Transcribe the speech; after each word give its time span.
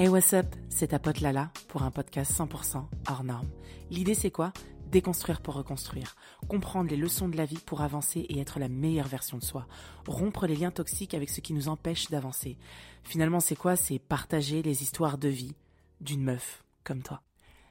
Hey 0.00 0.06
what's 0.06 0.32
up, 0.32 0.46
c'est 0.68 0.86
ta 0.86 1.00
pote 1.00 1.18
Lala 1.18 1.50
pour 1.66 1.82
un 1.82 1.90
podcast 1.90 2.30
100% 2.30 2.84
hors 3.08 3.24
norme. 3.24 3.48
L'idée 3.90 4.14
c'est 4.14 4.30
quoi? 4.30 4.52
Déconstruire 4.92 5.40
pour 5.40 5.54
reconstruire, 5.54 6.14
comprendre 6.46 6.88
les 6.88 6.96
leçons 6.96 7.28
de 7.28 7.36
la 7.36 7.46
vie 7.46 7.58
pour 7.66 7.80
avancer 7.80 8.20
et 8.20 8.38
être 8.38 8.60
la 8.60 8.68
meilleure 8.68 9.08
version 9.08 9.38
de 9.38 9.42
soi, 9.42 9.66
rompre 10.06 10.46
les 10.46 10.54
liens 10.54 10.70
toxiques 10.70 11.14
avec 11.14 11.30
ce 11.30 11.40
qui 11.40 11.52
nous 11.52 11.66
empêche 11.66 12.10
d'avancer. 12.10 12.56
Finalement 13.02 13.40
c'est 13.40 13.56
quoi? 13.56 13.74
C'est 13.74 13.98
partager 13.98 14.62
les 14.62 14.84
histoires 14.84 15.18
de 15.18 15.28
vie 15.28 15.56
d'une 16.00 16.22
meuf 16.22 16.62
comme 16.84 17.02
toi. 17.02 17.20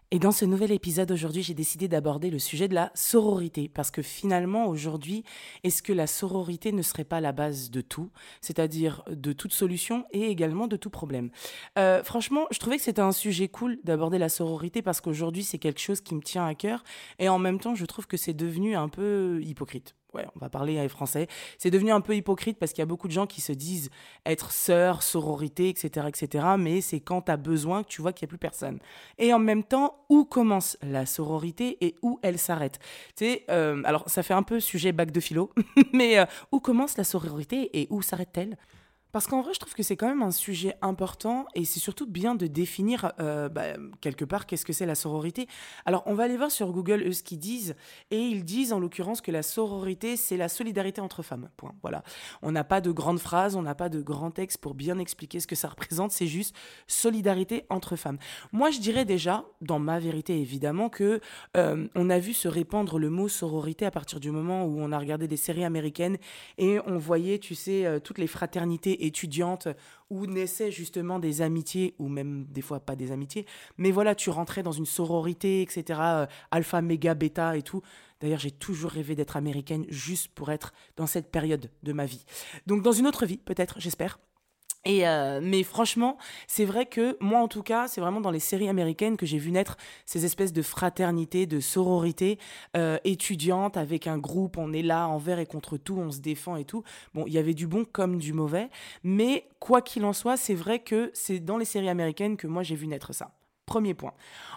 Et 0.10 0.20
dans 0.20 0.32
ce 0.32 0.46
nouvel 0.46 0.72
épisode 0.72 1.12
aujourd'hui, 1.12 1.44
j'ai 1.44 1.54
décidé 1.54 1.90
d'aborder 1.90 2.30
le 2.30 2.40
sujet 2.40 2.70
de 2.70 2.74
la 2.74 2.92
sororité, 2.96 3.68
parce 3.68 3.92
que 3.92 4.02
finalement 4.02 4.68
aujourd'hui, 4.68 5.26
est-ce 5.66 5.84
que 5.84 5.92
la 5.92 6.08
sororité 6.08 6.72
ne 6.72 6.82
serait 6.82 7.04
pas 7.04 7.20
la 7.20 7.34
base 7.34 7.72
de 7.72 7.82
tout, 7.82 8.10
c'est-à-dire 8.40 9.04
de 9.10 9.34
toute 9.34 9.52
solution 9.52 10.06
et 10.12 10.30
également 10.30 10.68
de 10.68 10.78
tout 10.78 10.90
problème. 10.90 11.30
Euh, 11.78 12.06
Franchement, 12.06 12.48
je 12.52 12.60
trouvais 12.60 12.78
que 12.78 12.84
c'était 12.84 13.02
un 13.02 13.12
sujet 13.12 13.50
cool 13.50 13.80
d'aborder 13.84 14.18
la 14.18 14.30
sororité, 14.30 14.82
parce 14.82 15.02
qu'aujourd'hui 15.02 15.44
c'est 15.44 15.58
quelque 15.58 15.82
chose 15.82 16.00
qui 16.00 16.16
me 16.16 16.22
tient 16.22 16.46
à 16.46 16.56
cœur, 16.56 16.86
et 17.20 17.28
en 17.28 17.38
même 17.38 17.60
temps 17.60 17.76
je 17.76 17.86
trouve 17.86 18.08
que 18.08 18.16
c'est 18.16 18.34
devenu 18.34 18.78
un 18.78 18.88
peu 18.88 19.42
hypocrite 19.44 19.94
ouais, 20.14 20.26
on 20.36 20.40
va 20.40 20.50
parler 20.50 20.88
français. 20.90 21.28
C'est 21.58 21.72
devenu 21.72 21.92
un 21.92 22.02
peu 22.02 22.16
hypocrite 22.16 22.58
parce 22.58 22.72
qu'il 22.72 22.82
y 22.82 22.84
a 22.84 22.88
beaucoup 22.88 23.08
de 23.08 23.14
gens 23.14 23.28
qui 23.28 23.42
se 23.42 23.52
disent 23.52 23.90
être 24.26 24.52
sœur, 24.52 25.04
sororité, 25.04 25.70
etc., 25.70 26.08
etc. 26.08 26.46
Mais 26.58 26.82
c'est 26.82 27.00
quand 27.00 27.24
tu 27.24 27.32
as 27.32 27.38
besoin 27.38 27.84
que 27.84 27.90
tu 27.90 28.02
vois 28.02 28.14
qu'il 28.14 28.26
n'y 28.26 28.30
a 28.30 28.32
plus 28.32 28.38
personne. 28.38 28.80
Et 29.18 29.34
en 29.34 29.40
même 29.40 29.64
temps, 29.64 30.06
où 30.10 30.26
commence 30.26 30.78
la 30.82 31.06
sororité 31.06 31.78
et 31.82 31.96
où 32.02 32.20
elle 32.22 32.40
s'arrête? 32.40 32.80
Tu 33.16 33.40
euh, 33.50 33.82
alors 33.86 34.10
ça 34.10 34.24
fait 34.24 34.34
un 34.34 34.44
peu 34.44 34.60
sujet 34.60 34.92
bac 34.92 35.12
de 35.12 35.20
philo, 35.20 35.52
mais 35.94 36.20
euh, 36.20 36.26
où 36.52 36.60
commence 36.60 36.98
la 36.98 37.04
sororité 37.04 37.80
et 37.80 37.88
où 37.90 38.02
s'arrête-t-elle? 38.02 38.58
Parce 39.12 39.28
qu'en 39.28 39.42
vrai, 39.42 39.54
je 39.54 39.60
trouve 39.60 39.74
que 39.74 39.84
c'est 39.84 39.96
quand 39.96 40.08
même 40.08 40.22
un 40.22 40.32
sujet 40.32 40.76
important 40.82 41.46
et 41.56 41.66
c'est 41.66 41.80
surtout 41.80 42.08
bien 42.08 42.36
de 42.36 42.48
définir 42.48 43.12
euh, 43.20 43.50
bah, 43.50 43.64
quelque 44.02 44.26
part 44.26 44.46
qu'est-ce 44.46 44.66
que 44.66 44.74
c'est 44.74 44.86
la 44.86 44.96
sororité. 44.96 45.48
Alors, 45.86 46.04
on 46.06 46.14
va 46.14 46.24
aller 46.24 46.38
voir 46.38 46.52
sur 46.52 46.72
Google 46.72 47.14
ce 47.14 47.24
qu'ils 47.24 47.40
disent 47.40 47.76
et 48.12 48.20
ils 48.20 48.44
disent 48.44 48.74
en 48.74 48.80
l'occurrence 48.80 49.22
que 49.22 49.32
la 49.32 49.44
sororité, 49.44 50.18
c'est 50.18 50.38
la 50.38 50.50
solidarité 50.50 51.02
entre 51.02 51.24
femmes. 51.24 51.50
Point. 51.58 51.74
Voilà. 51.82 52.04
On 52.42 52.52
n'a 52.52 52.64
pas 52.64 52.82
de 52.82 52.92
grandes 52.92 53.20
phrases, 53.20 53.56
on 53.56 53.62
n'a 53.62 53.76
pas 53.76 53.90
de 53.90 54.02
grands 54.02 54.32
textes 54.32 54.60
pour 54.60 54.74
bien 54.74 55.00
expliquer 55.00 55.40
ce 55.40 55.48
que 55.48 55.56
ça 55.56 55.70
représente, 55.70 56.12
c'est 56.12 56.28
juste 56.28 56.56
solidarité 56.88 57.66
entre 57.70 57.96
femmes. 57.96 58.18
Moi, 58.52 58.72
je 58.72 58.80
dirais 58.80 59.06
déjà, 59.06 59.46
dans 59.62 59.80
ma 59.80 60.00
vérité 60.00 60.40
évidemment, 60.40 60.90
que 60.90 61.20
euh, 61.56 61.88
on 61.96 62.10
a 62.10 62.20
vu 62.20 62.34
se 62.34 62.48
répandre 62.48 63.00
le 63.00 63.10
mot 63.10 63.28
sororité 63.28 63.86
à 63.86 63.92
partir 63.92 64.20
du 64.20 64.32
moment 64.32 64.66
où 64.66 64.80
on 64.80 64.92
a 64.92 65.00
regardé 65.00 65.28
des 65.28 65.38
séries 65.38 65.64
américaines 65.64 66.18
et 66.58 66.80
on 66.86 66.98
voyait, 66.98 67.40
tu 67.40 67.56
sais, 67.56 67.86
euh, 67.86 68.00
toutes 68.00 68.18
les 68.18 68.28
fraternités 68.28 68.97
étudiante 69.06 69.68
où 70.10 70.26
naissaient 70.26 70.72
justement 70.72 71.20
des 71.20 71.42
amitiés, 71.42 71.96
ou 72.00 72.08
même 72.08 72.46
des 72.50 72.62
fois 72.62 72.80
pas 72.80 72.96
des 72.96 73.12
amitiés, 73.12 73.46
mais 73.78 73.92
voilà, 73.92 74.16
tu 74.16 74.30
rentrais 74.30 74.64
dans 74.64 74.72
une 74.72 74.86
sororité, 74.86 75.62
etc., 75.62 76.00
euh, 76.02 76.26
alpha, 76.52 76.82
méga, 76.82 77.14
bêta 77.14 77.58
et 77.58 77.62
tout. 77.62 77.82
D'ailleurs, 78.20 78.40
j'ai 78.40 78.52
toujours 78.52 78.92
rêvé 78.92 79.16
d'être 79.16 79.38
américaine 79.38 79.86
juste 79.90 80.30
pour 80.30 80.52
être 80.52 80.74
dans 80.96 81.08
cette 81.08 81.30
période 81.30 81.70
de 81.84 81.94
ma 81.94 82.06
vie. 82.06 82.26
Donc 82.66 82.82
dans 82.82 82.92
une 82.92 83.08
autre 83.08 83.26
vie, 83.26 83.38
peut-être, 83.38 83.80
j'espère. 83.80 84.20
Euh, 84.88 85.40
mais 85.44 85.64
franchement, 85.64 86.18
c'est 86.48 86.66
vrai 86.66 86.86
que 86.86 87.18
moi 87.20 87.40
en 87.40 87.48
tout 87.48 87.64
cas, 87.64 87.88
c'est 87.88 88.02
vraiment 88.02 88.22
dans 88.22 88.32
les 88.32 88.40
séries 88.40 88.70
américaines 88.70 89.18
que 89.18 89.26
j'ai 89.26 89.38
vu 89.38 89.52
naître 89.52 89.78
ces 90.06 90.26
espèces 90.26 90.54
de 90.54 90.62
fraternité, 90.62 91.46
de 91.46 91.60
sororité 91.60 92.40
euh, 92.76 92.98
étudiante 93.04 93.78
avec 93.78 94.08
un 94.08 94.18
groupe, 94.18 94.58
on 94.58 94.74
est 94.74 94.82
là 94.82 95.08
envers 95.08 95.40
et 95.40 95.46
contre 95.46 95.78
tout, 95.78 95.98
on 95.98 96.12
se 96.12 96.20
défend 96.20 96.56
et 96.56 96.66
tout. 96.66 96.84
Bon, 97.14 97.26
il 97.28 97.34
y 97.34 97.38
avait 97.38 97.54
du 97.54 97.68
bon 97.68 97.86
comme 97.86 98.18
du 98.18 98.34
mauvais, 98.34 98.70
mais 99.04 99.48
quoi 99.60 99.82
qu'il 99.82 100.06
en 100.06 100.14
soit, 100.14 100.38
c'est 100.38 100.56
vrai 100.56 100.80
que 100.80 101.12
c'est 101.14 101.40
dans 101.40 101.58
les 101.58 101.66
séries 101.66 101.90
américaines 101.90 102.38
que 102.38 102.48
moi 102.48 102.64
j'ai 102.64 102.76
vu 102.76 102.88
naître 102.88 103.14
ça. 103.14 103.32
Premier 103.66 103.94
point. 103.94 104.14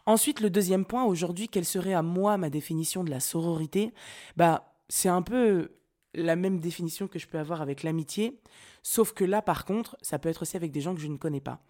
Ensuite, 0.06 0.40
le 0.40 0.50
deuxième 0.50 0.84
point, 0.84 1.02
aujourd'hui, 1.04 1.48
quelle 1.48 1.64
serait 1.64 1.94
à 1.94 2.02
moi 2.02 2.36
ma 2.36 2.48
définition 2.48 3.02
de 3.02 3.10
la 3.10 3.18
sororité? 3.18 3.92
Bah, 4.36 4.72
c'est 4.88 5.08
un 5.08 5.22
peu 5.22 5.72
la 6.14 6.36
même 6.36 6.60
définition 6.60 7.08
que 7.08 7.18
je 7.18 7.26
peux 7.26 7.38
avoir 7.38 7.62
avec 7.62 7.82
l'amitié, 7.82 8.40
sauf 8.82 9.12
que 9.12 9.24
là, 9.24 9.42
par 9.42 9.64
contre, 9.64 9.96
ça 10.02 10.18
peut 10.18 10.28
être 10.28 10.42
aussi 10.42 10.56
avec 10.56 10.72
des 10.72 10.80
gens 10.80 10.94
que 10.94 11.00
je 11.00 11.08
ne 11.08 11.16
connais 11.16 11.40
pas. 11.40 11.60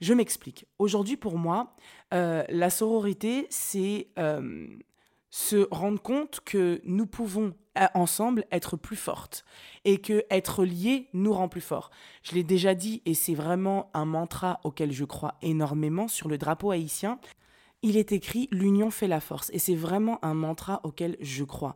Je 0.00 0.14
m'explique. 0.14 0.66
Aujourd'hui, 0.78 1.16
pour 1.16 1.38
moi, 1.38 1.74
euh, 2.14 2.44
la 2.48 2.70
sororité, 2.70 3.46
c'est 3.50 4.08
euh, 4.18 4.66
se 5.30 5.66
rendre 5.70 6.00
compte 6.00 6.40
que 6.44 6.80
nous 6.84 7.06
pouvons 7.06 7.54
euh, 7.78 7.86
ensemble 7.94 8.44
être 8.52 8.76
plus 8.76 8.96
fortes 8.96 9.44
et 9.86 9.98
que 9.98 10.24
être 10.30 10.64
liés 10.64 11.08
nous 11.14 11.32
rend 11.32 11.48
plus 11.48 11.62
forts. 11.62 11.90
Je 12.22 12.34
l'ai 12.34 12.44
déjà 12.44 12.74
dit 12.74 13.00
et 13.06 13.14
c'est 13.14 13.34
vraiment 13.34 13.90
un 13.94 14.04
mantra 14.04 14.60
auquel 14.62 14.92
je 14.92 15.04
crois 15.04 15.34
énormément 15.40 16.06
sur 16.06 16.28
le 16.28 16.36
drapeau 16.36 16.70
haïtien. 16.70 17.18
Il 17.80 17.96
est 17.96 18.12
écrit 18.12 18.48
l'union 18.52 18.90
fait 18.90 19.08
la 19.08 19.20
force 19.20 19.50
et 19.54 19.58
c'est 19.58 19.74
vraiment 19.74 20.22
un 20.22 20.34
mantra 20.34 20.80
auquel 20.84 21.16
je 21.20 21.44
crois. 21.44 21.74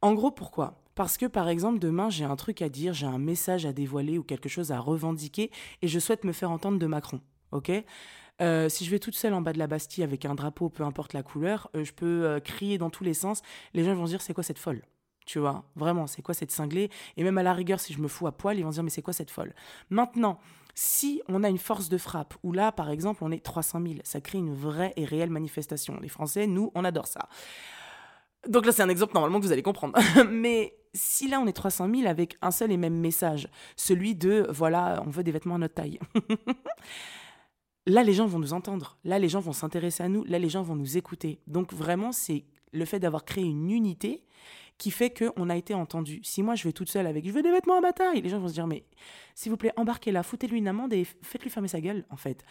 En 0.00 0.14
gros, 0.14 0.30
pourquoi? 0.30 0.81
Parce 0.94 1.16
que 1.16 1.26
par 1.26 1.48
exemple, 1.48 1.78
demain, 1.78 2.10
j'ai 2.10 2.24
un 2.24 2.36
truc 2.36 2.62
à 2.62 2.68
dire, 2.68 2.92
j'ai 2.92 3.06
un 3.06 3.18
message 3.18 3.66
à 3.66 3.72
dévoiler 3.72 4.18
ou 4.18 4.22
quelque 4.22 4.48
chose 4.48 4.72
à 4.72 4.78
revendiquer 4.78 5.50
et 5.80 5.88
je 5.88 5.98
souhaite 5.98 6.24
me 6.24 6.32
faire 6.32 6.50
entendre 6.50 6.78
de 6.78 6.86
Macron. 6.86 7.20
Ok? 7.52 7.70
Euh, 8.40 8.68
si 8.68 8.84
je 8.84 8.90
vais 8.90 8.98
toute 8.98 9.14
seule 9.14 9.34
en 9.34 9.40
bas 9.40 9.52
de 9.52 9.58
la 9.58 9.66
Bastille 9.66 10.02
avec 10.02 10.24
un 10.24 10.34
drapeau, 10.34 10.68
peu 10.68 10.82
importe 10.82 11.12
la 11.12 11.22
couleur, 11.22 11.70
euh, 11.76 11.84
je 11.84 11.92
peux 11.92 12.24
euh, 12.26 12.40
crier 12.40 12.78
dans 12.78 12.90
tous 12.90 13.04
les 13.04 13.14
sens. 13.14 13.42
Les 13.74 13.84
gens 13.84 13.94
vont 13.94 14.06
se 14.06 14.10
dire 14.10 14.22
c'est 14.22 14.34
quoi 14.34 14.42
cette 14.42 14.58
folle? 14.58 14.82
Tu 15.26 15.38
vois, 15.38 15.64
vraiment, 15.76 16.06
c'est 16.06 16.22
quoi 16.22 16.34
cette 16.34 16.50
cinglée? 16.50 16.90
Et 17.16 17.22
même 17.22 17.38
à 17.38 17.42
la 17.42 17.52
rigueur, 17.52 17.78
si 17.78 17.92
je 17.92 18.00
me 18.00 18.08
fous 18.08 18.26
à 18.26 18.32
poil, 18.32 18.58
ils 18.58 18.64
vont 18.64 18.72
se 18.72 18.76
dire 18.76 18.82
mais 18.82 18.90
c'est 18.90 19.02
quoi 19.02 19.12
cette 19.12 19.30
folle? 19.30 19.54
Maintenant, 19.90 20.40
si 20.74 21.22
on 21.28 21.44
a 21.44 21.48
une 21.48 21.58
force 21.58 21.88
de 21.88 21.98
frappe, 21.98 22.34
où 22.42 22.52
là, 22.52 22.72
par 22.72 22.90
exemple, 22.90 23.22
on 23.22 23.30
est 23.30 23.44
300 23.44 23.80
000, 23.82 23.94
ça 24.04 24.20
crée 24.20 24.38
une 24.38 24.54
vraie 24.54 24.92
et 24.96 25.04
réelle 25.04 25.30
manifestation. 25.30 25.98
Les 26.00 26.08
Français, 26.08 26.46
nous, 26.46 26.72
on 26.74 26.84
adore 26.84 27.06
ça. 27.06 27.28
Donc 28.48 28.66
là, 28.66 28.72
c'est 28.72 28.82
un 28.82 28.88
exemple 28.88 29.14
normalement 29.14 29.38
que 29.38 29.44
vous 29.44 29.52
allez 29.52 29.62
comprendre. 29.62 29.98
Mais 30.30 30.74
si 30.94 31.28
là, 31.28 31.40
on 31.40 31.46
est 31.46 31.52
300 31.52 31.88
000 31.94 32.08
avec 32.08 32.36
un 32.42 32.50
seul 32.50 32.72
et 32.72 32.76
même 32.76 32.98
message, 32.98 33.48
celui 33.76 34.14
de 34.14 34.46
voilà, 34.50 35.02
on 35.06 35.10
veut 35.10 35.22
des 35.22 35.32
vêtements 35.32 35.54
à 35.54 35.58
notre 35.58 35.74
taille. 35.74 35.98
là, 37.86 38.02
les 38.02 38.12
gens 38.12 38.26
vont 38.26 38.38
nous 38.38 38.52
entendre. 38.52 38.98
Là, 39.04 39.18
les 39.18 39.28
gens 39.28 39.40
vont 39.40 39.52
s'intéresser 39.52 40.02
à 40.02 40.08
nous. 40.08 40.24
Là, 40.24 40.38
les 40.38 40.48
gens 40.48 40.62
vont 40.62 40.76
nous 40.76 40.96
écouter. 40.96 41.40
Donc 41.46 41.72
vraiment, 41.72 42.12
c'est 42.12 42.44
le 42.72 42.84
fait 42.84 42.98
d'avoir 42.98 43.24
créé 43.24 43.44
une 43.44 43.70
unité 43.70 44.24
qui 44.78 44.90
fait 44.90 45.10
qu'on 45.10 45.48
a 45.48 45.56
été 45.56 45.74
entendu. 45.74 46.20
Si 46.24 46.42
moi 46.42 46.54
je 46.54 46.64
vais 46.64 46.72
toute 46.72 46.88
seule 46.88 47.06
avec 47.06 47.24
je 47.24 47.30
veux 47.30 47.42
des 47.42 47.52
vêtements 47.52 47.76
à 47.76 47.80
ma 47.80 47.92
taille, 47.92 48.20
les 48.20 48.28
gens 48.28 48.40
vont 48.40 48.48
se 48.48 48.54
dire 48.54 48.66
mais 48.66 48.84
s'il 49.34 49.52
vous 49.52 49.56
plaît 49.56 49.72
embarquez-la, 49.76 50.22
foutez-lui 50.22 50.58
une 50.58 50.66
amende 50.66 50.92
et 50.92 51.04
faites-lui 51.04 51.50
fermer 51.50 51.68
sa 51.68 51.80
gueule 51.80 52.04
en 52.10 52.16
fait. 52.16 52.42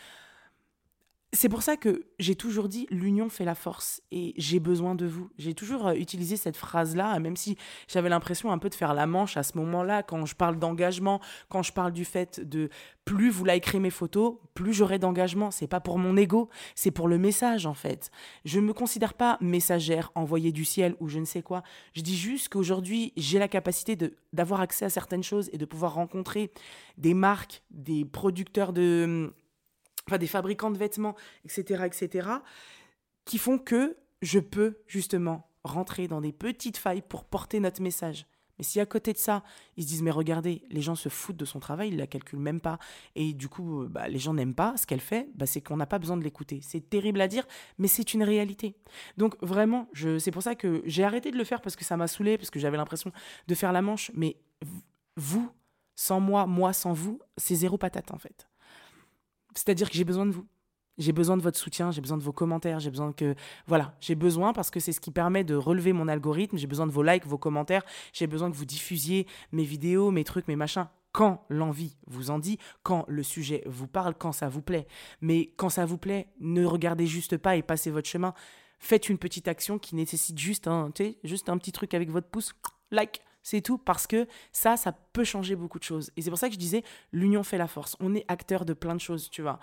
C'est 1.34 1.48
pour 1.48 1.62
ça 1.62 1.78
que 1.78 2.04
j'ai 2.20 2.36
toujours 2.36 2.68
dit 2.68 2.88
l'union 2.90 3.30
fait 3.30 3.46
la 3.46 3.56
force 3.56 4.02
et 4.12 4.34
j'ai 4.36 4.60
besoin 4.60 4.96
de 4.96 5.06
vous. 5.06 5.30
J'ai 5.38 5.54
toujours 5.54 5.88
euh, 5.88 5.94
utilisé 5.94 6.36
cette 6.36 6.58
phrase-là, 6.58 7.18
même 7.20 7.38
si 7.38 7.58
j'avais 7.88 8.10
l'impression 8.10 8.52
un 8.52 8.58
peu 8.58 8.68
de 8.68 8.76
faire 8.76 8.94
la 8.94 9.08
manche 9.08 9.38
à 9.38 9.44
ce 9.44 9.58
moment-là, 9.58 10.04
quand 10.04 10.26
je 10.26 10.36
parle 10.36 10.60
d'engagement, 10.60 11.22
quand 11.48 11.64
je 11.64 11.72
parle 11.72 11.94
du 11.94 12.04
fait 12.04 12.42
de 12.42 12.70
plus 13.06 13.30
vous 13.30 13.46
likerez 13.46 13.80
mes 13.80 13.90
photos, 13.92 14.36
plus 14.56 14.74
j'aurai 14.74 15.00
d'engagement. 15.00 15.52
C'est 15.52 15.68
pas 15.68 15.80
pour 15.80 15.98
mon 15.98 16.18
ego, 16.18 16.50
c'est 16.76 16.92
pour 16.92 17.08
le 17.08 17.18
message 17.18 17.66
en 17.66 17.74
fait. 17.74 18.12
Je 18.44 18.60
ne 18.60 18.66
me 18.66 18.74
considère 18.74 19.14
pas 19.14 19.38
messagère, 19.40 20.12
envoyée 20.16 20.52
du 20.52 20.66
ciel 20.66 20.96
ou 21.00 21.08
je 21.08 21.20
ne 21.20 21.26
sais 21.26 21.42
quoi. 21.42 21.64
Je 21.94 22.02
dis 22.02 22.18
juste 22.18 22.50
qu'aujourd'hui 22.50 23.14
j'ai 23.16 23.40
la 23.40 23.48
capacité 23.48 23.98
d'avoir 24.34 24.60
accès 24.60 24.84
à 24.84 24.90
certaines 24.90 25.24
choses 25.24 25.50
et 25.54 25.58
de 25.58 25.66
pouvoir 25.66 25.94
rencontrer 25.94 26.52
des 26.98 27.14
marques, 27.14 27.64
des 27.72 28.04
producteurs 28.04 28.74
de 28.74 29.34
enfin 30.08 30.18
des 30.18 30.28
fabricants 30.28 30.72
de 30.72 30.78
vêtements, 30.78 31.16
etc., 31.46 31.84
etc., 31.86 32.30
qui 33.26 33.38
font 33.38 33.58
que 33.58 33.98
je 34.22 34.40
peux 34.40 34.78
justement 34.88 35.50
rentrer 35.64 36.08
dans 36.08 36.22
des 36.22 36.32
petites 36.32 36.78
failles 36.78 37.02
pour 37.02 37.26
porter 37.26 37.60
notre 37.60 37.82
message. 37.82 38.26
Mais 38.58 38.64
si 38.64 38.80
à 38.80 38.86
côté 38.86 39.12
de 39.12 39.18
ça, 39.18 39.44
ils 39.76 39.84
se 39.84 39.88
disent 39.88 40.04
mais 40.04 40.12
regardez, 40.12 40.64
les 40.70 40.82
gens 40.82 40.94
se 40.94 41.10
foutent 41.10 41.38
de 41.38 41.46
son 41.46 41.60
travail, 41.60 41.90
ils 41.90 41.98
la 41.98 42.06
calculent 42.06 42.40
même 42.40 42.62
pas, 42.62 42.78
et 43.16 43.34
du 43.34 43.50
coup, 43.50 43.88
bah, 43.90 44.08
les 44.08 44.20
gens 44.20 44.36
n'aiment 44.36 44.54
pas 44.54 44.78
ce 44.78 44.86
qu'elle 44.86 45.00
fait, 45.00 45.30
bah, 45.34 45.48
c'est 45.48 45.62
qu'on 45.62 45.78
n'a 45.78 45.88
pas 45.88 45.98
besoin 45.98 46.16
de 46.16 46.24
l'écouter. 46.24 46.60
C'est 46.62 46.88
terrible 46.88 47.22
à 47.22 47.28
dire, 47.28 47.48
mais 47.80 47.88
c'est 47.88 48.14
une 48.14 48.22
réalité. 48.22 48.76
Donc 49.18 49.36
vraiment, 49.42 49.88
je, 49.94 50.20
c'est 50.20 50.30
pour 50.30 50.44
ça 50.44 50.54
que 50.54 50.84
j'ai 50.86 51.04
arrêté 51.04 51.32
de 51.32 51.38
le 51.38 51.44
faire 51.44 51.62
parce 51.62 51.76
que 51.76 51.84
ça 51.84 51.98
m'a 51.98 52.08
saoulé, 52.08 52.38
parce 52.38 52.52
que 52.52 52.60
j'avais 52.60 52.78
l'impression 52.78 53.12
de 53.48 53.56
faire 53.56 53.72
la 53.72 53.82
manche. 53.82 54.12
Mais 54.14 54.38
vous, 55.18 55.52
sans 55.96 56.20
moi, 56.20 56.46
moi 56.46 56.72
sans 56.72 56.94
vous, 56.94 57.20
c'est 57.38 57.56
zéro 57.56 57.80
patate 57.80 58.12
en 58.12 58.20
fait. 58.20 58.48
C'est-à-dire 59.54 59.90
que 59.90 59.96
j'ai 59.96 60.04
besoin 60.04 60.26
de 60.26 60.32
vous. 60.32 60.48
J'ai 60.98 61.14
besoin 61.14 61.38
de 61.38 61.42
votre 61.42 61.58
soutien, 61.58 61.90
j'ai 61.90 62.02
besoin 62.02 62.18
de 62.18 62.24
vos 62.24 62.34
commentaires, 62.34 62.80
j'ai 62.80 62.90
besoin 62.90 63.14
que 63.14 63.34
voilà, 63.66 63.96
j'ai 64.02 64.14
besoin 64.14 64.54
parce 64.54 64.70
que 64.70 64.80
c'est 64.80 64.92
ce 64.92 65.00
qui 65.00 65.10
permet 65.10 65.44
de 65.44 65.56
relever 65.56 65.94
mon 65.94 66.08
algorithme, 66.08 66.58
j'ai 66.58 66.68
besoin 66.68 66.86
de 66.86 66.92
vos 66.92 67.02
likes, 67.02 67.26
vos 67.26 67.38
commentaires, 67.38 67.84
j'ai 68.14 68.28
besoin 68.28 68.52
que 68.52 68.56
vous 68.56 68.66
diffusiez 68.66 69.26
mes 69.52 69.64
vidéos, 69.64 70.12
mes 70.12 70.26
trucs, 70.26 70.48
mes 70.48 70.58
machins 70.58 70.88
quand 71.12 71.46
l'envie 71.50 71.98
vous 72.08 72.32
en 72.32 72.40
dit, 72.40 72.58
quand 72.84 73.06
le 73.08 73.24
sujet 73.24 73.64
vous 73.66 73.88
parle, 73.88 74.16
quand 74.16 74.32
ça 74.32 74.50
vous 74.50 74.62
plaît. 74.62 74.88
Mais 75.20 75.54
quand 75.58 75.70
ça 75.70 75.86
vous 75.86 75.98
plaît, 75.98 76.28
ne 76.40 76.66
regardez 76.66 77.06
juste 77.06 77.38
pas 77.38 77.56
et 77.56 77.62
passez 77.62 77.92
votre 77.92 78.08
chemin. 78.08 78.34
Faites 78.80 79.10
une 79.10 79.18
petite 79.18 79.48
action 79.48 79.78
qui 79.78 79.96
nécessite 79.96 80.40
juste 80.40 80.68
un, 80.68 80.90
juste 81.24 81.50
un 81.50 81.58
petit 81.58 81.72
truc 81.72 81.94
avec 81.94 82.10
votre 82.10 82.28
pouce, 82.28 82.54
like. 82.92 83.22
C'est 83.44 83.62
tout 83.62 83.78
parce 83.78 84.08
que 84.08 84.28
ça, 84.52 84.78
ça 84.78 84.92
peut 84.92 85.24
changer 85.24 85.56
beaucoup 85.56 85.80
de 85.80 85.84
choses. 85.84 86.12
Et 86.18 86.22
c'est 86.22 86.30
pour 86.30 86.40
ça 86.40 86.48
que 86.48 86.54
je 86.54 86.60
disais, 86.60 86.84
l'union 87.12 87.44
fait 87.44 87.58
la 87.58 87.68
force. 87.68 87.96
On 88.00 88.14
est 88.16 88.26
acteur 88.28 88.66
de 88.66 88.74
plein 88.74 88.96
de 88.96 89.02
choses, 89.02 89.30
tu 89.30 89.42
vois. 89.42 89.60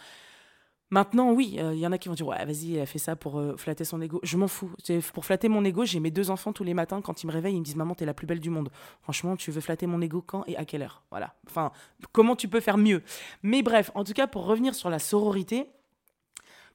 Maintenant, 0.91 1.33
oui, 1.33 1.59
il 1.59 1.79
y 1.79 1.87
en 1.87 1.93
a 1.93 1.99
qui 1.99 2.09
vont 2.09 2.15
dire 2.15 2.27
Ouais, 2.27 2.43
vas-y, 2.47 2.77
elle 2.77 2.87
fait 2.87 2.99
ça 2.99 3.15
pour 3.15 3.43
flatter 3.59 3.85
son 3.85 4.01
ego. 4.01 4.21
Je 4.23 4.39
m'en 4.39 4.49
fous. 4.49 4.71
Pour 5.13 5.27
flatter 5.27 5.49
mon 5.49 5.63
ego, 5.63 5.85
j'ai 5.85 6.01
mes 6.01 6.11
deux 6.11 6.31
enfants 6.31 6.55
tous 6.55 6.65
les 6.65 6.73
matins. 6.73 7.03
Quand 7.03 7.23
ils 7.23 7.27
me 7.27 7.33
réveillent, 7.33 7.57
ils 7.57 7.61
me 7.61 7.65
disent 7.65 7.77
Maman, 7.77 7.95
t'es 7.95 8.07
la 8.07 8.15
plus 8.15 8.27
belle 8.27 8.41
du 8.41 8.49
monde. 8.49 8.71
Franchement, 9.03 9.37
tu 9.37 9.51
veux 9.51 9.61
flatter 9.61 9.87
mon 9.87 10.01
ego 10.01 10.23
quand 10.23 10.45
et 10.47 10.57
à 10.57 10.65
quelle 10.65 10.81
heure? 10.81 11.03
Voilà. 11.11 11.35
Enfin, 11.47 11.73
comment 12.13 12.37
tu 12.37 12.49
peux 12.49 12.61
faire 12.61 12.79
mieux? 12.79 13.03
Mais 13.43 13.61
bref, 13.61 13.91
en 13.95 14.03
tout 14.03 14.15
cas, 14.15 14.27
pour 14.27 14.47
revenir 14.47 14.75
sur 14.75 14.89
la 14.89 14.99
sororité, 14.99 15.67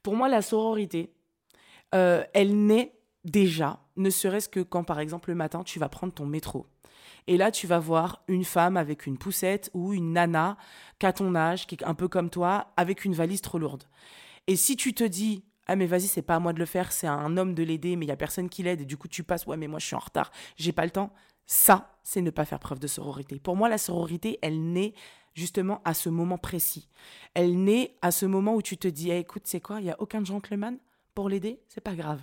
pour 0.03 0.15
moi, 0.15 0.29
la 0.29 0.43
sororité, 0.43 1.11
elle 1.91 2.65
naît 2.67 2.93
déjà, 3.25 3.79
ne 3.95 4.11
serait-ce 4.11 4.47
que 4.47 4.59
quand, 4.59 4.83
par 4.83 4.99
exemple, 4.99 5.29
le 5.29 5.35
matin, 5.35 5.63
tu 5.63 5.79
vas 5.79 5.89
prendre 5.89 6.13
ton 6.13 6.27
métro. 6.27 6.67
Et 7.27 7.37
là, 7.37 7.51
tu 7.51 7.67
vas 7.67 7.79
voir 7.79 8.23
une 8.27 8.43
femme 8.43 8.77
avec 8.77 9.05
une 9.05 9.17
poussette 9.17 9.69
ou 9.73 9.93
une 9.93 10.13
nana 10.13 10.57
qu'à 10.99 11.13
ton 11.13 11.35
âge, 11.35 11.67
qui 11.67 11.75
est 11.75 11.83
un 11.83 11.93
peu 11.93 12.07
comme 12.07 12.29
toi, 12.29 12.73
avec 12.77 13.05
une 13.05 13.13
valise 13.13 13.41
trop 13.41 13.57
lourde. 13.57 13.83
Et 14.47 14.55
si 14.55 14.75
tu 14.75 14.93
te 14.93 15.03
dis, 15.03 15.45
ah 15.67 15.75
mais 15.75 15.85
vas-y, 15.85 16.07
c'est 16.07 16.21
pas 16.21 16.35
à 16.35 16.39
moi 16.39 16.53
de 16.53 16.59
le 16.59 16.65
faire, 16.65 16.91
c'est 16.91 17.07
à 17.07 17.13
un 17.13 17.37
homme 17.37 17.53
de 17.53 17.63
l'aider, 17.63 17.95
mais 17.95 18.05
il 18.05 18.09
y 18.09 18.13
a 18.13 18.17
personne 18.17 18.49
qui 18.49 18.63
l'aide, 18.63 18.81
et 18.81 18.85
du 18.85 18.97
coup 18.97 19.07
tu 19.07 19.23
passes, 19.23 19.47
ouais 19.47 19.57
mais 19.57 19.67
moi 19.67 19.79
je 19.79 19.85
suis 19.85 19.95
en 19.95 19.99
retard, 19.99 20.31
j'ai 20.57 20.73
pas 20.73 20.83
le 20.83 20.91
temps. 20.91 21.13
Ça, 21.45 21.97
c'est 22.03 22.21
ne 22.21 22.29
pas 22.29 22.45
faire 22.45 22.59
preuve 22.59 22.79
de 22.79 22.87
sororité. 22.87 23.37
Pour 23.39 23.57
moi, 23.57 23.67
la 23.67 23.77
sororité, 23.77 24.39
elle 24.41 24.71
naît 24.71 24.93
justement 25.33 25.81
à 25.83 25.93
ce 25.93 26.09
moment 26.09 26.37
précis. 26.37 26.89
Elle 27.33 27.63
naît 27.63 27.97
à 28.01 28.11
ce 28.11 28.25
moment 28.25 28.55
où 28.55 28.61
tu 28.61 28.77
te 28.77 28.87
dis, 28.87 29.11
eh, 29.11 29.19
écoute, 29.19 29.43
c'est 29.45 29.59
quoi, 29.59 29.81
il 29.81 29.87
y 29.87 29.91
a 29.91 29.99
aucun 29.99 30.23
gentleman 30.23 30.77
pour 31.13 31.29
l'aider, 31.29 31.61
c'est 31.67 31.81
pas 31.81 31.95
grave. 31.95 32.21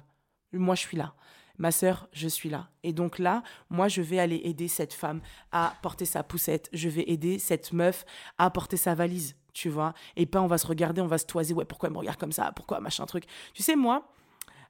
Moi, 0.53 0.75
je 0.75 0.81
suis 0.81 0.97
là. 0.97 1.15
Ma 1.61 1.73
sœur, 1.73 2.09
je 2.13 2.27
suis 2.27 2.49
là. 2.49 2.71
Et 2.83 2.95
donc 2.95 3.19
là, 3.19 3.43
moi, 3.69 3.87
je 3.87 4.01
vais 4.01 4.19
aller 4.19 4.41
aider 4.45 4.67
cette 4.67 4.95
femme 4.95 5.21
à 5.53 5.75
porter 5.83 6.07
sa 6.07 6.23
poussette. 6.23 6.71
Je 6.73 6.89
vais 6.89 7.05
aider 7.07 7.39
cette 7.39 7.75
meuf 7.75 8.07
à 8.39 8.49
porter 8.49 8.79
sa 8.79 8.95
valise, 8.95 9.37
tu 9.53 9.69
vois. 9.69 9.93
Et 10.17 10.25
pas 10.25 10.41
on 10.41 10.47
va 10.47 10.57
se 10.57 10.67
regarder, 10.67 11.03
on 11.03 11.07
va 11.07 11.19
se 11.19 11.27
toiser. 11.27 11.53
Ouais, 11.53 11.67
pourquoi 11.67 11.89
elle 11.89 11.93
me 11.93 11.99
regarde 11.99 12.19
comme 12.19 12.33
ça? 12.33 12.51
Pourquoi 12.57 12.81
machin 12.81 13.05
truc? 13.05 13.25
Tu 13.53 13.63
sais, 13.63 13.77
moi, 13.77 14.09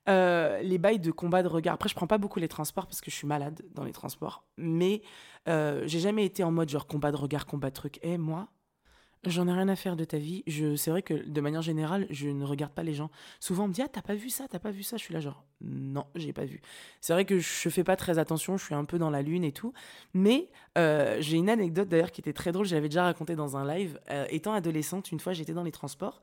euh, 0.09 0.61
les 0.63 0.79
bails 0.79 0.99
de 0.99 1.13
combat 1.13 1.45
de 1.45 1.49
regard. 1.49 1.75
Après, 1.75 1.89
je 1.89 1.95
prends 1.95 2.09
pas 2.09 2.19
beaucoup 2.19 2.41
les 2.41 2.49
transports 2.49 2.89
parce 2.89 3.01
que 3.01 3.09
je 3.09 3.15
suis 3.15 3.29
malade 3.29 3.63
dans 3.73 3.85
les 3.85 3.93
transports. 3.93 4.43
Mais 4.57 5.03
euh, 5.49 5.85
j'ai 5.87 6.01
jamais 6.01 6.25
été 6.25 6.43
en 6.43 6.51
mode 6.51 6.71
genre 6.71 6.89
combat 6.89 7.13
de 7.13 7.17
regard, 7.17 7.47
combat 7.47 7.71
de 7.71 7.75
truc. 7.75 8.01
Et 8.03 8.19
moi, 8.19 8.49
J'en 9.27 9.47
ai 9.49 9.53
rien 9.53 9.69
à 9.69 9.77
faire 9.77 9.97
de 9.97 10.05
ta 10.05 10.17
vie. 10.17 10.43
Je, 10.47 10.77
c'est 10.77 10.91
vrai 10.91 11.03
que 11.03 11.13
de 11.13 11.41
manière 11.43 11.61
générale, 11.61 12.07
je 12.09 12.29
ne 12.29 12.43
regarde 12.45 12.73
pas 12.73 12.83
les 12.83 12.95
gens. 12.95 13.11
Souvent, 13.39 13.65
on 13.65 13.69
me 13.69 13.73
dit 13.73 13.83
Ah, 13.83 13.89
t'as 13.89 14.01
pas 14.01 14.15
vu 14.15 14.31
ça, 14.31 14.47
t'as 14.49 14.59
pas 14.59 14.71
vu 14.71 14.83
ça. 14.83 14.97
Je 14.97 15.03
suis 15.03 15.13
là, 15.13 15.21
genre, 15.21 15.45
non, 15.61 16.07
j'ai 16.15 16.33
pas 16.33 16.47
vu. 16.47 16.63
C'est 17.03 17.13
vrai 17.13 17.27
que 17.27 17.39
je 17.39 17.69
fais 17.69 17.85
pas 17.85 17.97
très 17.97 18.19
attention, 18.19 18.57
je 18.57 18.65
suis 18.65 18.75
un 18.75 18.87
peu 18.87 18.99
dans 18.99 19.11
la 19.11 19.21
lune 19.21 19.45
et 19.45 19.53
tout. 19.53 19.75
Mais 20.15 20.49
euh, 20.79 21.19
j'ai 21.21 21.37
une 21.37 21.51
anecdote 21.51 21.89
d'ailleurs 21.89 22.13
qui 22.13 22.23
était 22.23 22.33
très 22.33 22.51
drôle, 22.51 22.65
je 22.65 22.75
l'avais 22.75 22.89
déjà 22.89 23.05
raconté 23.05 23.37
dans 23.37 23.59
un 23.59 23.67
live. 23.67 24.01
Euh, 24.11 24.25
étant 24.31 24.55
adolescente, 24.55 25.13
une 25.13 25.21
fois, 25.21 25.35
j'étais 25.35 25.53
dans 25.53 25.65
les 25.65 25.73
transports 25.73 26.23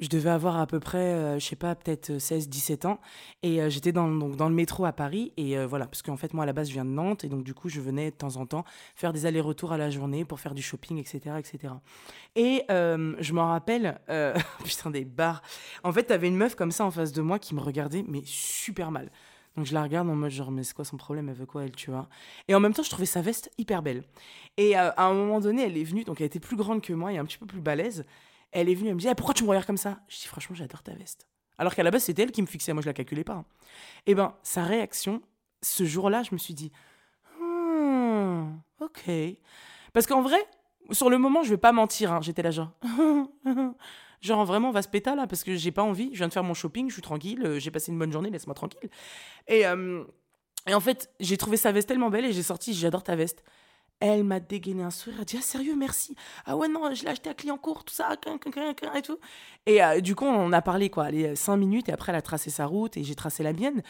je 0.00 0.08
devais 0.08 0.30
avoir 0.30 0.58
à 0.58 0.66
peu 0.66 0.80
près, 0.80 0.98
euh, 0.98 1.38
je 1.38 1.44
sais 1.44 1.56
pas, 1.56 1.74
peut-être 1.74 2.10
16-17 2.10 2.86
ans. 2.86 3.00
Et 3.42 3.60
euh, 3.60 3.68
j'étais 3.68 3.92
dans, 3.92 4.08
dans 4.08 4.48
le 4.48 4.54
métro 4.54 4.86
à 4.86 4.92
Paris. 4.92 5.32
Et 5.36 5.58
euh, 5.58 5.66
voilà, 5.66 5.86
parce 5.86 6.02
qu'en 6.02 6.16
fait, 6.16 6.32
moi, 6.32 6.44
à 6.44 6.46
la 6.46 6.54
base, 6.54 6.68
je 6.68 6.72
viens 6.72 6.86
de 6.86 6.90
Nantes. 6.90 7.24
Et 7.24 7.28
donc, 7.28 7.44
du 7.44 7.52
coup, 7.52 7.68
je 7.68 7.80
venais 7.80 8.10
de 8.10 8.16
temps 8.16 8.36
en 8.36 8.46
temps 8.46 8.64
faire 8.96 9.12
des 9.12 9.26
allers-retours 9.26 9.72
à 9.72 9.78
la 9.78 9.90
journée 9.90 10.24
pour 10.24 10.40
faire 10.40 10.54
du 10.54 10.62
shopping, 10.62 10.98
etc. 10.98 11.36
etc. 11.38 11.74
Et 12.34 12.64
je 12.68 13.32
m'en 13.32 13.48
rappelle, 13.48 14.00
putain, 14.64 14.90
des 14.90 15.04
bars. 15.04 15.42
En 15.84 15.92
fait, 15.92 16.04
t'avais 16.04 16.28
une 16.28 16.36
meuf 16.36 16.54
comme 16.54 16.72
ça 16.72 16.84
en 16.84 16.90
face 16.90 17.12
de 17.12 17.20
moi 17.20 17.38
qui 17.38 17.54
me 17.54 17.60
regardait, 17.60 18.04
mais 18.08 18.22
super 18.24 18.90
mal. 18.90 19.10
Donc 19.56 19.66
je 19.66 19.74
la 19.74 19.82
regarde 19.82 20.08
en 20.08 20.14
mode 20.14 20.30
genre 20.30 20.52
mais 20.52 20.62
c'est 20.62 20.74
quoi 20.74 20.84
son 20.84 20.96
problème? 20.96 21.28
Elle 21.28 21.34
veut 21.34 21.44
quoi 21.44 21.64
elle 21.64 21.72
tu 21.72 21.90
vois? 21.90 22.08
Et 22.46 22.54
en 22.54 22.60
même 22.60 22.72
temps 22.72 22.84
je 22.84 22.88
trouvais 22.88 23.04
sa 23.04 23.20
veste 23.20 23.50
hyper 23.58 23.82
belle 23.82 24.04
et 24.56 24.76
à 24.76 24.94
un 24.96 25.12
moment 25.12 25.40
donné 25.40 25.64
elle 25.64 25.76
est 25.76 25.82
venue 25.82 26.04
donc 26.04 26.20
elle 26.20 26.28
était 26.28 26.38
plus 26.38 26.56
grande 26.56 26.80
que 26.80 26.92
moi 26.92 27.12
et 27.12 27.18
un 27.18 27.24
petit 27.24 27.36
peu 27.36 27.46
plus 27.46 27.60
balèze 27.60 28.06
elle 28.52 28.68
est 28.68 28.74
venue, 28.74 28.88
elle 28.88 28.94
me 28.94 29.00
dit 29.00 29.08
eh, 29.08 29.14
Pourquoi 29.14 29.34
tu 29.34 29.44
me 29.44 29.48
regardes 29.48 29.66
comme 29.66 29.76
ça? 29.76 30.00
Je 30.08 30.16
dis 30.16 30.26
Franchement, 30.26 30.56
j'adore 30.56 30.82
ta 30.82 30.92
veste. 30.94 31.26
Alors 31.58 31.74
qu'à 31.74 31.82
la 31.82 31.90
base, 31.90 32.04
c'était 32.04 32.22
elle 32.22 32.32
qui 32.32 32.42
me 32.42 32.46
fixait, 32.46 32.72
moi 32.72 32.82
je 32.82 32.86
la 32.86 32.94
calculais 32.94 33.24
pas. 33.24 33.34
Et 33.34 33.36
hein. 33.36 33.44
eh 34.06 34.14
ben, 34.14 34.34
sa 34.42 34.64
réaction, 34.64 35.20
ce 35.62 35.84
jour-là, 35.84 36.22
je 36.22 36.30
me 36.32 36.38
suis 36.38 36.54
dit 36.54 36.72
hmm, 37.38 38.52
Ok. 38.80 39.10
Parce 39.92 40.06
qu'en 40.06 40.22
vrai, 40.22 40.38
sur 40.90 41.10
le 41.10 41.18
moment, 41.18 41.42
je 41.42 41.50
vais 41.50 41.58
pas 41.58 41.72
mentir, 41.72 42.12
hein, 42.12 42.20
j'étais 42.22 42.42
là 42.42 42.50
genre. 42.50 42.70
genre 44.20 44.44
vraiment 44.44 44.68
on 44.68 44.72
va 44.72 44.82
se 44.82 44.88
péter 44.88 45.14
là 45.14 45.26
parce 45.26 45.44
que 45.44 45.56
j'ai 45.56 45.72
pas 45.72 45.82
envie 45.82 46.10
je 46.12 46.18
viens 46.18 46.28
de 46.28 46.32
faire 46.34 46.44
mon 46.44 46.52
shopping 46.52 46.88
je 46.88 46.92
suis 46.92 47.02
tranquille 47.02 47.42
euh, 47.42 47.58
j'ai 47.58 47.70
passé 47.70 47.90
une 47.90 47.98
bonne 47.98 48.12
journée 48.12 48.28
laisse-moi 48.28 48.54
tranquille 48.54 48.90
euh, 49.50 50.04
et 50.66 50.74
en 50.74 50.80
fait 50.80 51.10
j'ai 51.20 51.38
trouvé 51.38 51.56
sa 51.56 51.72
veste 51.72 51.88
tellement 51.88 52.10
belle 52.10 52.26
et 52.26 52.32
j'ai 52.32 52.42
sorti 52.42 52.74
j'adore 52.74 53.02
ta 53.02 53.16
veste 53.16 53.42
elle 54.00 54.24
m'a 54.24 54.40
dégainé 54.40 54.82
un 54.82 54.90
sourire. 54.90 55.16
Elle 55.18 55.22
a 55.22 55.24
dit 55.24 55.36
Ah, 55.38 55.42
sérieux, 55.42 55.76
merci. 55.76 56.16
Ah 56.46 56.56
ouais, 56.56 56.68
non, 56.68 56.92
je 56.94 57.02
l'ai 57.04 57.10
acheté 57.10 57.30
à 57.30 57.34
Clientcourt, 57.34 57.84
tout 57.84 57.94
ça, 57.94 58.12
et 58.14 59.02
tout. 59.02 59.18
Et 59.66 59.82
euh, 59.82 60.00
du 60.00 60.14
coup, 60.14 60.24
on 60.24 60.52
a 60.52 60.62
parlé, 60.62 60.90
quoi, 60.90 61.04
allez, 61.04 61.36
cinq 61.36 61.56
minutes, 61.56 61.88
et 61.88 61.92
après, 61.92 62.12
elle 62.12 62.18
a 62.18 62.22
tracé 62.22 62.50
sa 62.50 62.66
route, 62.66 62.96
et 62.96 63.04
j'ai 63.04 63.14
tracé 63.14 63.42
la 63.42 63.52
mienne. 63.52 63.82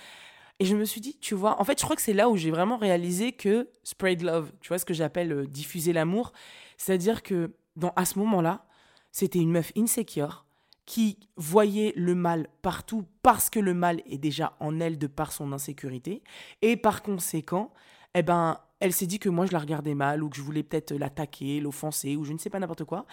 Et 0.58 0.66
je 0.66 0.76
me 0.76 0.84
suis 0.84 1.00
dit, 1.00 1.16
tu 1.18 1.34
vois, 1.34 1.60
en 1.60 1.64
fait, 1.64 1.78
je 1.78 1.84
crois 1.84 1.96
que 1.96 2.02
c'est 2.02 2.12
là 2.12 2.28
où 2.28 2.36
j'ai 2.36 2.50
vraiment 2.50 2.76
réalisé 2.76 3.32
que 3.32 3.70
spread 3.82 4.20
love, 4.22 4.52
tu 4.60 4.68
vois, 4.68 4.78
ce 4.78 4.84
que 4.84 4.92
j'appelle 4.92 5.32
euh, 5.32 5.46
diffuser 5.46 5.92
l'amour. 5.92 6.32
C'est-à-dire 6.76 7.22
que, 7.22 7.54
dans, 7.76 7.92
à 7.96 8.04
ce 8.04 8.18
moment-là, 8.18 8.66
c'était 9.12 9.38
une 9.38 9.52
meuf 9.52 9.72
insecure 9.76 10.44
qui 10.86 11.18
voyait 11.36 11.92
le 11.96 12.14
mal 12.14 12.48
partout 12.62 13.04
parce 13.22 13.48
que 13.48 13.60
le 13.60 13.74
mal 13.74 14.02
est 14.06 14.18
déjà 14.18 14.56
en 14.60 14.80
elle 14.80 14.98
de 14.98 15.06
par 15.06 15.32
son 15.32 15.52
insécurité. 15.52 16.22
Et 16.62 16.76
par 16.76 17.02
conséquent, 17.02 17.72
eh 18.14 18.22
ben, 18.22 18.58
elle 18.80 18.92
s'est 18.92 19.06
dit 19.06 19.18
que 19.18 19.28
moi 19.28 19.46
je 19.46 19.52
la 19.52 19.58
regardais 19.58 19.94
mal 19.94 20.22
ou 20.22 20.28
que 20.28 20.36
je 20.36 20.42
voulais 20.42 20.62
peut-être 20.62 20.92
l'attaquer, 20.92 21.60
l'offenser 21.60 22.16
ou 22.16 22.24
je 22.24 22.32
ne 22.32 22.38
sais 22.38 22.50
pas 22.50 22.58
n'importe 22.58 22.84
quoi. 22.84 23.06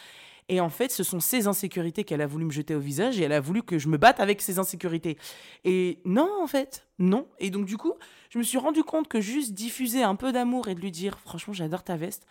Et 0.50 0.62
en 0.62 0.70
fait, 0.70 0.92
ce 0.92 1.04
sont 1.04 1.20
ces 1.20 1.48
insécurités 1.48 2.06
qu'elle 2.06 2.22
a 2.22 2.28
voulu 2.28 2.46
me 2.46 2.52
jeter 2.52 2.74
au 2.74 2.80
visage 2.80 3.20
et 3.20 3.24
elle 3.24 3.34
a 3.34 3.42
voulu 3.42 3.64
que 3.64 3.78
je 3.78 3.90
me 3.90 3.98
batte 3.98 4.22
avec 4.22 4.42
ces 4.42 4.60
insécurités. 4.60 5.18
Et 5.66 6.00
non, 6.06 6.30
en 6.42 6.48
fait, 6.48 6.88
non. 7.00 7.28
Et 7.40 7.50
donc, 7.50 7.66
du 7.66 7.78
coup, 7.78 7.94
je 8.30 8.38
me 8.38 8.44
suis 8.44 8.58
rendu 8.58 8.84
compte 8.84 9.10
que 9.10 9.20
juste 9.20 9.54
diffuser 9.54 10.04
un 10.04 10.16
peu 10.16 10.32
d'amour 10.32 10.70
et 10.70 10.76
de 10.76 10.80
lui 10.80 10.92
dire, 10.92 11.20
franchement, 11.20 11.54
j'adore 11.54 11.84
ta 11.84 11.98
veste, 11.98 12.26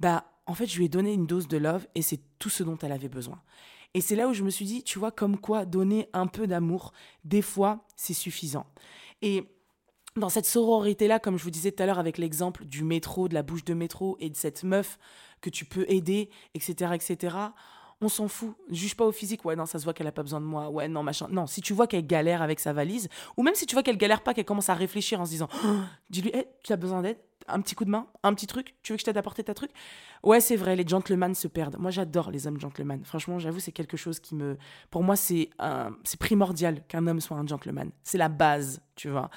bah, 0.00 0.24
en 0.46 0.54
fait, 0.54 0.66
je 0.66 0.78
lui 0.78 0.86
ai 0.86 0.88
donné 0.88 1.12
une 1.12 1.26
dose 1.26 1.46
de 1.46 1.58
love 1.58 1.86
et 1.94 2.02
c'est 2.02 2.20
tout 2.40 2.50
ce 2.50 2.64
dont 2.64 2.76
elle 2.78 2.92
avait 2.92 3.08
besoin. 3.08 3.40
Et 3.94 4.00
c'est 4.00 4.16
là 4.16 4.28
où 4.28 4.32
je 4.32 4.42
me 4.42 4.50
suis 4.50 4.64
dit, 4.64 4.82
tu 4.82 4.98
vois, 4.98 5.12
comme 5.12 5.38
quoi 5.38 5.64
donner 5.64 6.08
un 6.12 6.26
peu 6.26 6.48
d'amour, 6.48 6.92
des 7.24 7.42
fois, 7.42 7.84
c'est 7.94 8.14
suffisant. 8.14 8.66
Et 9.22 9.44
dans 10.16 10.28
cette 10.28 10.46
sororité-là, 10.46 11.18
comme 11.18 11.38
je 11.38 11.44
vous 11.44 11.50
disais 11.50 11.72
tout 11.72 11.82
à 11.82 11.86
l'heure 11.86 11.98
avec 11.98 12.18
l'exemple 12.18 12.64
du 12.64 12.84
métro, 12.84 13.28
de 13.28 13.34
la 13.34 13.42
bouche 13.42 13.64
de 13.64 13.74
métro 13.74 14.16
et 14.20 14.30
de 14.30 14.36
cette 14.36 14.64
meuf 14.64 14.98
que 15.40 15.50
tu 15.50 15.64
peux 15.64 15.84
aider, 15.88 16.30
etc., 16.54 16.92
etc., 16.94 17.36
on 18.02 18.08
s'en 18.08 18.28
fout. 18.28 18.54
Juge 18.70 18.96
pas 18.96 19.04
au 19.04 19.12
physique. 19.12 19.44
Ouais, 19.44 19.56
non, 19.56 19.66
ça 19.66 19.78
se 19.78 19.84
voit 19.84 19.92
qu'elle 19.92 20.06
a 20.06 20.12
pas 20.12 20.22
besoin 20.22 20.40
de 20.40 20.46
moi. 20.46 20.70
Ouais, 20.70 20.88
non, 20.88 21.02
machin. 21.02 21.28
Non, 21.30 21.46
si 21.46 21.60
tu 21.60 21.74
vois 21.74 21.86
qu'elle 21.86 22.06
galère 22.06 22.40
avec 22.40 22.58
sa 22.58 22.72
valise, 22.72 23.08
ou 23.36 23.42
même 23.42 23.54
si 23.54 23.66
tu 23.66 23.74
vois 23.74 23.82
qu'elle 23.82 23.98
galère 23.98 24.22
pas, 24.22 24.32
qu'elle 24.32 24.46
commence 24.46 24.70
à 24.70 24.74
réfléchir 24.74 25.20
en 25.20 25.26
se 25.26 25.30
disant, 25.30 25.48
oh, 25.64 25.76
dis-lui, 26.08 26.30
hey, 26.34 26.46
tu 26.64 26.72
as 26.72 26.76
besoin 26.76 27.02
d'aide? 27.02 27.18
Un 27.48 27.60
petit 27.60 27.74
coup 27.74 27.84
de 27.84 27.90
main, 27.90 28.06
un 28.22 28.32
petit 28.32 28.46
truc, 28.46 28.76
tu 28.82 28.92
veux 28.92 28.96
que 28.96 29.00
je 29.00 29.04
t'aide 29.04 29.16
à 29.16 29.22
porter 29.22 29.42
ta 29.42 29.54
truc? 29.54 29.70
Ouais, 30.22 30.40
c'est 30.40 30.56
vrai, 30.56 30.76
les 30.76 30.86
gentlemen 30.86 31.34
se 31.34 31.48
perdent. 31.48 31.76
Moi, 31.78 31.90
j'adore 31.90 32.30
les 32.30 32.46
hommes 32.46 32.60
gentlemen. 32.60 33.04
Franchement, 33.04 33.38
j'avoue, 33.38 33.60
c'est 33.60 33.72
quelque 33.72 33.96
chose 33.96 34.20
qui 34.20 34.34
me. 34.34 34.56
Pour 34.90 35.02
moi, 35.02 35.16
c'est 35.16 35.50
c'est 36.04 36.20
primordial 36.20 36.86
qu'un 36.86 37.06
homme 37.06 37.20
soit 37.20 37.36
un 37.36 37.46
gentleman. 37.46 37.90
C'est 38.02 38.18
la 38.18 38.28
base, 38.28 38.80
tu 39.00 39.08
vois. 39.08 39.30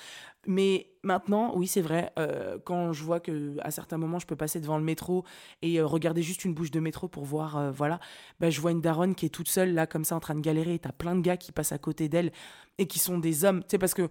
Mais 0.46 0.88
maintenant, 1.03 1.53
oui, 1.55 1.67
c'est 1.67 1.82
vrai, 1.82 2.12
euh, 2.20 2.58
quand 2.65 2.91
je 2.91 3.03
vois 3.03 3.20
que 3.20 3.55
à 3.62 3.72
certains 3.72 3.98
moments, 3.98 4.20
je 4.20 4.25
peux 4.25 4.36
passer 4.36 4.60
devant 4.60 4.77
le 4.77 4.84
métro 4.84 5.24
et 5.62 5.79
euh, 5.79 5.86
regarder 5.86 6.22
juste 6.22 6.43
une 6.43 6.53
bouche 6.53 6.72
de 6.72 6.79
métro 6.79 7.08
pour 7.08 7.24
voir, 7.24 7.58
euh, 7.58 7.72
voilà, 7.72 8.00
bah, 8.39 8.50
je 8.50 8.60
vois 8.60 8.72
une 8.72 8.82
daronne 8.82 9.15
qui 9.15 9.25
est 9.25 9.29
toute 9.29 9.48
seule, 9.48 9.74
là, 9.74 9.88
comme 9.88 10.03
ça, 10.03 10.15
en 10.15 10.20
train 10.20 10.36
de 10.36 10.41
galérer, 10.41 10.75
et 10.75 10.79
t'as 10.79 10.91
plein 10.91 11.15
de 11.15 11.22
gars 11.22 11.38
qui 11.38 11.51
passent 11.51 11.72
à 11.72 11.77
côté 11.77 12.10
d'elle 12.10 12.32
et 12.79 12.88
qui 12.88 12.98
sont 12.98 13.20
des 13.20 13.46
hommes, 13.46 13.62
tu 13.62 13.67
sais, 13.70 13.77
parce 13.77 13.93
que 13.93 14.10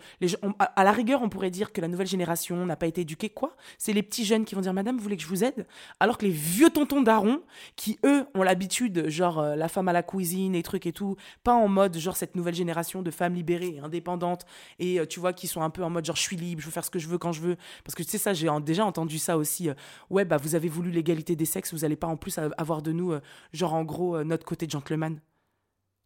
à, 0.60 0.84
la 0.84 0.92
rigueur, 0.92 1.20
on 1.20 1.28
pourrait 1.28 1.50
dire 1.50 1.72
que 1.72 1.80
la 1.80 1.88
nouvelle 1.88 2.06
génération 2.06 2.64
n'a 2.64 2.76
pas 2.76 2.86
été 2.86 3.00
éduquée, 3.00 3.28
quoi? 3.28 3.56
C'est 3.76 3.92
les 3.92 4.04
petits 4.04 4.24
jeunes 4.24 4.44
qui 4.44 4.54
vont 4.54 4.60
dire, 4.60 4.72
madame, 4.72 4.96
vous 4.96 5.02
voulez 5.02 5.16
que 5.16 5.22
je 5.22 5.26
vous 5.26 5.42
aide? 5.42 5.66
Alors 5.98 6.16
que 6.16 6.24
les 6.24 6.30
vieux 6.30 6.70
tontons 6.70 7.02
darons, 7.02 7.42
qui 7.74 7.98
eux 8.04 8.24
ont 8.34 8.44
l'habitude, 8.44 9.08
genre 9.08 9.42
la 9.42 9.66
femme 9.66 9.88
à 9.88 9.92
la 9.92 10.04
cuisine 10.04 10.54
et 10.54 10.62
trucs 10.62 10.86
et 10.86 10.92
tout, 10.92 11.16
pas 11.42 11.54
en 11.54 11.66
mode, 11.66 11.96
genre, 11.98 12.16
cette 12.16 12.36
nouvelle 12.36 12.54
génération 12.54 13.02
de 13.02 13.10
femmes 13.10 13.34
libérées 13.34 13.74
et 13.78 13.80
indépendantes, 13.80 14.46
et 14.78 15.04
tu 15.08 15.18
vois, 15.18 15.32
qui 15.32 15.41
sont 15.48 15.62
un 15.62 15.70
peu 15.70 15.82
en 15.82 15.90
mode, 15.90 16.04
genre, 16.04 16.16
je 16.16 16.22
suis 16.22 16.36
libre, 16.36 16.60
je 16.60 16.66
veux 16.66 16.72
faire 16.72 16.84
ce 16.84 16.90
que 16.90 16.98
je 16.98 17.08
veux 17.08 17.18
quand 17.18 17.32
je 17.32 17.40
veux. 17.40 17.56
Parce 17.84 17.94
que 17.94 18.02
tu 18.02 18.10
sais, 18.10 18.18
ça, 18.18 18.32
j'ai 18.32 18.48
déjà 18.64 18.84
entendu 18.84 19.18
ça 19.18 19.36
aussi. 19.36 19.68
Euh, 19.68 19.74
ouais, 20.10 20.24
bah 20.24 20.36
vous 20.36 20.54
avez 20.54 20.68
voulu 20.68 20.90
l'égalité 20.90 21.36
des 21.36 21.44
sexes, 21.44 21.72
vous 21.72 21.80
n'allez 21.80 21.96
pas 21.96 22.06
en 22.06 22.16
plus 22.16 22.38
avoir 22.38 22.82
de 22.82 22.92
nous, 22.92 23.12
euh, 23.12 23.20
genre 23.52 23.74
en 23.74 23.84
gros, 23.84 24.16
euh, 24.16 24.24
notre 24.24 24.44
côté 24.44 24.66
gentleman. 24.68 25.20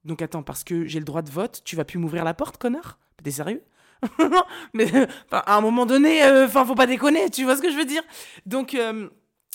Donc 0.05 0.23
attends, 0.23 0.43
parce 0.43 0.65
que 0.65 0.87
j'ai 0.87 0.99
le 0.99 1.05
droit 1.05 1.23
de 1.23 1.31
vote, 1.31 1.63
tu 1.65 1.77
vas 1.77 1.85
plus 1.85 1.99
m'ouvrir 1.99 2.25
la 2.25 2.35
porte, 2.35 2.59
connard? 2.59 2.99
T'es 3.23 3.31
sérieux? 3.31 3.63
Mais 4.75 4.87
à 5.31 5.57
un 5.57 5.61
moment 5.61 5.87
donné, 5.87 6.23
enfin, 6.45 6.65
faut 6.65 6.75
pas 6.75 6.87
déconner, 6.87 7.31
tu 7.31 7.45
vois 7.45 7.57
ce 7.57 7.63
que 7.63 7.71
je 7.71 7.77
veux 7.77 7.87
dire? 7.87 8.03
Donc. 8.45 8.77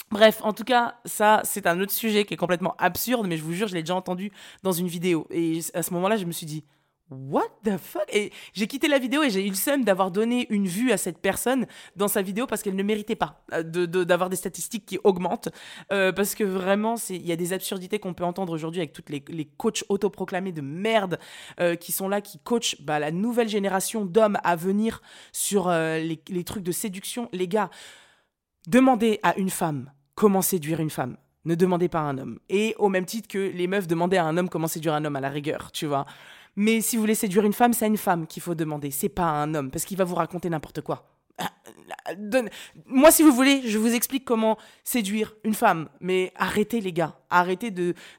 Bref, 0.10 0.42
en 0.44 0.52
tout 0.52 0.66
cas, 0.66 0.96
ça, 1.06 1.42
c'est 1.46 1.68
un 1.68 1.80
autre 1.80 1.94
sujet 1.94 2.26
qui 2.26 2.34
est 2.34 2.38
complètement 2.38 2.76
absurde, 2.80 3.28
mais 3.28 3.38
je 3.38 3.44
vous 3.44 3.54
jure, 3.54 3.70
je 3.70 3.76
l'ai 3.76 3.82
déjà 3.82 3.96
entendu 3.96 4.30
dans 4.62 4.74
une 4.74 4.88
vidéo. 4.88 5.26
Et 5.30 5.60
à 5.74 5.84
ce 5.84 5.94
moment-là, 5.94 6.18
je 6.18 6.26
me 6.26 6.34
suis 6.34 6.46
dit, 6.46 6.66
What 7.12 7.50
the 7.66 7.78
fuck? 7.78 8.06
Et 8.14 8.32
j'ai 8.54 8.68
quitté 8.68 8.88
la 8.88 8.98
vidéo 8.98 9.22
et 9.22 9.30
j'ai 9.30 9.46
eu 9.46 9.50
le 9.50 9.56
seum 9.56 9.84
d'avoir 9.84 10.12
donné 10.12 10.48
une 10.50 10.66
vue 10.66 10.94
à 10.94 10.98
cette 10.98 11.18
personne 11.18 11.66
dans 11.98 12.08
sa 12.08 12.22
vidéo 12.22 12.48
parce 12.48 12.64
qu'elle 12.64 12.76
ne 12.76 12.84
méritait 12.84 13.18
pas 13.18 13.44
euh, 13.52 13.64
d'avoir 13.64 14.30
des 14.30 14.38
statistiques 14.38 14.86
qui 14.86 14.98
augmentent. 15.04 15.50
Euh, 15.92 16.14
parce 16.14 16.36
que 16.36 16.46
vraiment, 16.46 16.96
il 17.10 17.26
y 17.26 17.34
a 17.34 17.36
des 17.36 17.52
absurdités 17.52 18.00
qu'on 18.00 18.14
peut 18.14 18.24
entendre 18.24 18.54
aujourd'hui 18.54 18.80
avec 18.80 18.94
toutes 18.94 19.10
les, 19.10 19.22
les 19.28 19.46
coachs 19.46 19.84
autoproclamés 19.90 20.54
de 20.54 20.62
merde 20.62 21.20
euh, 21.60 21.76
qui 21.76 21.92
sont 21.92 22.08
là, 22.08 22.22
qui 22.22 22.40
coachent 22.40 22.82
bah, 22.82 22.98
la 22.98 23.12
nouvelle 23.12 23.50
génération 23.50 24.06
d'hommes 24.06 24.38
à 24.44 24.56
venir 24.56 25.02
sur 25.34 25.70
les, 25.70 26.22
les 26.30 26.44
trucs 26.46 26.64
de 26.64 26.72
séduction. 26.72 27.28
Les 27.34 27.48
gars, 27.48 27.70
demandez 28.68 29.20
à 29.22 29.38
une 29.38 29.50
femme 29.50 29.92
comment 30.16 30.42
séduire 30.42 30.80
une 30.80 30.90
femme. 30.90 31.18
Ne 31.44 31.56
demandez 31.56 31.90
pas 31.90 32.00
à 32.00 32.04
un 32.04 32.18
homme. 32.18 32.40
Et 32.50 32.76
au 32.78 32.88
même 32.88 33.06
titre 33.06 33.28
que 33.28 33.40
les 33.40 33.68
meufs 33.68 33.88
demandaient 33.88 34.18
à 34.18 34.26
un 34.26 34.38
homme 34.38 34.50
comment 34.50 34.68
séduire 34.68 34.94
un 34.94 35.04
homme 35.04 35.16
à 35.16 35.22
la 35.22 35.30
rigueur, 35.30 35.72
tu 35.72 35.88
vois. 35.88 36.06
Mais 36.62 36.80
si 36.82 36.96
vous 36.96 37.02
voulez 37.02 37.16
séduire 37.16 37.44
une 37.44 37.54
femme, 37.54 37.74
c'est 37.74 37.86
à 37.86 37.88
une 37.88 37.98
femme 37.98 38.28
qu'il 38.28 38.44
faut 38.44 38.54
demander. 38.54 38.92
C'est 38.92 39.10
pas 39.10 39.24
à 39.24 39.34
un 39.34 39.56
homme, 39.56 39.72
parce 39.72 39.84
qu'il 39.84 39.98
va 39.98 40.04
vous 40.04 40.14
raconter 40.14 40.48
n'importe 40.48 40.82
quoi. 40.82 41.12
Moi, 42.86 43.10
si 43.10 43.24
vous 43.24 43.32
voulez, 43.32 43.68
je 43.68 43.80
vous 43.80 43.96
explique 43.96 44.26
comment 44.26 44.60
séduire 44.84 45.34
une 45.44 45.56
femme. 45.56 45.90
Mais 46.02 46.32
arrêtez, 46.36 46.80
les 46.80 46.94
gars. 46.94 47.18
Arrêtez 47.32 47.74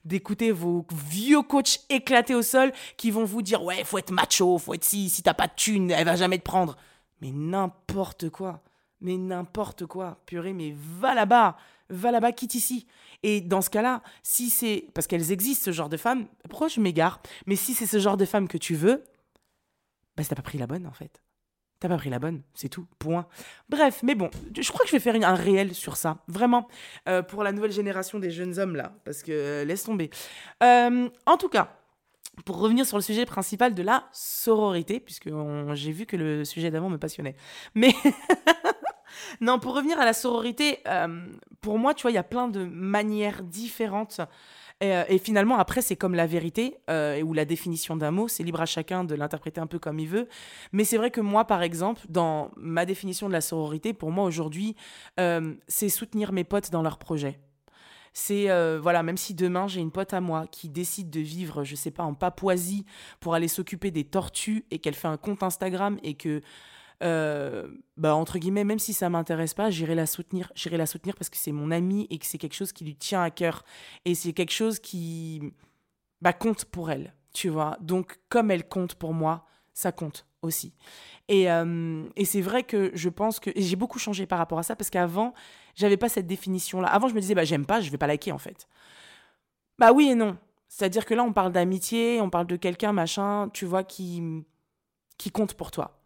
d'écouter 0.04 0.50
vos 0.50 0.84
vieux 1.08 1.42
coachs 1.42 1.84
éclatés 1.88 2.34
au 2.34 2.42
sol 2.42 2.72
qui 2.96 3.12
vont 3.12 3.24
vous 3.24 3.42
dire 3.42 3.62
Ouais, 3.62 3.84
faut 3.84 3.98
être 3.98 4.10
macho, 4.10 4.58
faut 4.58 4.74
être 4.74 4.82
si, 4.82 5.08
si 5.08 5.22
t'as 5.22 5.34
pas 5.34 5.46
de 5.46 5.54
thune, 5.54 5.92
elle 5.92 6.04
va 6.04 6.16
jamais 6.16 6.38
te 6.38 6.42
prendre. 6.42 6.76
Mais 7.20 7.30
n'importe 7.30 8.28
quoi. 8.30 8.60
Mais 9.00 9.18
n'importe 9.18 9.86
quoi. 9.86 10.18
Purée, 10.26 10.52
mais 10.52 10.74
va 10.98 11.14
là-bas. 11.14 11.56
Va 11.92 12.10
là-bas, 12.10 12.32
quitte 12.32 12.54
ici. 12.54 12.86
Et 13.22 13.40
dans 13.40 13.60
ce 13.62 13.70
cas-là, 13.70 14.02
si 14.22 14.50
c'est. 14.50 14.86
Parce 14.94 15.06
qu'elles 15.06 15.30
existent, 15.30 15.66
ce 15.66 15.72
genre 15.72 15.88
de 15.88 15.96
femmes. 15.96 16.26
Pourquoi 16.48 16.68
je 16.68 16.80
m'égare 16.80 17.22
Mais 17.46 17.56
si 17.56 17.74
c'est 17.74 17.86
ce 17.86 17.98
genre 17.98 18.16
de 18.16 18.24
femme 18.24 18.48
que 18.48 18.58
tu 18.58 18.74
veux, 18.74 19.04
bah, 20.16 20.24
t'as 20.28 20.34
pas 20.34 20.42
pris 20.42 20.58
la 20.58 20.66
bonne, 20.66 20.86
en 20.86 20.92
fait. 20.92 21.22
T'as 21.82 21.88
pas 21.88 21.96
pris 21.96 22.10
la 22.10 22.20
bonne, 22.20 22.42
c'est 22.54 22.68
tout, 22.68 22.86
point. 23.00 23.26
Bref, 23.68 24.04
mais 24.04 24.14
bon, 24.14 24.30
je 24.56 24.70
crois 24.70 24.84
que 24.84 24.86
je 24.86 24.92
vais 24.92 25.00
faire 25.00 25.16
un 25.16 25.34
réel 25.34 25.74
sur 25.74 25.96
ça, 25.96 26.18
vraiment, 26.28 26.68
euh, 27.08 27.22
pour 27.22 27.42
la 27.42 27.50
nouvelle 27.50 27.72
génération 27.72 28.20
des 28.20 28.30
jeunes 28.30 28.60
hommes 28.60 28.76
là, 28.76 28.92
parce 29.04 29.24
que 29.24 29.32
euh, 29.32 29.64
laisse 29.64 29.82
tomber. 29.82 30.08
Euh, 30.62 31.08
en 31.26 31.36
tout 31.36 31.48
cas, 31.48 31.76
pour 32.44 32.58
revenir 32.58 32.86
sur 32.86 32.96
le 32.98 33.02
sujet 33.02 33.26
principal 33.26 33.74
de 33.74 33.82
la 33.82 34.04
sororité, 34.12 35.00
puisque 35.00 35.28
j'ai 35.72 35.90
vu 35.90 36.06
que 36.06 36.16
le 36.16 36.44
sujet 36.44 36.70
d'avant 36.70 36.88
me 36.88 36.98
passionnait. 36.98 37.34
Mais 37.74 37.92
non, 39.40 39.58
pour 39.58 39.74
revenir 39.74 40.00
à 40.00 40.04
la 40.04 40.12
sororité, 40.12 40.78
euh, 40.86 41.26
pour 41.60 41.78
moi, 41.78 41.94
tu 41.94 42.02
vois, 42.02 42.10
il 42.10 42.14
y 42.14 42.18
a 42.18 42.22
plein 42.22 42.48
de 42.48 42.64
manières 42.64 43.42
différentes. 43.42 44.20
Et, 44.80 44.92
euh, 44.94 45.18
finalement, 45.18 45.58
après, 45.58 45.80
c'est 45.80 45.96
comme 45.96 46.14
la 46.14 46.26
vérité 46.26 46.78
euh, 46.90 47.22
ou 47.22 47.34
la 47.34 47.44
définition 47.44 47.96
d'un 47.96 48.10
mot. 48.10 48.28
C'est 48.28 48.42
libre 48.42 48.60
à 48.60 48.66
chacun 48.66 49.04
de 49.04 49.14
l'interpréter 49.14 49.60
un 49.60 49.66
peu 49.66 49.78
comme 49.78 49.98
il 49.98 50.08
veut. 50.08 50.28
Mais 50.72 50.84
c'est 50.84 50.96
vrai 50.96 51.10
que 51.10 51.20
moi, 51.20 51.44
par 51.44 51.62
exemple, 51.62 52.02
dans 52.08 52.50
ma 52.56 52.84
définition 52.84 53.28
de 53.28 53.32
la 53.32 53.40
sororité, 53.40 53.92
pour 53.92 54.10
moi 54.10 54.24
aujourd'hui, 54.24 54.76
c'est 55.68 55.88
soutenir 55.88 56.32
mes 56.32 56.44
potes 56.44 56.70
dans 56.70 56.82
leurs 56.82 56.98
projets. 56.98 57.38
C'est, 58.14 58.48
voilà, 58.78 59.02
même 59.02 59.16
si 59.16 59.34
demain 59.34 59.68
j'ai 59.68 59.80
une 59.80 59.92
pote 59.92 60.12
à 60.12 60.20
moi 60.20 60.46
qui 60.50 60.68
décide 60.68 61.10
de 61.10 61.20
vivre, 61.20 61.64
je 61.64 61.76
sais 61.76 61.92
pas, 61.92 62.02
en 62.02 62.14
Papouasie 62.14 62.84
pour 63.20 63.34
aller 63.34 63.48
s'occuper 63.48 63.90
des 63.90 64.04
tortues 64.04 64.64
et 64.70 64.80
qu'elle 64.80 64.94
fait 64.94 65.08
un 65.08 65.16
compte 65.16 65.42
Instagram 65.42 65.98
et 66.02 66.14
que 66.14 66.42
euh, 67.02 67.68
bah, 67.96 68.14
entre 68.14 68.38
guillemets, 68.38 68.64
même 68.64 68.78
si 68.78 68.92
ça 68.92 69.08
m'intéresse 69.10 69.54
pas, 69.54 69.70
j'irai 69.70 69.94
la 69.94 70.06
soutenir. 70.06 70.52
J'irai 70.54 70.76
la 70.76 70.86
soutenir 70.86 71.14
parce 71.16 71.30
que 71.30 71.36
c'est 71.36 71.52
mon 71.52 71.70
ami 71.70 72.06
et 72.10 72.18
que 72.18 72.26
c'est 72.26 72.38
quelque 72.38 72.54
chose 72.54 72.72
qui 72.72 72.84
lui 72.84 72.96
tient 72.96 73.22
à 73.22 73.30
cœur. 73.30 73.64
Et 74.04 74.14
c'est 74.14 74.32
quelque 74.32 74.52
chose 74.52 74.78
qui 74.78 75.52
bah, 76.20 76.32
compte 76.32 76.64
pour 76.66 76.90
elle, 76.90 77.14
tu 77.32 77.48
vois. 77.48 77.76
Donc, 77.80 78.20
comme 78.28 78.50
elle 78.50 78.68
compte 78.68 78.94
pour 78.94 79.14
moi, 79.14 79.46
ça 79.74 79.92
compte 79.92 80.26
aussi. 80.42 80.74
Et, 81.28 81.50
euh, 81.50 82.04
et 82.16 82.24
c'est 82.24 82.40
vrai 82.40 82.62
que 82.62 82.90
je 82.94 83.08
pense 83.08 83.40
que 83.40 83.50
j'ai 83.56 83.76
beaucoup 83.76 83.98
changé 83.98 84.26
par 84.26 84.38
rapport 84.38 84.58
à 84.58 84.62
ça 84.62 84.76
parce 84.76 84.90
qu'avant, 84.90 85.34
j'avais 85.74 85.96
pas 85.96 86.08
cette 86.08 86.26
définition-là. 86.26 86.88
Avant, 86.88 87.08
je 87.08 87.14
me 87.14 87.20
disais, 87.20 87.34
bah, 87.34 87.44
j'aime 87.44 87.66
pas, 87.66 87.80
je 87.80 87.90
vais 87.90 87.98
pas 87.98 88.06
liker 88.06 88.32
en 88.32 88.38
fait. 88.38 88.68
Bah 89.78 89.92
oui 89.92 90.10
et 90.10 90.14
non. 90.14 90.36
C'est-à-dire 90.68 91.04
que 91.04 91.14
là, 91.14 91.22
on 91.22 91.32
parle 91.32 91.52
d'amitié, 91.52 92.20
on 92.20 92.30
parle 92.30 92.46
de 92.46 92.56
quelqu'un, 92.56 92.92
machin, 92.92 93.50
tu 93.52 93.66
vois, 93.66 93.84
qui, 93.84 94.22
qui 95.18 95.30
compte 95.30 95.54
pour 95.54 95.70
toi. 95.70 96.01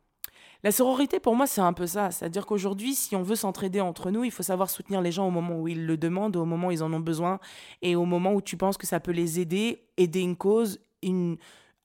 La 0.64 0.72
sororité, 0.72 1.20
pour 1.20 1.36
moi, 1.36 1.46
c'est 1.46 1.60
un 1.60 1.72
peu 1.72 1.86
ça. 1.86 2.10
C'est-à-dire 2.10 2.46
qu'aujourd'hui, 2.46 2.94
si 2.94 3.14
on 3.16 3.22
veut 3.22 3.36
s'entraider 3.36 3.80
entre 3.80 4.10
nous, 4.10 4.24
il 4.24 4.30
faut 4.30 4.42
savoir 4.42 4.70
soutenir 4.70 5.00
les 5.00 5.12
gens 5.12 5.26
au 5.26 5.30
moment 5.30 5.60
où 5.60 5.68
ils 5.68 5.86
le 5.86 5.96
demandent, 5.96 6.36
au 6.36 6.44
moment 6.44 6.68
où 6.68 6.72
ils 6.72 6.82
en 6.82 6.92
ont 6.92 7.00
besoin, 7.00 7.38
et 7.82 7.96
au 7.96 8.04
moment 8.04 8.32
où 8.32 8.42
tu 8.42 8.56
penses 8.56 8.76
que 8.76 8.86
ça 8.86 9.00
peut 9.00 9.12
les 9.12 9.40
aider, 9.40 9.84
aider 9.96 10.20
une 10.20 10.36
cause, 10.36 10.80
une, 11.02 11.36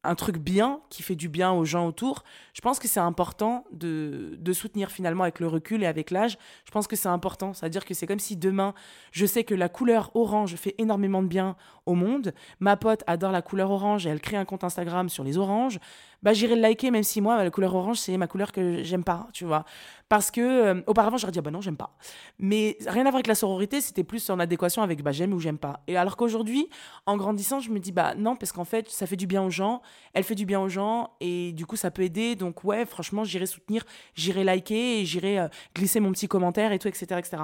un 0.04 0.16
truc 0.16 0.38
bien, 0.38 0.82
qui 0.90 1.04
fait 1.04 1.16
du 1.16 1.30
bien 1.30 1.52
aux 1.52 1.66
gens 1.66 1.88
autour. 1.88 2.24
Je 2.54 2.62
pense 2.62 2.80
que 2.80 2.88
c'est 2.88 3.00
important 3.00 3.66
de, 3.72 4.36
de, 4.40 4.54
soutenir 4.54 4.90
finalement 4.90 5.24
avec 5.24 5.40
le 5.40 5.48
recul 5.48 5.84
et 5.84 5.86
avec 5.86 6.10
l'âge. 6.10 6.38
Je 6.66 6.72
pense 6.72 6.88
que 6.88 6.96
c'est 6.96 7.10
important. 7.10 7.54
C'est-à-dire 7.54 7.86
que 7.86 7.94
c'est 7.94 8.08
comme 8.08 8.20
si 8.20 8.36
demain, 8.36 8.74
je 9.12 9.26
sais 9.26 9.44
que 9.44 9.54
la 9.54 9.70
couleur 9.70 10.10
orange 10.16 10.56
fait 10.56 10.74
énormément 10.80 11.22
de 11.22 11.28
bien 11.28 11.56
au 11.86 11.94
monde. 11.94 12.34
Ma 12.60 12.78
pote 12.78 13.04
adore 13.06 13.32
la 13.32 13.44
couleur 13.44 13.70
orange 13.70 14.08
et 14.08 14.10
elle 14.10 14.22
crée 14.22 14.38
un 14.38 14.46
compte 14.46 14.64
Instagram 14.64 15.08
sur 15.08 15.24
les 15.24 15.38
oranges 15.38 15.80
bah 16.24 16.34
j'irai 16.34 16.56
le 16.56 16.62
liker 16.62 16.92
même 16.92 17.04
si 17.04 17.22
moi 17.22 17.44
la 17.44 17.50
couleur 17.50 17.74
orange 17.76 17.98
c'est 17.98 18.18
ma 18.18 18.28
couleur 18.28 18.52
que 18.52 18.84
j'aime 18.84 19.04
pas, 19.04 19.28
tu 19.34 19.46
vois. 19.46 19.66
Parce 20.10 20.30
que 20.30 20.42
euh, 20.42 20.82
auparavant 20.88 21.18
j'aurais 21.18 21.32
dit 21.32 21.40
ah 21.40 21.42
bah 21.42 21.52
non, 21.52 21.62
j'aime 21.62 21.78
pas. 21.78 21.96
Mais 22.38 22.78
rien 22.86 23.02
à 23.02 23.06
voir 23.06 23.16
avec 23.16 23.28
la 23.28 23.36
sororité, 23.36 23.82
c'était 23.82 24.04
plus 24.04 24.30
en 24.30 24.40
adéquation 24.40 24.82
avec 24.82 25.02
bah 25.04 25.12
j'aime 25.12 25.34
ou 25.34 25.40
j'aime 25.40 25.58
pas. 25.58 25.82
Et 25.88 25.98
alors 25.98 26.18
qu'aujourd'hui, 26.18 26.68
en 27.06 27.18
grandissant, 27.18 27.60
je 27.60 27.72
me 27.72 27.80
dis 27.80 27.92
bah 27.92 28.14
non 28.16 28.36
parce 28.36 28.52
qu'en 28.52 28.66
fait, 28.66 28.90
ça 28.90 29.08
fait 29.08 29.16
du 29.16 29.28
bien 29.28 29.42
aux 29.42 29.50
gens, 29.50 29.82
elle 30.14 30.24
fait 30.24 30.36
du 30.36 30.46
bien 30.46 30.60
aux 30.60 30.70
gens 30.70 31.12
et 31.22 31.54
du 31.54 31.66
coup 31.66 31.76
ça 31.76 31.92
peut 31.92 32.04
aider. 32.04 32.36
Donc 32.36 32.64
ouais, 32.64 32.86
franchement, 32.86 33.24
j'irai 33.24 33.46
soutenir, 33.46 33.84
j'irai 34.16 34.44
liker 34.44 35.00
et 35.02 35.06
j'irai 35.06 35.40
euh, 35.40 35.48
glisser 35.76 36.00
mon 36.00 36.12
petit 36.12 36.28
commentaire 36.28 36.72
et 36.72 36.80
tout 36.80 36.88
etc 36.88 37.18
etc. 37.18 37.44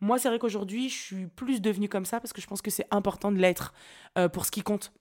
Moi, 0.00 0.18
c'est 0.18 0.28
vrai 0.28 0.38
qu'aujourd'hui, 0.38 0.88
je 0.88 0.96
suis 0.96 1.26
plus 1.26 1.60
devenue 1.60 1.88
comme 1.88 2.04
ça 2.04 2.20
parce 2.20 2.32
que 2.32 2.40
je 2.40 2.46
pense 2.46 2.62
que 2.62 2.70
c'est 2.70 2.86
important 2.90 3.32
de 3.32 3.38
l'être 3.38 3.72
euh, 4.16 4.28
pour 4.28 4.44
ce 4.44 4.50
qui 4.50 4.62
compte. 4.62 4.92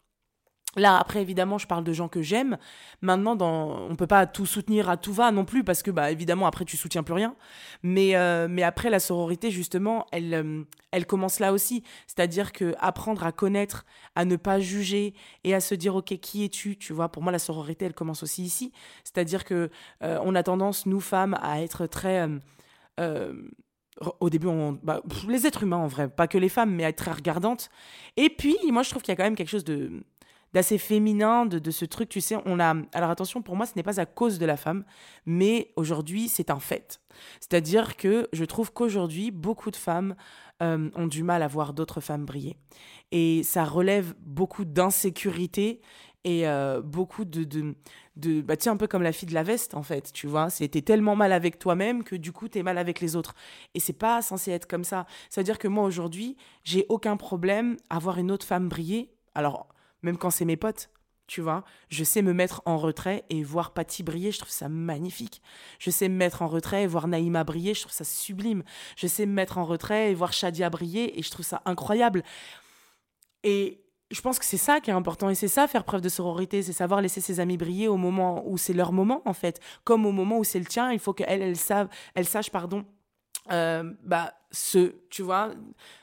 Là, 0.75 0.97
après, 0.99 1.21
évidemment, 1.21 1.57
je 1.57 1.65
parle 1.65 1.83
de 1.83 1.93
gens 1.93 2.07
que 2.07 2.21
j'aime. 2.21 2.57
Maintenant, 3.01 3.35
dans... 3.35 3.87
on 3.89 3.95
peut 3.95 4.05
pas 4.05 4.27
tout 4.27 4.45
soutenir 4.45 4.89
à 4.89 4.97
tout 4.97 5.13
va 5.13 5.31
non 5.31 5.45
plus, 5.45 5.63
parce 5.63 5.81
que, 5.81 5.89
bah, 5.89 6.11
évidemment, 6.11 6.45
après, 6.45 6.65
tu 6.65 6.77
soutiens 6.77 7.03
plus 7.03 7.13
rien. 7.13 7.35
Mais, 7.83 8.15
euh, 8.15 8.47
mais 8.49 8.63
après, 8.63 8.89
la 8.89 8.99
sororité, 8.99 9.49
justement, 9.49 10.05
elle, 10.11 10.33
euh, 10.33 10.63
elle 10.91 11.07
commence 11.07 11.39
là 11.39 11.51
aussi. 11.51 11.83
C'est-à-dire 12.05 12.51
que 12.53 12.75
apprendre 12.79 13.25
à 13.25 13.31
connaître, 13.31 13.85
à 14.15 14.25
ne 14.25 14.35
pas 14.35 14.59
juger 14.59 15.15
et 15.43 15.55
à 15.55 15.61
se 15.61 15.73
dire, 15.73 15.95
OK, 15.95 16.15
qui 16.19 16.43
es-tu? 16.43 16.77
Tu 16.77 16.93
vois, 16.93 17.09
pour 17.09 17.23
moi, 17.23 17.31
la 17.31 17.39
sororité, 17.39 17.85
elle 17.85 17.95
commence 17.95 18.21
aussi 18.21 18.43
ici. 18.43 18.71
C'est-à-dire 19.03 19.45
que 19.45 19.71
euh, 20.03 20.19
on 20.23 20.35
a 20.35 20.43
tendance, 20.43 20.85
nous, 20.85 20.99
femmes, 20.99 21.37
à 21.41 21.61
être 21.61 21.87
très 21.87 22.27
au 24.19 24.29
début, 24.29 24.47
bah, 24.83 25.01
les 25.27 25.47
êtres 25.47 25.63
humains 25.63 25.77
en 25.77 25.87
vrai, 25.87 26.07
pas 26.07 26.27
que 26.27 26.37
les 26.37 26.49
femmes, 26.49 26.71
mais 26.75 26.85
à 26.85 26.89
être 26.89 26.97
très 26.97 27.11
regardantes. 27.11 27.69
Et 28.15 28.29
puis, 28.29 28.55
moi, 28.69 28.83
je 28.83 28.91
trouve 28.91 29.01
qu'il 29.01 29.11
y 29.11 29.13
a 29.13 29.15
quand 29.15 29.23
même 29.23 29.35
quelque 29.35 29.49
chose 29.49 29.63
de, 29.63 30.03
d'assez 30.53 30.77
féminin, 30.77 31.45
de, 31.45 31.71
ce 31.71 31.85
truc, 31.85 32.09
tu 32.09 32.21
sais, 32.21 32.37
on 32.45 32.59
a... 32.59 32.75
Alors 32.93 33.09
attention, 33.09 33.41
pour 33.41 33.55
moi, 33.55 33.65
ce 33.65 33.73
n'est 33.75 33.83
pas 33.83 33.99
à 33.99 34.05
cause 34.05 34.39
de 34.39 34.45
la 34.45 34.57
femme, 34.57 34.85
mais 35.25 35.71
aujourd'hui, 35.75 36.29
c'est 36.29 36.49
un 36.49 36.59
fait. 36.59 36.99
C'est-à-dire 37.39 37.97
que 37.97 38.27
je 38.33 38.45
trouve 38.45 38.71
qu'aujourd'hui, 38.71 39.31
beaucoup 39.31 39.71
de 39.71 39.75
femmes 39.75 40.15
euh, 40.61 40.89
ont 40.95 41.07
du 41.07 41.23
mal 41.23 41.43
à 41.43 41.47
voir 41.47 41.73
d'autres 41.73 42.01
femmes 42.01 42.25
briller. 42.25 42.57
Et 43.11 43.43
ça 43.43 43.63
relève 43.65 44.13
beaucoup 44.19 44.65
d'insécurité 44.65 45.81
et 46.23 46.47
euh, 46.47 46.81
beaucoup 46.81 47.25
de... 47.25 47.43
de, 47.43 47.75
de 48.15 48.41
bah, 48.41 48.55
un 48.65 48.77
peu 48.77 48.87
comme 48.87 49.03
la 49.03 49.11
fille 49.11 49.29
de 49.29 49.33
la 49.33 49.43
veste, 49.43 49.75
en 49.75 49.83
fait, 49.83 50.11
tu 50.11 50.27
vois. 50.27 50.49
C'était 50.49 50.81
tellement 50.81 51.15
mal 51.15 51.31
avec 51.31 51.59
toi-même 51.59 52.03
que 52.03 52.15
du 52.15 52.31
coup, 52.31 52.49
tu 52.49 52.57
es 52.59 52.63
mal 52.63 52.77
avec 52.77 52.99
les 52.99 53.15
autres. 53.15 53.35
Et 53.75 53.79
c'est 53.79 53.93
pas 53.93 54.21
censé 54.21 54.51
être 54.51 54.67
comme 54.67 54.83
ça. 54.83 55.05
C'est-à-dire 55.29 55.59
que 55.59 55.67
moi, 55.67 55.83
aujourd'hui, 55.83 56.35
j'ai 56.63 56.85
aucun 56.89 57.17
problème 57.17 57.77
à 57.89 57.99
voir 57.99 58.17
une 58.17 58.31
autre 58.31 58.45
femme 58.45 58.67
briller. 58.67 59.09
Alors, 59.35 59.67
même 60.01 60.17
quand 60.17 60.29
c'est 60.29 60.45
mes 60.45 60.57
potes. 60.57 60.89
Tu 61.27 61.41
vois, 61.41 61.65
je 61.89 62.05
sais 62.05 62.21
me 62.21 62.33
mettre 62.33 62.61
en 62.65 62.77
retrait 62.77 63.25
et 63.29 63.43
voir 63.43 63.73
Patty 63.73 64.01
briller, 64.01 64.31
je 64.31 64.39
trouve 64.39 64.51
ça 64.51 64.69
magnifique. 64.69 65.41
Je 65.77 65.89
sais 65.91 66.07
me 66.07 66.15
mettre 66.15 66.41
en 66.41 66.47
retrait 66.47 66.83
et 66.83 66.87
voir 66.87 67.09
Naïma 67.09 67.43
briller, 67.43 67.73
je 67.73 67.81
trouve 67.81 67.91
ça 67.91 68.05
sublime. 68.05 68.63
Je 68.95 69.07
sais 69.07 69.25
me 69.25 69.33
mettre 69.33 69.57
en 69.57 69.65
retrait 69.65 70.11
et 70.11 70.13
voir 70.13 70.31
Shadia 70.31 70.69
briller 70.69 71.19
et 71.19 71.21
je 71.21 71.29
trouve 71.29 71.45
ça 71.45 71.61
incroyable. 71.65 72.23
Et 73.43 73.83
je 74.09 74.21
pense 74.21 74.39
que 74.39 74.45
c'est 74.45 74.55
ça 74.55 74.79
qui 74.79 74.89
est 74.89 74.93
important 74.93 75.29
et 75.29 75.35
c'est 75.35 75.49
ça 75.49 75.67
faire 75.67 75.83
preuve 75.83 75.99
de 75.99 76.07
sororité, 76.09 76.63
c'est 76.63 76.71
savoir 76.71 77.01
laisser 77.01 77.19
ses 77.19 77.41
amis 77.41 77.57
briller 77.57 77.89
au 77.89 77.97
moment 77.97 78.43
où 78.47 78.57
c'est 78.57 78.73
leur 78.73 78.93
moment 78.93 79.21
en 79.25 79.33
fait, 79.33 79.59
comme 79.83 80.05
au 80.05 80.13
moment 80.13 80.37
où 80.37 80.45
c'est 80.45 80.59
le 80.59 80.65
tien, 80.65 80.93
il 80.93 80.99
faut 80.99 81.13
qu'elle 81.13 81.41
elle 81.41 81.57
savent, 81.57 81.89
elle 82.15 82.25
sache 82.25 82.49
pardon 82.49 82.85
euh, 83.51 83.93
bah 84.03 84.33
ce 84.51 84.95
tu 85.09 85.23
vois 85.23 85.51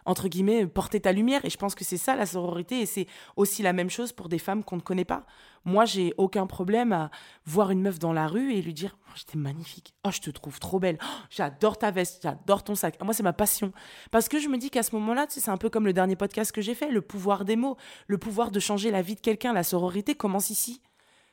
entre 0.04 0.28
guillemets 0.28 0.66
porter 0.66 1.00
ta 1.00 1.12
lumière. 1.12 1.44
Et 1.44 1.50
je 1.50 1.56
pense 1.56 1.74
que 1.74 1.84
c'est 1.84 1.96
ça 1.96 2.14
la 2.14 2.26
sororité. 2.26 2.80
Et 2.80 2.86
c'est 2.86 3.06
aussi 3.36 3.62
la 3.62 3.72
même 3.72 3.90
chose 3.90 4.12
pour 4.12 4.28
des 4.28 4.38
femmes 4.38 4.64
qu'on 4.64 4.76
ne 4.76 4.80
connaît 4.80 5.04
pas. 5.04 5.24
Moi 5.64 5.84
j'ai 5.84 6.12
aucun 6.18 6.46
problème 6.46 6.92
à 6.92 7.10
voir 7.46 7.70
une 7.70 7.80
meuf 7.80 7.98
dans 7.98 8.12
la 8.12 8.26
rue 8.26 8.52
et 8.52 8.62
lui 8.62 8.74
dire 8.74 8.96
oh, 9.08 9.12
j'étais 9.14 9.38
magnifique. 9.38 9.94
Oh 10.04 10.10
je 10.10 10.20
te 10.20 10.30
trouve 10.30 10.60
trop 10.60 10.78
belle. 10.78 10.98
Oh, 11.02 11.22
j'adore 11.30 11.78
ta 11.78 11.90
veste. 11.90 12.20
J'adore 12.22 12.62
ton 12.64 12.74
sac 12.74 13.00
moi 13.02 13.14
c'est 13.14 13.22
ma 13.22 13.32
passion. 13.32 13.72
Parce 14.10 14.28
que 14.28 14.38
je 14.38 14.48
me 14.48 14.58
dis 14.58 14.70
qu'à 14.70 14.82
ce 14.82 14.94
moment-là 14.96 15.26
c'est 15.28 15.48
un 15.48 15.56
peu 15.56 15.70
comme 15.70 15.86
le 15.86 15.92
dernier 15.92 16.16
podcast 16.16 16.52
que 16.52 16.60
j'ai 16.60 16.74
fait 16.74 16.90
le 16.90 17.00
pouvoir 17.00 17.44
des 17.44 17.56
mots 17.56 17.76
le 18.06 18.18
pouvoir 18.18 18.50
de 18.50 18.60
changer 18.60 18.90
la 18.90 19.02
vie 19.02 19.14
de 19.14 19.20
quelqu'un 19.20 19.52
la 19.52 19.62
sororité 19.62 20.14
commence 20.14 20.50
ici. 20.50 20.82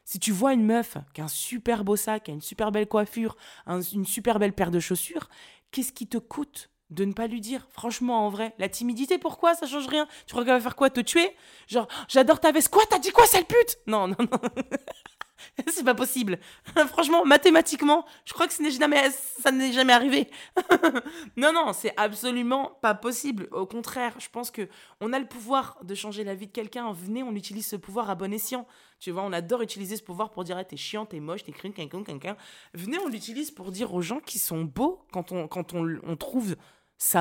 Si 0.04 0.20
tu 0.20 0.32
vois 0.32 0.54
une 0.54 0.66
meuf 0.66 0.98
qui 1.14 1.22
a 1.22 1.26
un 1.26 1.30
super 1.30 1.84
beau 1.84 1.96
sac, 1.96 2.24
qui 2.24 2.32
a 2.32 2.34
une 2.34 2.42
super 2.42 2.72
belle 2.72 2.88
coiffure, 2.88 3.36
une 3.68 4.06
super 4.06 4.40
belle 4.40 4.54
paire 4.54 4.72
de 4.72 4.80
chaussures, 4.80 5.30
qu'est-ce 5.72 5.92
qui 5.92 6.08
te 6.08 6.18
coûte 6.18 6.70
de 6.90 7.06
ne 7.06 7.14
pas 7.14 7.28
lui 7.28 7.42
dire? 7.42 7.68
Franchement, 7.70 8.26
en 8.26 8.30
vrai, 8.30 8.54
la 8.60 8.70
timidité, 8.70 9.18
pourquoi? 9.18 9.56
Ça 9.56 9.66
change 9.66 9.88
rien. 9.88 10.08
Tu 10.28 10.34
crois 10.34 10.44
qu'elle 10.44 10.54
va 10.54 10.60
faire 10.60 10.76
quoi? 10.76 10.90
Te 10.90 11.00
tuer? 11.00 11.36
Genre, 11.68 11.88
j'adore 12.10 12.40
ta 12.40 12.52
veste. 12.52 12.70
Quoi? 12.70 12.84
T'as 12.90 13.00
dit 13.00 13.12
quoi, 13.12 13.26
sale 13.26 13.46
pute? 13.46 13.80
Non, 13.88 14.08
non, 14.08 14.16
non. 14.20 14.28
c'est 15.68 15.84
pas 15.84 15.96
possible. 15.96 16.40
Franchement, 16.88 17.26
mathématiquement, 17.26 18.06
je 18.26 18.34
crois 18.34 18.48
que 18.48 18.54
ce 18.54 18.70
jamais, 18.70 19.10
ça 19.12 19.52
n'est 19.52 19.72
jamais 19.72 19.94
arrivé. 19.94 20.30
non, 21.38 21.54
non, 21.54 21.74
c'est 21.74 21.94
absolument 21.98 22.78
pas 22.82 22.94
possible. 22.94 23.48
Au 23.52 23.66
contraire, 23.66 24.16
je 24.20 24.30
pense 24.30 24.52
que 24.52 24.68
on 25.00 25.14
a 25.14 25.20
le 25.20 25.28
pouvoir 25.28 25.78
de 25.84 25.96
changer 25.96 26.24
la 26.24 26.36
vie 26.36 26.48
de 26.48 26.52
quelqu'un. 26.52 26.92
Venez, 26.92 27.24
on 27.24 27.36
utilise 27.36 27.68
ce 27.68 27.76
pouvoir 27.76 28.10
à 28.10 28.16
bon 28.16 28.34
escient. 28.34 28.68
Tu 29.00 29.12
vois, 29.12 29.24
on 29.24 29.34
adore 29.34 29.62
utiliser 29.62 29.96
ce 29.96 30.04
pouvoir 30.04 30.30
pour 30.30 30.44
dire 30.44 30.58
hey, 30.58 30.66
t'es 30.66 30.78
chiant, 30.78 31.06
t'es 31.06 31.20
moche, 31.20 31.44
t'es 31.44 31.52
crune, 31.52 31.74
quelqu'un, 31.74 32.04
quelqu'un. 32.04 32.38
Venez, 32.74 33.00
on 33.00 33.08
l'utilise 33.08 33.52
pour 33.52 33.72
dire 33.72 33.94
aux 33.94 34.02
gens 34.02 34.20
qui 34.20 34.40
sont 34.40 34.64
beaux 34.64 35.06
quand 35.12 35.32
on, 35.32 35.48
quand 35.48 35.74
on, 35.74 36.00
on 36.04 36.16
trouve 36.16 36.56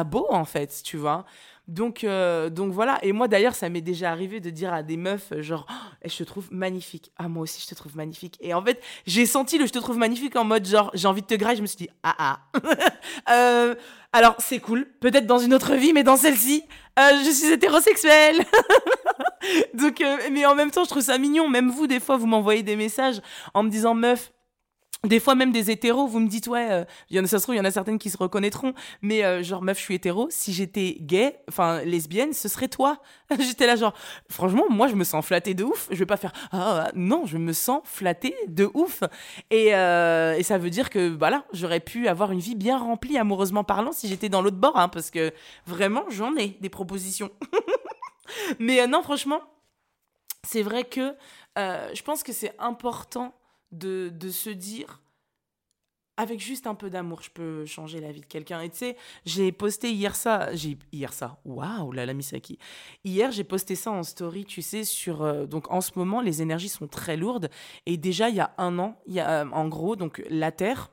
beau 0.05 0.27
en 0.31 0.45
fait, 0.45 0.83
tu 0.85 0.97
vois. 0.97 1.25
Donc, 1.71 2.03
euh, 2.03 2.51
donc 2.51 2.73
voilà. 2.73 2.99
Et 3.03 3.13
moi 3.13 3.29
d'ailleurs, 3.29 3.55
ça 3.55 3.69
m'est 3.69 3.81
déjà 3.81 4.11
arrivé 4.11 4.41
de 4.41 4.51
dire 4.51 4.75
à 4.75 4.83
des 4.83 4.97
meufs, 4.97 5.33
genre, 5.39 5.67
oh, 5.71 5.99
je 6.05 6.17
te 6.17 6.25
trouve 6.25 6.49
magnifique. 6.51 7.13
Ah, 7.17 7.29
moi 7.29 7.45
aussi, 7.45 7.63
je 7.63 7.69
te 7.69 7.75
trouve 7.77 7.97
magnifique. 7.97 8.37
Et 8.41 8.53
en 8.55 8.63
fait, 8.63 8.83
j'ai 9.07 9.25
senti 9.25 9.57
le 9.57 9.67
je 9.67 9.73
te 9.73 9.79
trouve 9.79 9.97
magnifique 9.97 10.35
en 10.35 10.45
mode, 10.45 10.67
genre, 10.67 10.91
j'ai 10.95 11.07
envie 11.07 11.23
de 11.23 11.29
te 11.29 11.35
grailler. 11.35 11.59
Je 11.59 11.63
me 11.63 11.69
suis 11.69 11.77
dit, 11.77 11.89
ah 12.03 12.15
ah. 12.19 12.41
Euh, 13.31 13.75
alors, 14.13 14.35
c'est 14.39 14.59
cool. 14.59 14.87
Peut-être 15.01 15.27
dans 15.27 15.39
une 15.39 15.55
autre 15.55 15.75
vie, 15.75 15.93
mais 15.93 16.03
dans 16.03 16.17
celle-ci, 16.17 16.65
euh, 16.99 17.03
je 17.25 17.31
suis 17.31 17.53
hétérosexuelle. 17.53 18.45
donc, 19.75 20.03
mais 20.33 20.45
en 20.47 20.57
même 20.57 20.73
temps, 20.73 20.83
je 20.83 20.89
trouve 20.89 21.03
ça 21.03 21.17
mignon. 21.19 21.49
Même 21.49 21.71
vous, 21.71 21.87
des 21.87 22.01
fois, 22.01 22.17
vous 22.17 22.27
m'envoyez 22.27 22.65
des 22.65 22.77
messages 22.77 23.21
en 23.55 23.63
me 23.63 23.71
disant, 23.71 23.95
meuf, 23.95 24.33
des 25.05 25.19
fois 25.19 25.35
même 25.35 25.51
des 25.51 25.71
hétéros, 25.71 26.07
vous 26.07 26.21
me 26.21 26.29
dites 26.29 26.47
ouais, 26.47 26.71
euh, 26.71 26.85
il 27.09 27.17
y 27.17 27.21
en 27.21 27.25
a 27.25 27.27
ça 27.27 27.39
se 27.39 27.45
trouve 27.45 27.55
il 27.55 27.59
y 27.59 27.61
en 27.61 27.65
a 27.65 27.71
certaines 27.71 27.99
qui 27.99 28.11
se 28.11 28.19
reconnaîtront, 28.19 28.75
mais 29.01 29.25
euh, 29.25 29.43
genre 29.43 29.63
meuf 29.63 29.79
je 29.79 29.85
suis 29.85 29.95
hétéro, 29.95 30.29
si 30.31 30.53
j'étais 30.53 30.99
gay, 31.01 31.41
enfin 31.49 31.83
lesbienne, 31.83 32.35
ce 32.35 32.49
serait 32.49 32.69
toi. 32.69 32.99
j'étais 33.39 33.67
là 33.67 33.77
genre 33.77 33.95
franchement 34.29 34.65
moi 34.69 34.89
je 34.89 34.95
me 34.95 35.05
sens 35.05 35.25
flattée 35.25 35.55
de 35.55 35.65
ouf, 35.65 35.89
je 35.91 35.97
vais 35.97 36.07
pas 36.07 36.19
faire 36.19 36.33
ah 36.53 36.91
non 36.95 37.25
je 37.25 37.39
me 37.39 37.55
sens 37.55 37.81
flattée 37.85 38.35
de 38.47 38.71
ouf 38.75 39.03
et, 39.51 39.75
euh, 39.75 40.35
et 40.35 40.43
ça 40.43 40.59
veut 40.59 40.71
dire 40.71 40.91
que 40.91 41.09
voilà 41.09 41.45
j'aurais 41.55 41.81
pu 41.81 42.07
avoir 42.07 42.33
une 42.33 42.41
vie 42.41 42.55
bien 42.55 42.77
remplie 42.77 43.17
amoureusement 43.17 43.65
parlant 43.65 43.93
si 43.93 44.07
j'étais 44.07 44.29
dans 44.29 44.43
l'autre 44.43 44.59
bord 44.59 44.77
hein, 44.77 44.89
parce 44.89 45.11
que 45.11 45.33
vraiment 45.67 46.05
j'en 46.11 46.37
ai 46.37 46.59
des 46.61 46.69
propositions. 46.69 47.31
mais 48.59 48.87
non 48.87 49.03
franchement 49.03 49.41
c'est 50.47 50.63
vrai 50.63 50.85
que 50.85 51.15
je 51.57 52.03
pense 52.03 52.23
que 52.23 52.33
c'est 52.33 52.55
important 52.59 53.35
de, 53.73 54.11
de 54.15 54.29
se 54.31 54.51
dire 54.51 55.01
avec 56.21 56.39
juste 56.39 56.67
un 56.67 56.75
peu 56.75 56.91
d'amour, 56.91 57.23
je 57.23 57.31
peux 57.31 57.65
changer 57.65 57.99
la 57.99 58.13
vie 58.13 58.21
de 58.21 58.27
quelqu'un. 58.27 58.61
Et 58.61 58.69
tu 58.69 58.77
sais, 58.77 58.97
j'ai 59.25 59.53
posté 59.53 59.91
hier 59.91 60.15
ça, 60.15 60.55
j'ai 60.55 60.77
hier 60.93 61.15
ça. 61.15 61.41
Waouh, 61.47 61.93
la 61.93 62.13
Misaki. 62.13 62.59
Hier, 63.05 63.31
j'ai 63.33 63.43
posté 63.43 63.75
ça 63.75 63.91
en 63.91 64.03
story, 64.03 64.45
tu 64.45 64.61
sais, 64.61 64.85
sur 64.85 65.23
euh, 65.23 65.47
donc 65.47 65.71
en 65.71 65.81
ce 65.81 65.93
moment, 65.97 66.21
les 66.21 66.43
énergies 66.43 66.69
sont 66.69 66.89
très 66.89 67.17
lourdes 67.17 67.49
et 67.87 67.97
déjà 67.97 68.29
il 68.29 68.35
y 68.35 68.41
a 68.41 68.53
un 68.59 68.79
an, 68.79 69.01
il 69.07 69.15
y 69.15 69.21
a 69.21 69.45
euh, 69.45 69.51
en 69.51 69.67
gros 69.69 69.97
donc 69.97 70.23
la 70.29 70.53
Terre 70.53 70.93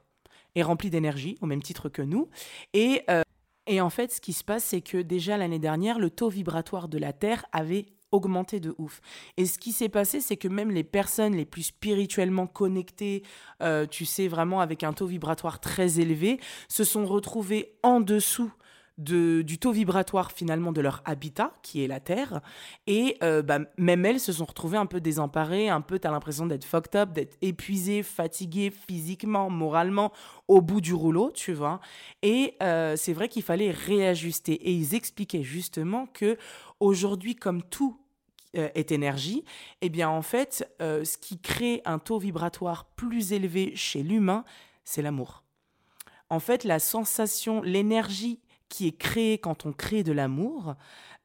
est 0.55 0.63
remplie 0.63 0.89
d'énergie 0.89 1.37
au 1.41 1.45
même 1.45 1.61
titre 1.61 1.89
que 1.89 2.01
nous 2.01 2.29
et 2.73 3.01
euh, 3.09 3.21
et 3.69 3.81
en 3.81 3.89
fait, 3.89 4.13
ce 4.13 4.21
qui 4.21 4.31
se 4.31 4.45
passe, 4.45 4.63
c'est 4.63 4.79
que 4.79 4.97
déjà 4.97 5.35
l'année 5.35 5.59
dernière, 5.59 5.99
le 5.99 6.09
taux 6.09 6.29
vibratoire 6.29 6.87
de 6.87 6.97
la 6.97 7.11
Terre 7.11 7.45
avait 7.51 7.87
augmenté 8.11 8.59
de 8.59 8.73
ouf. 8.77 9.01
Et 9.37 9.45
ce 9.45 9.57
qui 9.57 9.71
s'est 9.71 9.89
passé, 9.89 10.21
c'est 10.21 10.37
que 10.37 10.47
même 10.47 10.71
les 10.71 10.83
personnes 10.83 11.35
les 11.35 11.45
plus 11.45 11.63
spirituellement 11.63 12.47
connectées, 12.47 13.23
euh, 13.61 13.85
tu 13.85 14.05
sais, 14.05 14.27
vraiment 14.27 14.61
avec 14.61 14.83
un 14.83 14.93
taux 14.93 15.07
vibratoire 15.07 15.59
très 15.59 15.99
élevé, 15.99 16.39
se 16.67 16.83
sont 16.83 17.05
retrouvées 17.05 17.73
en 17.83 17.99
dessous 17.99 18.51
du 18.97 19.59
taux 19.59 19.71
vibratoire 19.71 20.31
finalement 20.31 20.71
de 20.71 20.81
leur 20.81 21.01
habitat, 21.05 21.53
qui 21.61 21.83
est 21.83 21.87
la 21.87 21.99
Terre. 21.99 22.41
Et 22.87 23.17
euh, 23.21 23.43
bah, 23.43 23.59
même 23.77 24.05
elles 24.05 24.19
se 24.19 24.33
sont 24.33 24.45
retrouvées 24.45 24.77
un 24.77 24.87
peu 24.87 24.99
désemparées, 24.99 25.69
un 25.69 25.81
peu, 25.81 25.99
tu 25.99 26.07
as 26.07 26.11
l'impression 26.11 26.47
d'être 26.47 26.65
fucked 26.65 26.95
up, 26.95 27.11
d'être 27.11 27.37
épuisées, 27.41 28.01
fatiguées 28.01 28.71
physiquement, 28.71 29.49
moralement, 29.49 30.11
au 30.47 30.61
bout 30.61 30.81
du 30.81 30.93
rouleau, 30.93 31.31
tu 31.31 31.53
vois. 31.53 31.79
Et 32.23 32.55
euh, 32.63 32.95
c'est 32.95 33.13
vrai 33.13 33.29
qu'il 33.29 33.43
fallait 33.43 33.71
réajuster. 33.71 34.53
Et 34.53 34.71
ils 34.71 34.95
expliquaient 34.95 35.43
justement 35.43 36.07
que 36.07 36.37
aujourd'hui, 36.79 37.35
comme 37.35 37.61
tout 37.61 37.99
euh, 38.55 38.69
est 38.73 38.91
énergie, 38.91 39.43
eh 39.81 39.89
bien 39.89 40.09
en 40.09 40.23
fait, 40.23 40.67
ce 40.79 41.17
qui 41.17 41.39
crée 41.39 41.81
un 41.85 41.99
taux 41.99 42.17
vibratoire 42.17 42.85
plus 42.95 43.31
élevé 43.31 43.75
chez 43.75 44.01
l'humain, 44.01 44.43
c'est 44.83 45.03
l'amour. 45.03 45.43
En 46.29 46.39
fait, 46.39 46.63
la 46.63 46.79
sensation, 46.79 47.61
l'énergie 47.61 48.39
qui 48.69 48.87
est 48.87 48.97
créé 48.97 49.37
quand 49.37 49.65
on 49.65 49.73
crée 49.73 50.03
de 50.03 50.11
l'amour, 50.11 50.75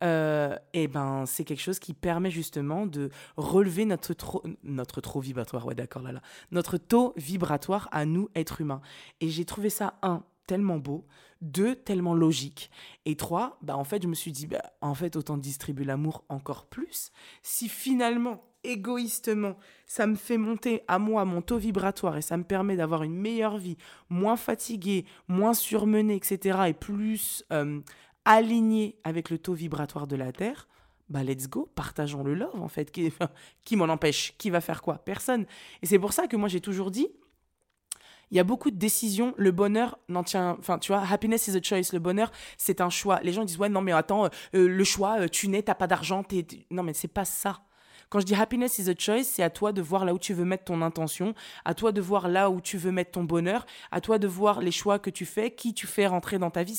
euh, 0.03 0.57
et 0.73 0.85
eh 0.85 0.89
ben 0.89 1.27
c'est 1.27 1.45
quelque 1.45 1.61
chose 1.61 1.79
qui 1.79 1.95
permet 1.95 2.31
justement 2.31 2.87
de 2.87 3.11
relever 3.37 3.85
notre 3.85 4.15
trop, 4.15 4.43
notre 4.65 5.21
vibratoire, 5.21 5.67
ouais 5.67 5.75
d'accord 5.75 6.03
là 6.03 6.13
là, 6.13 6.23
notre 6.51 6.77
taux 6.77 7.13
vibratoire 7.17 7.89
à 7.93 8.05
nous 8.05 8.29
être 8.35 8.61
humains. 8.61 8.81
Et 9.21 9.29
j'ai 9.29 9.45
trouvé 9.45 9.71
ça 9.71 9.99
un 10.03 10.25
tellement 10.47 10.79
beau, 10.79 11.07
deux 11.41 11.77
tellement 11.77 12.15
logique, 12.15 12.71
et 13.05 13.17
trois, 13.17 13.59
bah 13.63 13.77
en 13.77 13.85
fait 13.85 14.03
je 14.03 14.09
me 14.09 14.15
suis 14.15 14.33
dit 14.33 14.47
bah 14.47 14.63
en 14.81 14.95
fait 14.95 15.17
autant 15.17 15.37
distribuer 15.37 15.85
l'amour 15.85 16.25
encore 16.29 16.67
plus. 16.67 17.13
Si 17.43 17.69
finalement 17.69 18.43
égoïstement, 18.65 19.57
ça 19.87 20.07
me 20.07 20.15
fait 20.15 20.39
monter 20.39 20.83
à 20.89 20.99
moi 20.99 21.25
mon 21.25 21.43
taux 21.43 21.59
vibratoire 21.59 22.17
et 22.17 22.23
ça 22.23 22.37
me 22.37 22.45
permet 22.45 22.77
d'avoir 22.77 23.03
une 23.03 23.17
meilleure 23.17 23.59
vie, 23.59 23.77
moins 24.09 24.37
fatiguée, 24.37 25.05
moins 25.29 25.55
surmenée, 25.55 26.15
etc. 26.15 26.59
et 26.69 26.73
plus 26.73 27.45
euh, 27.53 27.81
alignée 28.25 28.97
avec 29.05 29.31
le 29.31 29.39
taux 29.39 29.55
vibratoire 29.55 30.07
de 30.07 30.17
la 30.17 30.33
Terre, 30.33 30.69
bah 31.09 31.23
let's 31.23 31.49
go, 31.49 31.69
partageons 31.75 32.23
le 32.23 32.35
love 32.35 32.61
en 32.61 32.69
fait. 32.69 32.91
Qui, 32.91 33.77
m'en 33.77 33.85
empêche? 33.85 34.35
Qui 34.39 34.51
va 34.51 34.61
faire 34.61 34.83
quoi? 34.83 34.99
Personne. 34.99 35.47
Et 35.83 35.87
c'est 35.87 35.99
pour 35.99 36.13
ça 36.13 36.27
que 36.27 36.37
moi 36.37 36.49
j'ai 36.49 36.61
toujours 36.61 36.91
dit, 36.91 37.09
il 38.31 38.37
y 38.37 38.41
a 38.41 38.45
beaucoup 38.45 38.71
de 38.71 38.79
décisions. 38.79 39.35
Le 39.37 39.51
bonheur 39.51 39.99
n'en 40.09 40.25
tient. 40.25 40.57
Enfin, 40.59 40.79
tu 40.79 40.91
vois, 40.91 41.03
happiness 41.03 41.49
is 41.49 41.57
a 41.57 41.63
choice. 41.63 41.93
Le 41.93 41.99
bonheur, 41.99 42.33
c'est 42.57 42.81
un 42.81 42.89
choix. 42.89 43.21
Les 43.23 43.33
gens 43.33 43.45
disent, 43.45 43.59
ouais, 43.59 43.69
non, 43.69 43.83
mais 43.83 43.93
attends, 43.93 44.25
euh, 44.25 44.69
le 44.69 44.85
choix, 44.85 45.21
euh, 45.21 45.29
tu 45.29 45.49
n'es, 45.49 45.63
t'as 45.63 45.75
pas 45.75 45.87
d'argent. 45.87 46.25
Non, 46.71 46.83
mais 46.83 46.95
c'est 46.95 47.09
pas 47.09 47.27
ça. 47.27 47.61
Quand 48.13 48.21
je 48.21 48.27
dis 48.27 48.35
happiness 48.35 48.79
is 48.79 48.91
a 48.91 48.95
choice, 48.95 49.25
c'est 49.25 49.43
à 49.43 49.49
toi 49.49 49.73
de 49.73 49.81
voir 49.81 50.05
là 50.05 50.13
où 50.13 50.19
tu 50.19 50.35
veux 50.35 50.45
mettre 50.45 50.65
ton 50.65 50.83
intention, 50.83 51.35
à 51.65 51.73
toi 51.73 51.93
de 51.93 52.03
voir 52.03 52.29
là 52.29 52.51
où 52.51 52.61
tu 52.61 52.77
veux 52.77 52.93
mettre 52.93 53.13
ton 53.13 53.25
bonheur, 53.25 53.65
à 53.91 54.03
toi 54.03 54.19
de 54.19 54.27
voir 54.29 54.61
les 54.61 54.71
choix 54.71 54.99
que 54.99 55.09
tu 55.09 55.25
fais, 55.25 55.55
qui 55.55 55.73
tu 55.73 55.87
fais 55.87 56.07
rentrer 56.07 56.39
dans 56.39 56.51
ta 56.51 56.63
vie. 56.63 56.79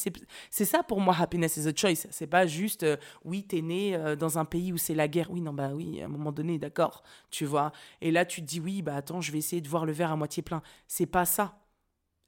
C'est 0.51 0.65
ça 0.65 0.83
pour 0.83 1.01
moi, 1.01 1.15
happiness 1.19 1.57
is 1.57 1.67
a 1.67 1.71
choice. 1.75 2.05
C'est 2.11 2.27
pas 2.27 2.45
juste, 2.45 2.83
euh, 2.83 2.97
oui, 3.25 3.47
t'es 3.47 3.63
né 3.63 3.95
euh, 3.95 4.15
dans 4.15 4.37
un 4.37 4.45
pays 4.45 4.71
où 4.71 4.77
c'est 4.77 4.93
la 4.93 5.07
guerre. 5.07 5.31
Oui, 5.31 5.41
non, 5.41 5.53
bah 5.53 5.71
oui, 5.73 6.03
à 6.03 6.05
un 6.05 6.07
moment 6.07 6.31
donné, 6.31 6.59
d'accord, 6.59 7.01
tu 7.31 7.45
vois. 7.45 7.71
Et 8.01 8.11
là, 8.11 8.25
tu 8.25 8.41
te 8.41 8.45
dis, 8.45 8.59
oui, 8.59 8.83
bah 8.83 8.95
attends, 8.95 9.19
je 9.19 9.31
vais 9.31 9.39
essayer 9.39 9.59
de 9.59 9.67
voir 9.67 9.87
le 9.87 9.91
verre 9.91 10.11
à 10.11 10.15
moitié 10.15 10.43
plein. 10.43 10.61
C'est 10.87 11.07
pas 11.07 11.25
ça. 11.25 11.57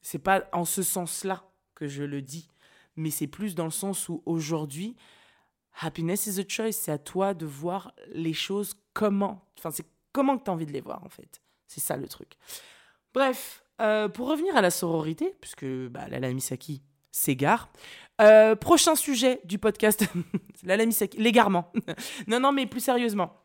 C'est 0.02 0.18
pas 0.18 0.50
en 0.52 0.66
ce 0.66 0.82
sens-là 0.82 1.44
que 1.76 1.88
je 1.88 2.02
le 2.02 2.24
dis. 2.24 2.50
Mais 2.96 3.12
c'est 3.12 3.28
plus 3.28 3.54
dans 3.54 3.66
le 3.66 3.70
sens 3.70 4.10
où 4.10 4.24
aujourd'hui, 4.26 4.96
happiness 5.82 6.28
is 6.28 6.40
a 6.40 6.44
choice. 6.48 6.74
C'est 6.74 6.92
à 6.92 6.98
toi 6.98 7.34
de 7.34 7.46
voir 7.46 7.94
les 8.14 8.34
choses 8.34 8.74
comment, 8.94 9.46
enfin 9.58 9.72
c'est 9.72 9.86
comment 10.12 10.38
que 10.38 10.44
tu 10.44 10.50
as 10.50 10.54
envie 10.54 10.66
de 10.66 10.72
les 10.72 10.82
voir 10.82 11.04
en 11.04 11.10
fait. 11.10 11.42
C'est 11.68 11.82
ça 11.82 11.98
le 11.98 12.08
truc. 12.08 12.34
Bref, 13.14 13.64
euh, 13.82 14.08
pour 14.08 14.28
revenir 14.28 14.56
à 14.56 14.62
la 14.62 14.72
sororité, 14.72 15.36
puisque 15.42 15.66
bah, 15.66 16.08
Lala 16.08 16.30
s'égare, 17.12 17.70
euh, 18.22 18.56
prochain 18.56 18.96
sujet 18.96 19.42
du 19.44 19.58
podcast, 19.58 20.06
Lala 20.64 20.86
l'égarement. 21.18 21.72
non, 22.28 22.40
non, 22.40 22.52
mais 22.52 22.66
plus 22.66 22.80
sérieusement. 22.80 23.42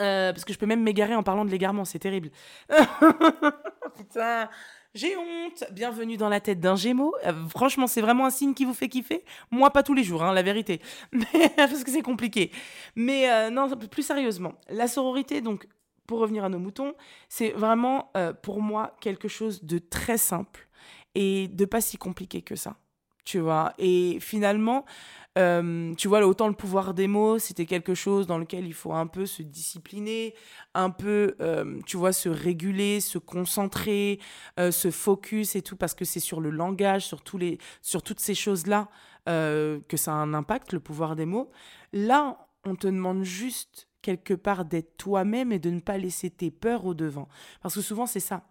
Euh, 0.00 0.32
parce 0.32 0.44
que 0.44 0.52
je 0.52 0.58
peux 0.58 0.66
même 0.66 0.82
m'égarer 0.82 1.14
en 1.14 1.22
parlant 1.22 1.44
de 1.44 1.50
l'égarement, 1.50 1.84
c'est 1.84 2.00
terrible. 2.00 2.30
Putain, 3.96 4.48
j'ai 4.94 5.16
honte. 5.16 5.64
Bienvenue 5.72 6.16
dans 6.16 6.28
la 6.28 6.40
tête 6.40 6.60
d'un 6.60 6.76
Gémeaux. 6.76 7.14
Euh, 7.26 7.48
franchement, 7.48 7.86
c'est 7.86 8.00
vraiment 8.00 8.26
un 8.26 8.30
signe 8.30 8.54
qui 8.54 8.64
vous 8.64 8.74
fait 8.74 8.88
kiffer. 8.88 9.24
Moi, 9.50 9.70
pas 9.70 9.82
tous 9.82 9.94
les 9.94 10.04
jours, 10.04 10.22
hein, 10.22 10.32
la 10.32 10.42
vérité. 10.42 10.80
Mais, 11.12 11.50
parce 11.56 11.82
que 11.82 11.90
c'est 11.90 12.02
compliqué. 12.02 12.52
Mais 12.94 13.30
euh, 13.30 13.50
non, 13.50 13.68
plus 13.90 14.02
sérieusement, 14.02 14.54
la 14.68 14.86
sororité, 14.86 15.40
donc, 15.40 15.66
pour 16.06 16.20
revenir 16.20 16.44
à 16.44 16.48
nos 16.48 16.58
moutons, 16.58 16.94
c'est 17.28 17.50
vraiment 17.50 18.10
euh, 18.16 18.32
pour 18.32 18.60
moi 18.60 18.96
quelque 19.00 19.26
chose 19.26 19.64
de 19.64 19.78
très 19.78 20.18
simple 20.18 20.68
et 21.14 21.48
de 21.48 21.64
pas 21.64 21.80
si 21.80 21.96
compliqué 21.96 22.42
que 22.42 22.56
ça. 22.56 22.76
Tu 23.24 23.38
vois. 23.38 23.72
Et 23.78 24.18
finalement, 24.20 24.84
euh, 25.36 25.94
tu 25.94 26.08
vois, 26.08 26.24
autant 26.26 26.46
le 26.46 26.54
pouvoir 26.54 26.94
des 26.94 27.08
mots, 27.08 27.38
c'était 27.38 27.66
quelque 27.66 27.94
chose 27.94 28.26
dans 28.26 28.38
lequel 28.38 28.66
il 28.66 28.74
faut 28.74 28.92
un 28.92 29.06
peu 29.06 29.26
se 29.26 29.42
discipliner, 29.42 30.34
un 30.74 30.90
peu, 30.90 31.34
euh, 31.40 31.80
tu 31.86 31.96
vois, 31.96 32.12
se 32.12 32.28
réguler, 32.28 33.00
se 33.00 33.18
concentrer, 33.18 34.20
euh, 34.60 34.70
se 34.70 34.90
focus 34.90 35.56
et 35.56 35.62
tout, 35.62 35.76
parce 35.76 35.94
que 35.94 36.04
c'est 36.04 36.20
sur 36.20 36.40
le 36.40 36.50
langage, 36.50 37.06
sur, 37.06 37.22
tous 37.22 37.38
les, 37.38 37.58
sur 37.82 38.02
toutes 38.02 38.20
ces 38.20 38.34
choses-là 38.34 38.88
que 39.26 39.96
ça 39.96 40.12
a 40.12 40.16
un 40.16 40.34
impact, 40.34 40.74
le 40.74 40.80
pouvoir 40.80 41.16
des 41.16 41.24
mots. 41.24 41.50
Là, 41.94 42.46
on 42.64 42.76
te 42.76 42.86
demande 42.86 43.22
juste 43.22 43.88
quelque 44.02 44.34
part 44.34 44.66
d'être 44.66 44.98
toi-même 44.98 45.50
et 45.50 45.58
de 45.58 45.70
ne 45.70 45.80
pas 45.80 45.96
laisser 45.96 46.28
tes 46.28 46.50
peurs 46.50 46.84
au 46.84 46.92
devant. 46.92 47.26
Parce 47.62 47.74
que 47.74 47.80
souvent, 47.80 48.04
c'est 48.04 48.20
ça. 48.20 48.44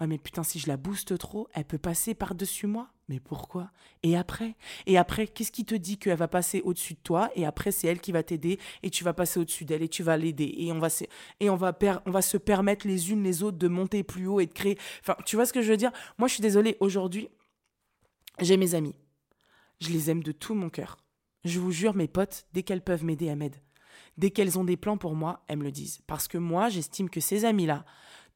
Ouais, 0.00 0.06
mais 0.06 0.18
putain, 0.18 0.44
si 0.44 0.60
je 0.60 0.68
la 0.68 0.76
booste 0.76 1.18
trop, 1.18 1.48
elle 1.52 1.64
peut 1.64 1.78
passer 1.78 2.14
par-dessus 2.14 2.68
moi? 2.68 2.90
Mais 3.10 3.18
pourquoi? 3.18 3.72
Et 4.04 4.16
après? 4.16 4.54
Et 4.86 4.96
après, 4.96 5.26
qu'est-ce 5.26 5.50
qui 5.50 5.64
te 5.64 5.74
dit 5.74 5.98
qu'elle 5.98 6.16
va 6.16 6.28
passer 6.28 6.60
au-dessus 6.60 6.94
de 6.94 7.00
toi? 7.00 7.28
Et 7.34 7.44
après, 7.44 7.72
c'est 7.72 7.88
elle 7.88 8.00
qui 8.00 8.12
va 8.12 8.22
t'aider 8.22 8.60
et 8.84 8.90
tu 8.90 9.02
vas 9.02 9.12
passer 9.12 9.40
au-dessus 9.40 9.64
d'elle 9.64 9.82
et 9.82 9.88
tu 9.88 10.04
vas 10.04 10.16
l'aider. 10.16 10.54
Et, 10.58 10.70
on 10.70 10.78
va, 10.78 10.90
se, 10.90 12.36
permettre 12.36 12.86
les 12.86 13.10
unes 13.10 13.24
les 13.24 13.42
autres 13.42 13.58
de 13.58 13.66
monter 13.66 14.04
plus 14.04 14.28
haut 14.28 14.38
et 14.38 14.46
de 14.46 14.52
créer. 14.52 14.78
Enfin, 15.00 15.16
tu 15.26 15.34
vois 15.34 15.44
ce 15.44 15.52
que 15.52 15.60
je 15.60 15.72
veux 15.72 15.76
dire? 15.76 15.90
Moi, 16.18 16.28
je 16.28 16.34
suis 16.34 16.40
désolée, 16.40 16.76
aujourd'hui, 16.78 17.28
j'ai 18.38 18.56
mes 18.56 18.76
amis. 18.76 18.94
Je 19.80 19.88
les 19.88 20.08
aime 20.08 20.22
de 20.22 20.30
tout 20.30 20.54
mon 20.54 20.70
cœur. 20.70 20.96
Je 21.44 21.58
vous 21.58 21.72
jure, 21.72 21.96
mes 21.96 22.06
potes, 22.06 22.46
dès 22.52 22.62
qu'elles 22.62 22.84
peuvent 22.84 23.04
m'aider, 23.04 23.26
elles 23.26 23.38
m'aident. 23.38 23.60
Dès 24.18 24.30
qu'elles 24.30 24.56
ont 24.56 24.64
des 24.64 24.76
plans 24.76 24.98
pour 24.98 25.16
moi, 25.16 25.42
elles 25.48 25.58
me 25.58 25.64
le 25.64 25.72
disent. 25.72 26.00
Parce 26.06 26.28
que 26.28 26.38
moi, 26.38 26.68
j'estime 26.68 27.10
que 27.10 27.18
ces 27.18 27.44
amis-là, 27.44 27.84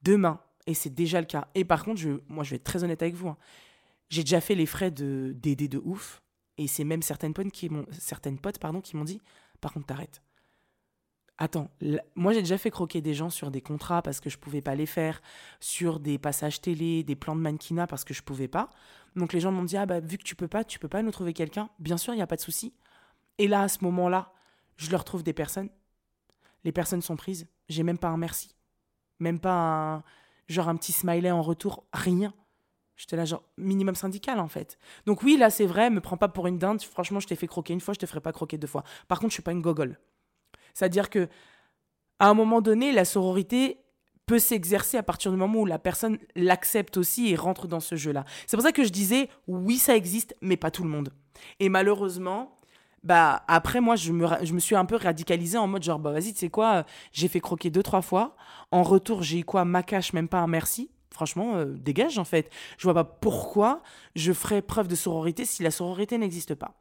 demain, 0.02 0.40
et 0.66 0.74
c'est 0.74 0.92
déjà 0.92 1.20
le 1.20 1.26
cas. 1.26 1.46
Et 1.54 1.64
par 1.64 1.84
contre, 1.84 2.00
je, 2.00 2.10
moi, 2.26 2.42
je 2.42 2.50
vais 2.50 2.56
être 2.56 2.64
très 2.64 2.82
honnête 2.82 3.02
avec 3.02 3.14
vous. 3.14 3.28
Hein. 3.28 3.36
J'ai 4.08 4.22
déjà 4.22 4.40
fait 4.40 4.54
les 4.54 4.66
frais 4.66 4.90
de 4.90 5.32
d'aider 5.36 5.68
de 5.68 5.78
ouf. 5.78 6.22
Et 6.56 6.68
c'est 6.68 6.84
même 6.84 7.02
certaines 7.02 7.34
potes 7.34 7.50
qui 7.50 7.68
m'ont, 7.68 7.86
certaines 7.90 8.38
potes 8.38 8.58
pardon, 8.58 8.80
qui 8.80 8.96
m'ont 8.96 9.04
dit, 9.04 9.20
par 9.60 9.72
contre, 9.72 9.86
t'arrêtes. 9.86 10.22
Attends, 11.36 11.68
moi 12.14 12.32
j'ai 12.32 12.42
déjà 12.42 12.58
fait 12.58 12.70
croquer 12.70 13.00
des 13.00 13.12
gens 13.12 13.28
sur 13.28 13.50
des 13.50 13.60
contrats 13.60 14.02
parce 14.02 14.20
que 14.20 14.30
je 14.30 14.38
pouvais 14.38 14.60
pas 14.60 14.76
les 14.76 14.86
faire, 14.86 15.20
sur 15.58 15.98
des 15.98 16.16
passages 16.16 16.60
télé, 16.60 17.02
des 17.02 17.16
plans 17.16 17.34
de 17.34 17.40
mannequinat 17.40 17.88
parce 17.88 18.04
que 18.04 18.14
je 18.14 18.22
pouvais 18.22 18.46
pas. 18.46 18.70
Donc 19.16 19.32
les 19.32 19.40
gens 19.40 19.50
m'ont 19.50 19.64
dit 19.64 19.76
ah 19.76 19.84
bah 19.84 19.98
vu 19.98 20.16
que 20.16 20.22
tu 20.22 20.36
peux 20.36 20.46
pas, 20.46 20.62
tu 20.62 20.78
peux 20.78 20.88
pas 20.88 21.02
nous 21.02 21.10
trouver 21.10 21.32
quelqu'un. 21.32 21.70
Bien 21.80 21.96
sûr, 21.96 22.12
il 22.14 22.18
n'y 22.18 22.22
a 22.22 22.26
pas 22.28 22.36
de 22.36 22.40
souci. 22.40 22.72
Et 23.38 23.48
là 23.48 23.62
à 23.62 23.68
ce 23.68 23.82
moment-là, 23.82 24.32
je 24.76 24.90
leur 24.92 25.02
trouve 25.02 25.24
des 25.24 25.32
personnes. 25.32 25.70
Les 26.62 26.70
personnes 26.70 27.02
sont 27.02 27.16
prises. 27.16 27.48
J'ai 27.68 27.82
même 27.82 27.98
pas 27.98 28.08
un 28.08 28.16
merci, 28.16 28.54
même 29.18 29.40
pas 29.40 29.54
un 29.54 30.04
genre 30.46 30.68
un 30.68 30.76
petit 30.76 30.92
smiley 30.92 31.32
en 31.32 31.42
retour, 31.42 31.84
rien. 31.92 32.32
J'étais 32.96 33.16
là, 33.16 33.24
genre, 33.24 33.42
minimum 33.56 33.94
syndical, 33.94 34.38
en 34.38 34.48
fait. 34.48 34.78
Donc 35.06 35.22
oui, 35.22 35.36
là, 35.36 35.50
c'est 35.50 35.66
vrai, 35.66 35.90
me 35.90 36.00
prends 36.00 36.16
pas 36.16 36.28
pour 36.28 36.46
une 36.46 36.58
dinde. 36.58 36.80
Franchement, 36.82 37.20
je 37.20 37.26
t'ai 37.26 37.36
fait 37.36 37.46
croquer 37.46 37.72
une 37.72 37.80
fois, 37.80 37.94
je 37.94 37.98
te 37.98 38.06
ferai 38.06 38.20
pas 38.20 38.32
croquer 38.32 38.56
deux 38.56 38.68
fois. 38.68 38.84
Par 39.08 39.18
contre, 39.18 39.30
je 39.30 39.34
suis 39.34 39.42
pas 39.42 39.52
une 39.52 39.62
gogole. 39.62 39.98
C'est-à-dire 40.74 41.10
que, 41.10 41.28
à 42.18 42.28
un 42.28 42.34
moment 42.34 42.60
donné, 42.60 42.92
la 42.92 43.04
sororité 43.04 43.78
peut 44.26 44.38
s'exercer 44.38 44.96
à 44.96 45.02
partir 45.02 45.30
du 45.32 45.36
moment 45.36 45.60
où 45.60 45.66
la 45.66 45.78
personne 45.78 46.18
l'accepte 46.34 46.96
aussi 46.96 47.30
et 47.30 47.36
rentre 47.36 47.66
dans 47.66 47.80
ce 47.80 47.96
jeu-là. 47.96 48.24
C'est 48.46 48.56
pour 48.56 48.64
ça 48.64 48.72
que 48.72 48.84
je 48.84 48.90
disais, 48.90 49.28
oui, 49.48 49.76
ça 49.76 49.96
existe, 49.96 50.34
mais 50.40 50.56
pas 50.56 50.70
tout 50.70 50.82
le 50.82 50.88
monde. 50.88 51.12
Et 51.60 51.68
malheureusement, 51.68 52.58
bah 53.02 53.44
après 53.48 53.82
moi 53.82 53.96
je 53.96 54.12
me, 54.12 54.26
je 54.42 54.54
me 54.54 54.58
suis 54.58 54.74
un 54.74 54.86
peu 54.86 54.96
radicalisée 54.96 55.58
en 55.58 55.66
mode 55.66 55.82
genre 55.82 55.98
bah 55.98 56.10
vas-y 56.10 56.32
tu 56.32 56.38
sais 56.38 56.48
quoi 56.48 56.76
euh, 56.76 56.82
j'ai 57.12 57.28
fait 57.28 57.40
croquer 57.40 57.68
deux 57.68 57.82
trois 57.82 58.00
fois 58.00 58.34
en 58.70 58.82
retour 58.82 59.22
j'ai 59.22 59.40
eu 59.40 59.44
quoi? 59.44 59.66
Ma 59.66 59.82
cache 59.82 60.14
même 60.14 60.26
pas 60.26 60.38
un 60.38 60.46
merci 60.46 60.90
franchement 61.14 61.56
euh, 61.56 61.64
dégage 61.64 62.18
en 62.18 62.24
fait 62.24 62.50
je 62.76 62.84
vois 62.84 62.92
pas 62.92 63.04
pourquoi 63.04 63.82
je 64.14 64.32
ferais 64.32 64.60
preuve 64.60 64.88
de 64.88 64.94
sororité 64.94 65.46
si 65.46 65.62
la 65.62 65.70
sororité 65.70 66.18
n'existe 66.18 66.54
pas 66.54 66.74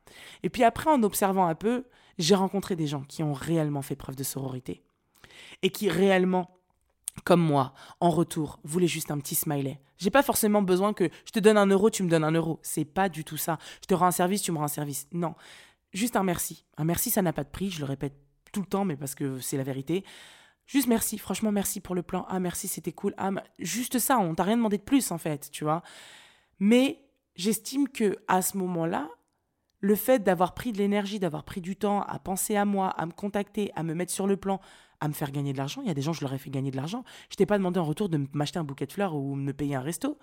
et 0.43 0.49
puis 0.49 0.63
après 0.63 0.89
en 0.89 1.01
observant 1.03 1.47
un 1.47 1.55
peu 1.55 1.85
j'ai 2.17 2.35
rencontré 2.35 2.75
des 2.75 2.87
gens 2.87 3.03
qui 3.07 3.23
ont 3.23 3.33
réellement 3.33 3.81
fait 3.81 3.95
preuve 3.95 4.15
de 4.15 4.23
sororité 4.23 4.83
et 5.61 5.69
qui 5.69 5.89
réellement 5.89 6.59
comme 7.25 7.41
moi, 7.41 7.75
en 7.99 8.09
retour, 8.09 8.59
voulaient 8.63 8.87
juste 8.87 9.11
un 9.11 9.19
petit 9.19 9.35
smiley. 9.35 9.79
J'ai 9.99 10.09
pas 10.09 10.23
forcément 10.23 10.63
besoin 10.63 10.93
que 10.93 11.11
je 11.25 11.31
te 11.31 11.39
donne 11.39 11.57
un 11.59 11.67
euro, 11.67 11.91
tu 11.91 12.01
me 12.01 12.09
donnes 12.09 12.23
un 12.23 12.31
euro. 12.31 12.59
C'est 12.63 12.85
pas 12.85 13.07
du 13.07 13.23
tout 13.23 13.37
ça. 13.37 13.59
Je 13.83 13.85
te 13.85 13.93
rends 13.93 14.07
un 14.07 14.11
service, 14.11 14.41
tu 14.41 14.51
me 14.51 14.57
rends 14.57 14.63
un 14.63 14.67
service. 14.67 15.07
Non 15.11 15.35
juste 15.93 16.15
un 16.15 16.23
merci. 16.23 16.65
Un 16.77 16.83
merci, 16.83 17.09
ça 17.09 17.21
n'a 17.21 17.33
pas 17.33 17.43
de 17.43 17.49
prix, 17.49 17.69
je 17.69 17.79
le 17.79 17.85
répète 17.85 18.15
tout 18.51 18.61
le 18.61 18.65
temps, 18.65 18.85
mais 18.85 18.95
parce 18.95 19.15
que 19.15 19.39
c'est 19.39 19.57
la 19.57 19.63
vérité. 19.63 20.03
Juste 20.65 20.87
merci, 20.87 21.17
franchement 21.17 21.51
merci 21.51 21.79
pour 21.81 21.95
le 21.95 22.03
plan. 22.03 22.25
Ah 22.29 22.39
merci, 22.39 22.67
c'était 22.67 22.93
cool. 22.93 23.13
Ah, 23.17 23.31
juste 23.59 23.99
ça, 23.99 24.17
on 24.19 24.35
t'a 24.35 24.43
rien 24.43 24.57
demandé 24.57 24.77
de 24.77 24.83
plus 24.83 25.11
en 25.11 25.17
fait, 25.17 25.49
tu 25.51 25.63
vois. 25.63 25.83
Mais 26.59 27.03
j'estime 27.35 27.89
que 27.89 28.17
à 28.27 28.41
ce 28.41 28.57
moment-là, 28.57 29.09
le 29.79 29.95
fait 29.95 30.23
d'avoir 30.23 30.53
pris 30.53 30.71
de 30.71 30.77
l'énergie, 30.77 31.19
d'avoir 31.19 31.43
pris 31.43 31.59
du 31.59 31.75
temps 31.75 32.01
à 32.03 32.17
penser 32.17 32.55
à 32.55 32.63
moi, 32.63 32.89
à 32.89 33.05
me 33.05 33.11
contacter, 33.11 33.71
à 33.75 33.83
me 33.83 33.93
mettre 33.93 34.13
sur 34.13 34.27
le 34.27 34.37
plan, 34.37 34.61
à 35.01 35.09
me 35.09 35.13
faire 35.13 35.31
gagner 35.31 35.51
de 35.51 35.57
l'argent, 35.57 35.81
il 35.81 35.87
y 35.89 35.91
a 35.91 35.93
des 35.93 36.01
gens, 36.01 36.13
je 36.13 36.21
leur 36.21 36.33
ai 36.33 36.37
fait 36.37 36.49
gagner 36.49 36.71
de 36.71 36.77
l'argent. 36.77 37.03
Je 37.29 37.35
t'ai 37.35 37.45
pas 37.45 37.57
demandé 37.57 37.81
en 37.81 37.83
retour 37.83 38.07
de 38.07 38.25
m'acheter 38.31 38.59
un 38.59 38.63
bouquet 38.63 38.85
de 38.85 38.93
fleurs 38.93 39.13
ou 39.15 39.35
me 39.35 39.51
payer 39.51 39.75
un 39.75 39.81
resto. 39.81 40.17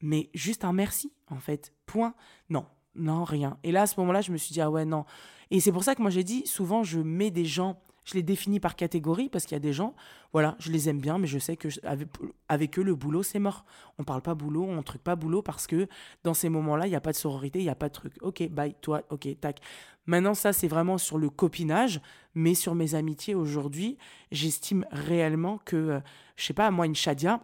Mais 0.00 0.30
juste 0.32 0.64
un 0.64 0.72
merci, 0.72 1.12
en 1.28 1.36
fait. 1.36 1.74
Point. 1.84 2.14
Non, 2.48 2.64
non, 2.94 3.24
rien. 3.24 3.58
Et 3.62 3.72
là, 3.72 3.82
à 3.82 3.86
ce 3.86 4.00
moment-là, 4.00 4.22
je 4.22 4.32
me 4.32 4.38
suis 4.38 4.54
dit, 4.54 4.60
ah 4.62 4.70
ouais, 4.70 4.86
non. 4.86 5.04
Et 5.50 5.60
c'est 5.60 5.72
pour 5.72 5.84
ça 5.84 5.94
que 5.94 6.00
moi, 6.00 6.10
j'ai 6.10 6.24
dit, 6.24 6.46
souvent, 6.46 6.82
je 6.82 6.98
mets 6.98 7.30
des 7.30 7.44
gens, 7.44 7.82
je 8.06 8.14
les 8.14 8.22
définis 8.22 8.60
par 8.60 8.76
catégorie, 8.76 9.28
parce 9.28 9.44
qu'il 9.44 9.54
y 9.54 9.56
a 9.56 9.60
des 9.60 9.72
gens, 9.72 9.94
voilà, 10.32 10.56
je 10.58 10.70
les 10.70 10.88
aime 10.88 11.00
bien, 11.00 11.18
mais 11.18 11.26
je 11.26 11.38
sais 11.38 11.56
que 11.56 11.68
avec, 12.48 12.78
eux, 12.78 12.82
le 12.82 12.94
boulot, 12.94 13.22
c'est 13.22 13.40
mort. 13.40 13.66
On 13.98 14.04
parle 14.04 14.22
pas 14.22 14.34
boulot, 14.34 14.64
on 14.64 14.82
truc 14.82 15.02
pas 15.02 15.16
boulot, 15.16 15.42
parce 15.42 15.66
que 15.66 15.88
dans 16.24 16.32
ces 16.32 16.48
moments-là, 16.48 16.86
il 16.86 16.90
n'y 16.90 16.96
a 16.96 17.00
pas 17.00 17.12
de 17.12 17.16
sororité, 17.16 17.58
il 17.58 17.64
n'y 17.64 17.68
a 17.68 17.74
pas 17.74 17.88
de 17.88 17.94
truc. 17.94 18.14
Ok, 18.22 18.48
bye, 18.48 18.74
toi, 18.80 19.02
ok, 19.10 19.28
tac. 19.40 19.60
Maintenant, 20.06 20.34
ça, 20.34 20.52
c'est 20.52 20.68
vraiment 20.68 20.98
sur 20.98 21.18
le 21.18 21.28
copinage, 21.28 22.00
mais 22.34 22.54
sur 22.54 22.76
mes 22.76 22.94
amitiés 22.94 23.34
aujourd'hui, 23.34 23.98
j'estime 24.30 24.86
réellement 24.92 25.58
que, 25.58 25.76
euh, 25.76 26.00
je 26.36 26.46
sais 26.46 26.54
pas, 26.54 26.70
moi, 26.70 26.86
une 26.86 26.94
Shadia, 26.94 27.40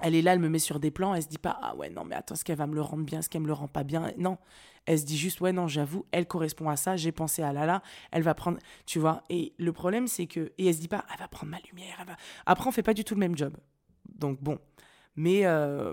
elle 0.00 0.14
est 0.14 0.22
là, 0.22 0.32
elle 0.32 0.40
me 0.40 0.48
met 0.48 0.58
sur 0.58 0.80
des 0.80 0.90
plans, 0.90 1.14
elle 1.14 1.22
se 1.22 1.28
dit 1.28 1.38
pas 1.38 1.56
ah 1.62 1.76
ouais 1.76 1.88
non 1.88 2.04
mais 2.04 2.16
attends 2.16 2.34
est-ce 2.34 2.44
qu'elle 2.44 2.58
va 2.58 2.66
me 2.66 2.74
le 2.74 2.82
rendre 2.82 3.04
bien, 3.04 3.20
est-ce 3.20 3.30
qu'elle 3.30 3.42
me 3.42 3.46
le 3.46 3.52
rend 3.52 3.68
pas 3.68 3.84
bien? 3.84 4.10
Non, 4.18 4.38
elle 4.86 4.98
se 4.98 5.04
dit 5.04 5.16
juste 5.16 5.40
ouais 5.40 5.52
non 5.52 5.66
j'avoue, 5.66 6.06
elle 6.12 6.26
correspond 6.26 6.68
à 6.68 6.76
ça, 6.76 6.96
j'ai 6.96 7.12
pensé 7.12 7.42
à 7.42 7.52
Lala, 7.52 7.82
elle 8.12 8.22
va 8.22 8.34
prendre, 8.34 8.58
tu 8.86 8.98
vois. 8.98 9.22
Et 9.30 9.54
le 9.58 9.72
problème 9.72 10.06
c'est 10.06 10.26
que 10.26 10.52
et 10.58 10.66
elle 10.66 10.74
se 10.74 10.80
dit 10.80 10.88
pas 10.88 11.04
elle 11.12 11.18
va 11.18 11.28
prendre 11.28 11.50
ma 11.50 11.58
lumière, 11.70 11.96
elle 12.00 12.06
va... 12.06 12.16
après 12.46 12.68
on 12.68 12.72
fait 12.72 12.82
pas 12.82 12.94
du 12.94 13.04
tout 13.04 13.14
le 13.14 13.20
même 13.20 13.36
job. 13.36 13.56
Donc 14.14 14.42
bon, 14.42 14.58
mais 15.16 15.46
euh, 15.46 15.92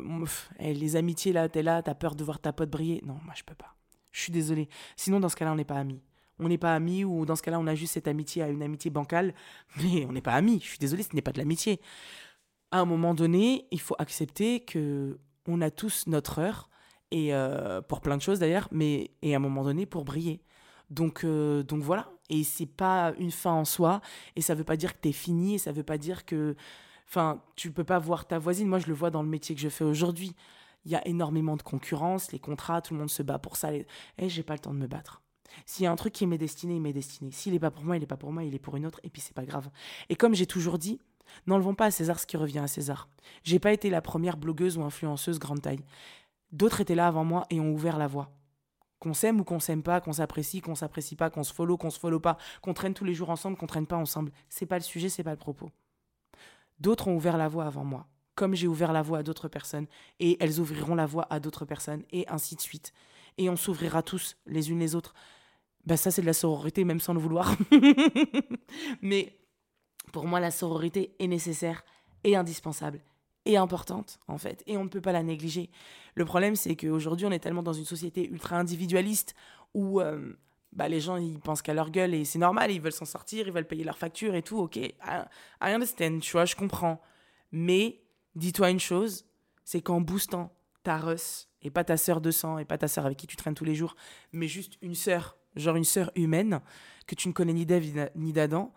les 0.59 0.95
amitiés 0.95 1.33
là, 1.33 1.49
t'es 1.49 1.63
là, 1.63 1.81
t'as 1.81 1.95
peur 1.95 2.15
de 2.15 2.23
voir 2.23 2.39
ta 2.39 2.53
pote 2.53 2.69
briller. 2.69 3.01
Non, 3.05 3.19
moi 3.23 3.33
je 3.35 3.43
peux 3.43 3.55
pas. 3.55 3.75
Je 4.11 4.21
suis 4.21 4.31
désolée. 4.31 4.67
Sinon 4.95 5.19
dans 5.19 5.29
ce 5.29 5.35
cas-là 5.35 5.53
on 5.53 5.55
n'est 5.55 5.63
pas 5.65 5.77
amis. 5.77 6.01
On 6.39 6.47
n'est 6.47 6.57
pas 6.57 6.73
amis 6.73 7.05
ou 7.05 7.25
dans 7.25 7.35
ce 7.35 7.43
cas-là 7.43 7.59
on 7.59 7.67
a 7.67 7.75
juste 7.75 7.93
cette 7.93 8.07
amitié 8.07 8.41
à 8.43 8.49
une 8.49 8.63
amitié 8.63 8.91
bancale, 8.91 9.33
mais 9.83 10.05
on 10.05 10.11
n'est 10.11 10.21
pas 10.21 10.33
amis. 10.33 10.59
Je 10.61 10.69
suis 10.69 10.79
désolée, 10.79 11.03
ce 11.03 11.15
n'est 11.15 11.21
pas 11.21 11.31
de 11.31 11.37
l'amitié 11.37 11.79
à 12.71 12.79
un 12.79 12.85
moment 12.85 13.13
donné, 13.13 13.67
il 13.71 13.81
faut 13.81 13.95
accepter 13.99 14.61
que 14.61 15.19
on 15.47 15.61
a 15.61 15.69
tous 15.69 16.07
notre 16.07 16.39
heure 16.39 16.69
et 17.11 17.33
euh, 17.33 17.81
pour 17.81 18.01
plein 18.01 18.17
de 18.17 18.21
choses 18.21 18.39
d'ailleurs, 18.39 18.67
mais 18.71 19.11
et 19.21 19.33
à 19.33 19.37
un 19.37 19.39
moment 19.39 19.63
donné 19.63 19.85
pour 19.85 20.05
briller. 20.05 20.41
Donc 20.89 21.23
euh, 21.23 21.63
donc 21.63 21.83
voilà. 21.83 22.09
Et 22.29 22.43
c'est 22.43 22.65
pas 22.65 23.13
une 23.19 23.31
fin 23.31 23.51
en 23.51 23.65
soi 23.65 24.01
et 24.35 24.41
ça 24.41 24.55
veut 24.55 24.63
pas 24.63 24.77
dire 24.77 24.93
que 24.93 25.01
tu 25.01 25.09
es 25.09 25.11
fini 25.11 25.55
et 25.55 25.57
ça 25.57 25.71
veut 25.71 25.83
pas 25.83 25.97
dire 25.97 26.25
que 26.25 26.55
enfin 27.07 27.41
tu 27.55 27.71
peux 27.71 27.83
pas 27.83 27.99
voir 27.99 28.27
ta 28.27 28.39
voisine. 28.39 28.67
Moi 28.67 28.79
je 28.79 28.87
le 28.87 28.93
vois 28.93 29.11
dans 29.11 29.21
le 29.21 29.29
métier 29.29 29.53
que 29.53 29.61
je 29.61 29.69
fais 29.69 29.83
aujourd'hui. 29.83 30.35
Il 30.85 30.91
y 30.91 30.95
a 30.95 31.07
énormément 31.07 31.57
de 31.57 31.61
concurrence, 31.61 32.31
les 32.31 32.39
contrats, 32.39 32.81
tout 32.81 32.93
le 32.93 32.99
monde 32.99 33.09
se 33.09 33.21
bat 33.21 33.37
pour 33.37 33.55
ça. 33.55 33.73
Et 33.73 33.85
eh, 34.17 34.29
j'ai 34.29 34.41
pas 34.43 34.53
le 34.53 34.59
temps 34.59 34.73
de 34.73 34.79
me 34.79 34.87
battre. 34.87 35.21
S'il 35.65 35.83
y 35.83 35.87
a 35.87 35.91
un 35.91 35.95
truc 35.95 36.13
qui 36.13 36.25
m'est 36.25 36.39
destiné, 36.39 36.75
il 36.75 36.81
m'est 36.81 36.93
destiné. 36.93 37.31
S'il 37.31 37.53
n'est 37.53 37.59
pas 37.59 37.69
pour 37.69 37.83
moi, 37.83 37.97
il 37.97 37.99
n'est 37.99 38.07
pas 38.07 38.17
pour 38.17 38.31
moi, 38.31 38.43
il 38.43 38.55
est 38.55 38.59
pour 38.59 38.77
une 38.77 38.85
autre, 38.85 38.99
et 39.03 39.09
puis 39.09 39.21
c'est 39.21 39.35
pas 39.35 39.45
grave. 39.45 39.69
Et 40.09 40.15
comme 40.15 40.33
j'ai 40.33 40.47
toujours 40.47 40.79
dit, 40.79 40.99
N'enlevons 41.47 41.75
pas 41.75 41.85
à 41.85 41.91
César 41.91 42.19
ce 42.19 42.25
qui 42.25 42.37
revient 42.37 42.59
à 42.59 42.67
César. 42.67 43.09
J'ai 43.43 43.59
pas 43.59 43.73
été 43.73 43.89
la 43.89 44.01
première 44.01 44.37
blogueuse 44.37 44.77
ou 44.77 44.83
influenceuse 44.83 45.39
grande 45.39 45.61
taille. 45.61 45.83
D'autres 46.51 46.81
étaient 46.81 46.95
là 46.95 47.07
avant 47.07 47.23
moi 47.23 47.45
et 47.49 47.59
ont 47.59 47.71
ouvert 47.71 47.97
la 47.97 48.07
voie. 48.07 48.31
Qu'on 48.99 49.13
s'aime 49.13 49.39
ou 49.39 49.43
qu'on 49.43 49.59
s'aime 49.59 49.83
pas, 49.83 50.01
qu'on 50.01 50.13
s'apprécie, 50.13 50.61
qu'on 50.61 50.75
s'apprécie 50.75 51.15
pas, 51.15 51.29
qu'on 51.29 51.43
se 51.43 51.53
follow, 51.53 51.77
qu'on 51.77 51.89
se 51.89 51.99
follow 51.99 52.19
pas, 52.19 52.37
qu'on 52.61 52.73
traîne 52.73 52.93
tous 52.93 53.05
les 53.05 53.13
jours 53.13 53.29
ensemble, 53.29 53.57
qu'on 53.57 53.67
traîne 53.67 53.87
pas 53.87 53.97
ensemble. 53.97 54.31
C'est 54.49 54.65
pas 54.65 54.77
le 54.77 54.83
sujet, 54.83 55.09
c'est 55.09 55.23
pas 55.23 55.31
le 55.31 55.37
propos. 55.37 55.71
D'autres 56.79 57.07
ont 57.07 57.15
ouvert 57.15 57.37
la 57.37 57.47
voie 57.47 57.65
avant 57.65 57.83
moi, 57.83 58.07
comme 58.35 58.53
j'ai 58.53 58.67
ouvert 58.67 58.91
la 58.91 59.01
voie 59.01 59.19
à 59.19 59.23
d'autres 59.23 59.47
personnes, 59.47 59.87
et 60.19 60.37
elles 60.43 60.59
ouvriront 60.59 60.95
la 60.95 61.05
voie 61.05 61.25
à 61.29 61.39
d'autres 61.39 61.65
personnes, 61.65 62.03
et 62.11 62.27
ainsi 62.27 62.55
de 62.55 62.61
suite. 62.61 62.93
Et 63.37 63.49
on 63.49 63.55
s'ouvrira 63.55 64.03
tous 64.03 64.35
les 64.45 64.69
unes 64.69 64.79
les 64.79 64.93
autres. 64.93 65.13
Bah 65.85 65.97
ça 65.97 66.11
c'est 66.11 66.21
de 66.21 66.27
la 66.27 66.33
sororité 66.33 66.83
même 66.83 66.99
sans 66.99 67.13
le 67.13 67.19
vouloir. 67.19 67.55
Mais 69.01 69.39
pour 70.11 70.25
moi, 70.25 70.39
la 70.39 70.51
sororité 70.51 71.15
est 71.19 71.27
nécessaire 71.27 71.83
et 72.23 72.35
indispensable 72.35 73.01
et 73.45 73.57
importante, 73.57 74.19
en 74.27 74.37
fait, 74.37 74.63
et 74.67 74.77
on 74.77 74.83
ne 74.83 74.89
peut 74.89 75.01
pas 75.01 75.11
la 75.11 75.23
négliger. 75.23 75.69
Le 76.15 76.25
problème, 76.25 76.55
c'est 76.55 76.75
qu'aujourd'hui, 76.75 77.25
on 77.25 77.31
est 77.31 77.39
tellement 77.39 77.63
dans 77.63 77.73
une 77.73 77.85
société 77.85 78.29
ultra 78.29 78.57
individualiste 78.57 79.33
où 79.73 79.99
euh, 79.99 80.33
bah, 80.73 80.87
les 80.87 80.99
gens, 80.99 81.17
ils 81.17 81.39
pensent 81.39 81.61
qu'à 81.61 81.73
leur 81.73 81.89
gueule 81.89 82.13
et 82.13 82.23
c'est 82.23 82.39
normal, 82.39 82.71
ils 82.71 82.79
veulent 82.79 82.91
s'en 82.91 83.05
sortir, 83.05 83.47
ils 83.47 83.53
veulent 83.53 83.67
payer 83.67 83.83
leurs 83.83 83.97
factures 83.97 84.35
et 84.35 84.43
tout, 84.43 84.59
ok, 84.59 84.77
I, 84.77 84.93
understand, 85.59 86.19
tu 86.19 86.33
vois, 86.33 86.45
je 86.45 86.55
comprends. 86.55 87.01
Mais 87.51 88.01
dis-toi 88.35 88.69
une 88.69 88.79
chose, 88.79 89.25
c'est 89.63 89.81
qu'en 89.81 90.01
boostant 90.01 90.53
ta 90.83 90.97
Russ, 90.97 91.47
et 91.61 91.69
pas 91.69 91.83
ta 91.83 91.97
sœur 91.97 92.21
de 92.21 92.31
sang, 92.31 92.57
et 92.57 92.65
pas 92.65 92.77
ta 92.77 92.87
sœur 92.87 93.05
avec 93.05 93.17
qui 93.17 93.27
tu 93.27 93.35
traînes 93.35 93.53
tous 93.53 93.65
les 93.65 93.75
jours, 93.75 93.95
mais 94.31 94.47
juste 94.47 94.77
une 94.81 94.95
sœur, 94.95 95.37
genre 95.55 95.75
une 95.75 95.83
sœur 95.83 96.11
humaine, 96.15 96.61
que 97.05 97.15
tu 97.15 97.27
ne 97.27 97.33
connais 97.33 97.53
ni 97.53 97.65
d'Ève 97.65 98.09
ni 98.15 98.33
d'Adam, 98.33 98.73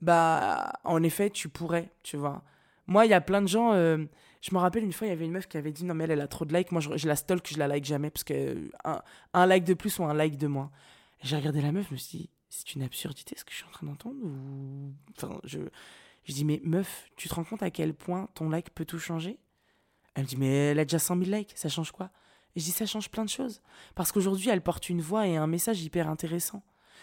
bah 0.00 0.72
en 0.82 1.02
effet 1.02 1.30
tu 1.30 1.48
pourrais 1.48 1.92
tu 2.02 2.16
vois 2.16 2.42
moi 2.86 3.06
il 3.06 3.10
y 3.10 3.14
a 3.14 3.20
plein 3.20 3.42
de 3.42 3.48
gens 3.48 3.72
euh, 3.72 4.04
je 4.40 4.54
me 4.54 4.58
rappelle 4.58 4.84
une 4.84 4.92
fois 4.92 5.06
il 5.06 5.10
y 5.10 5.12
avait 5.12 5.24
une 5.24 5.32
meuf 5.32 5.46
qui 5.46 5.56
avait 5.56 5.72
dit 5.72 5.84
non 5.84 5.94
mais 5.94 6.04
elle, 6.04 6.20
a 6.20 6.28
trop 6.28 6.44
de 6.44 6.54
likes 6.54 6.72
moi 6.72 6.80
je, 6.80 7.08
la 7.08 7.16
stalk 7.16 7.48
je 7.50 7.58
la 7.58 7.68
like 7.68 7.84
jamais 7.84 8.10
parce 8.10 8.24
que 8.24 8.70
un, 8.84 9.00
un, 9.32 9.46
like 9.46 9.64
de 9.64 9.74
plus 9.74 9.98
ou 9.98 10.04
un 10.04 10.14
like 10.14 10.36
de 10.36 10.46
moins 10.46 10.70
j'ai 11.22 11.36
regardé 11.36 11.60
la 11.60 11.72
meuf 11.72 11.88
je 11.88 11.94
me 11.94 11.98
suis 11.98 12.18
dit 12.18 12.30
c'est 12.50 12.74
une 12.74 12.82
absurdité 12.82 13.36
ce 13.36 13.44
que 13.44 13.52
je 13.52 13.56
suis 13.56 13.66
en 13.66 13.70
train 13.70 13.86
d'entendre 13.86 14.16
ou... 14.22 14.92
Enfin, 15.16 15.40
je, 15.44 15.60
je 16.24 16.32
dis, 16.32 16.44
mais 16.44 16.60
meuf, 16.64 17.10
tu 17.16 17.28
te 17.28 17.34
rends 17.34 17.44
compte 17.44 17.62
à 17.62 17.70
quel 17.70 17.94
point 17.94 18.28
ton 18.34 18.48
like 18.48 18.70
peut 18.70 18.84
tout 18.84 18.98
changer? 18.98 19.38
Elle 20.14 20.24
me 20.24 20.28
dit, 20.28 20.36
mais 20.36 20.70
elle 20.70 20.78
a 20.78 20.84
déjà 20.84 20.98
100 20.98 21.22
000 21.22 21.36
likes, 21.36 21.52
ça 21.54 21.68
change 21.68 21.92
quoi? 21.92 22.10
Et 22.56 22.60
je 22.60 22.64
dis, 22.64 22.70
ça 22.70 22.86
change 22.86 23.10
plein 23.10 23.24
de 23.24 23.30
choses. 23.30 23.60
Parce 23.94 24.12
qu'aujourd'hui, 24.12 24.48
elle 24.48 24.62
porte 24.62 24.88
une 24.88 25.00
voix 25.00 25.26
et 25.26 25.36
un 25.36 25.46
message 25.46 25.82
hyper 25.82 26.08
intéressant. 26.08 26.62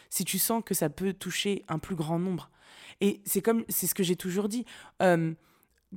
Si 0.10 0.26
tu 0.26 0.39
sens 0.39 0.63
que 0.65 0.74
ça 0.74 0.89
peut 0.89 1.13
toucher 1.13 1.63
un 1.67 1.78
plus 1.78 1.96
grand 1.96 2.20
nombre. 2.20 2.50
Et 3.00 3.22
c'est 3.26 3.41
comme, 3.41 3.65
c'est 3.70 3.88
ce 3.88 3.94
que 3.94 4.04
j'ai 4.04 4.15
toujours 4.15 4.48
dit. 4.48 4.65
Euh, 5.02 5.34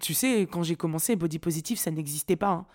tu 0.01 0.15
sais, 0.15 0.43
quand 0.51 0.63
j'ai 0.63 0.77
commencé, 0.77 1.17
Body 1.17 1.39
Positive, 1.39 1.79
ça 1.79 1.91
n'existait 1.91 2.37
pas. 2.37 2.51
Hein. 2.51 2.67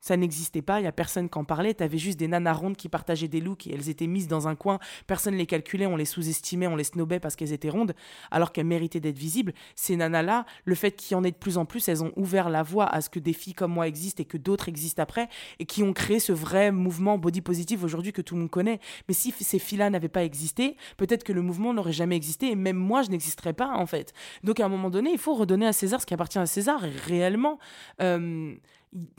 Ça 0.00 0.16
n'existait 0.16 0.62
pas, 0.62 0.78
il 0.78 0.82
n'y 0.82 0.88
a 0.88 0.92
personne 0.92 1.28
qui 1.28 1.38
en 1.38 1.44
parlait. 1.44 1.74
Tu 1.74 1.82
avais 1.82 1.98
juste 1.98 2.18
des 2.18 2.28
nanas 2.28 2.52
rondes 2.52 2.76
qui 2.76 2.88
partageaient 2.88 3.28
des 3.28 3.40
looks 3.40 3.66
et 3.66 3.74
elles 3.74 3.88
étaient 3.88 4.06
mises 4.06 4.28
dans 4.28 4.48
un 4.48 4.54
coin. 4.54 4.78
Personne 5.06 5.34
ne 5.34 5.38
les 5.38 5.46
calculait, 5.46 5.86
on 5.86 5.96
les 5.96 6.04
sous-estimait, 6.04 6.66
on 6.66 6.76
les 6.76 6.84
snobait 6.84 7.20
parce 7.20 7.36
qu'elles 7.36 7.52
étaient 7.52 7.68
rondes, 7.68 7.94
alors 8.30 8.52
qu'elles 8.52 8.66
méritaient 8.66 9.00
d'être 9.00 9.18
visibles. 9.18 9.52
Ces 9.74 9.96
nanas-là, 9.96 10.46
le 10.64 10.74
fait 10.74 10.92
qu'il 10.92 11.14
y 11.14 11.14
en 11.16 11.24
ait 11.24 11.30
de 11.30 11.36
plus 11.36 11.58
en 11.58 11.64
plus, 11.64 11.88
elles 11.88 12.04
ont 12.04 12.12
ouvert 12.16 12.48
la 12.48 12.62
voie 12.62 12.86
à 12.86 13.00
ce 13.00 13.10
que 13.10 13.18
des 13.18 13.32
filles 13.32 13.54
comme 13.54 13.72
moi 13.72 13.88
existent 13.88 14.22
et 14.22 14.26
que 14.26 14.36
d'autres 14.36 14.68
existent 14.68 15.02
après 15.02 15.28
et 15.58 15.66
qui 15.66 15.82
ont 15.82 15.92
créé 15.92 16.20
ce 16.20 16.32
vrai 16.32 16.70
mouvement 16.70 17.18
body 17.18 17.40
positive 17.40 17.84
aujourd'hui 17.84 18.12
que 18.12 18.22
tout 18.22 18.34
le 18.34 18.42
monde 18.42 18.50
connaît. 18.50 18.80
Mais 19.08 19.14
si 19.14 19.32
ces 19.32 19.58
filles-là 19.58 19.90
n'avaient 19.90 20.08
pas 20.08 20.24
existé, 20.24 20.76
peut-être 20.96 21.24
que 21.24 21.32
le 21.32 21.42
mouvement 21.42 21.74
n'aurait 21.74 21.92
jamais 21.92 22.16
existé 22.16 22.50
et 22.50 22.56
même 22.56 22.76
moi, 22.76 23.02
je 23.02 23.10
n'existerais 23.10 23.52
pas 23.52 23.74
en 23.74 23.86
fait. 23.86 24.12
Donc 24.44 24.60
à 24.60 24.64
un 24.64 24.68
moment 24.68 24.90
donné, 24.90 25.10
il 25.10 25.18
faut 25.18 25.34
redonner 25.34 25.66
à 25.66 25.72
César 25.72 26.00
ce 26.00 26.06
qui 26.06 26.14
appartient 26.14 26.38
à 26.38 26.46
César 26.46 26.80
réellement. 27.06 27.58
Euh, 28.00 28.54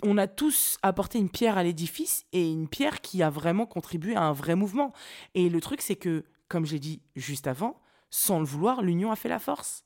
on 0.04 0.18
a 0.18 0.28
tous 0.28 0.78
apporté 0.82 1.20
une 1.20 1.30
pierre 1.30 1.58
à 1.58 1.64
l'édifice 1.64 2.26
et 2.32 2.50
une 2.50 2.68
pierre 2.68 3.02
qui 3.02 3.24
a 3.24 3.30
vraiment 3.30 3.66
contribué 3.66 4.16
à 4.16 4.24
un 4.24 4.34
vrai 4.34 4.56
mouvement. 4.56 4.94
Et 5.36 5.50
le 5.50 5.62
truc, 5.62 5.82
c'est 5.82 5.96
que, 5.96 6.26
comme 6.48 6.66
j'ai 6.66 6.80
dit 6.80 7.02
juste 7.16 7.48
avant, 7.48 7.80
sans 8.10 8.40
le 8.40 8.46
vouloir, 8.46 8.82
l'union 8.82 9.12
a 9.12 9.16
fait 9.16 9.30
la 9.30 9.40
force. 9.40 9.86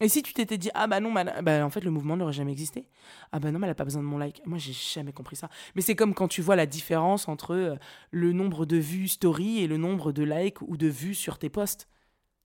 Et 0.00 0.10
si 0.10 0.22
tu 0.22 0.34
t'étais 0.34 0.58
dit, 0.58 0.68
ah 0.74 0.86
bah 0.86 1.00
non, 1.00 1.10
bah, 1.12 1.64
en 1.64 1.70
fait, 1.70 1.82
le 1.82 1.90
mouvement 1.90 2.18
n'aurait 2.18 2.34
jamais 2.34 2.52
existé. 2.52 2.86
Ah 3.32 3.40
bah 3.40 3.50
non, 3.50 3.60
elle 3.62 3.68
n'a 3.68 3.74
pas 3.74 3.84
besoin 3.84 4.02
de 4.02 4.06
mon 4.06 4.18
like. 4.18 4.42
Moi, 4.44 4.58
j'ai 4.58 4.74
jamais 4.74 5.12
compris 5.12 5.36
ça. 5.36 5.48
Mais 5.74 5.80
c'est 5.80 5.96
comme 5.96 6.12
quand 6.12 6.28
tu 6.28 6.42
vois 6.42 6.56
la 6.56 6.66
différence 6.66 7.28
entre 7.28 7.54
euh, 7.54 7.76
le 8.10 8.32
nombre 8.32 8.66
de 8.66 8.76
vues 8.76 9.08
story 9.08 9.60
et 9.60 9.66
le 9.66 9.78
nombre 9.78 10.12
de 10.12 10.22
likes 10.22 10.60
ou 10.60 10.76
de 10.76 10.86
vues 10.86 11.14
sur 11.14 11.38
tes 11.38 11.48
posts. 11.48 11.88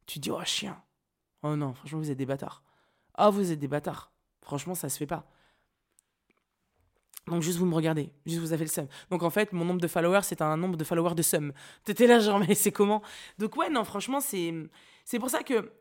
Tu 0.06 0.20
dis, 0.20 0.32
oh 0.32 0.42
chien. 0.46 0.82
Oh 1.44 1.58
non, 1.58 1.74
franchement, 1.74 2.00
vous 2.00 2.12
êtes 2.12 2.18
des 2.18 2.26
bâtards. 2.26 2.64
Ah, 3.16 3.28
oh, 3.28 3.32
vous 3.32 3.52
êtes 3.52 3.60
des 3.60 3.68
bâtards. 3.68 4.14
Franchement, 4.42 4.74
ça 4.74 4.88
se 4.88 4.98
fait 4.98 5.08
pas. 5.08 5.30
Donc 7.28 7.44
juste 7.44 7.60
vous 7.60 7.66
me 7.66 7.76
regardez, 7.76 8.12
juste 8.26 8.40
vous 8.40 8.54
avez 8.54 8.66
le 8.66 8.70
seum. 8.70 8.88
Donc 9.10 9.24
en 9.24 9.30
fait, 9.30 9.54
mon 9.54 9.64
nombre 9.64 9.80
de 9.80 9.88
followers, 9.88 10.24
c'est 10.24 10.42
un 10.42 10.58
nombre 10.58 10.76
de 10.76 10.84
followers 10.84 11.16
de 11.16 11.22
seum. 11.22 11.54
T'étais 11.84 12.08
là 12.08 12.20
genre, 12.20 12.40
mais 12.40 12.56
c'est 12.56 12.72
comment? 12.72 13.02
Donc 13.38 13.56
ouais, 13.58 13.70
non, 13.70 13.84
franchement, 13.84 14.20
c'est, 14.20 14.54
c'est 15.06 15.20
pour 15.20 15.30
ça 15.30 15.44
que 15.44 15.72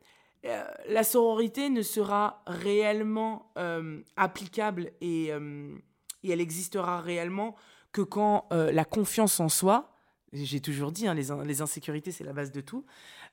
euh, 0.47 0.65
la 0.89 1.03
sororité 1.03 1.69
ne 1.69 1.83
sera 1.83 2.43
réellement 2.47 3.53
euh, 3.59 4.01
applicable 4.17 4.91
et, 5.01 5.33
euh, 5.33 5.77
et, 6.23 6.31
elle 6.31 6.41
existera 6.41 7.01
réellement 7.01 7.57
que 7.93 8.01
quand 8.01 8.47
la 8.53 8.85
confiance 8.85 9.41
en 9.41 9.49
soi, 9.49 9.93
j'ai 10.33 10.61
toujours 10.61 10.93
dit, 10.93 11.09
hein, 11.09 11.15
les, 11.15 11.27
les, 11.45 11.61
insécurités, 11.61 12.13
c'est 12.13 12.23
la 12.23 12.33
base 12.33 12.53
de 12.53 12.61
tout, 12.61 12.87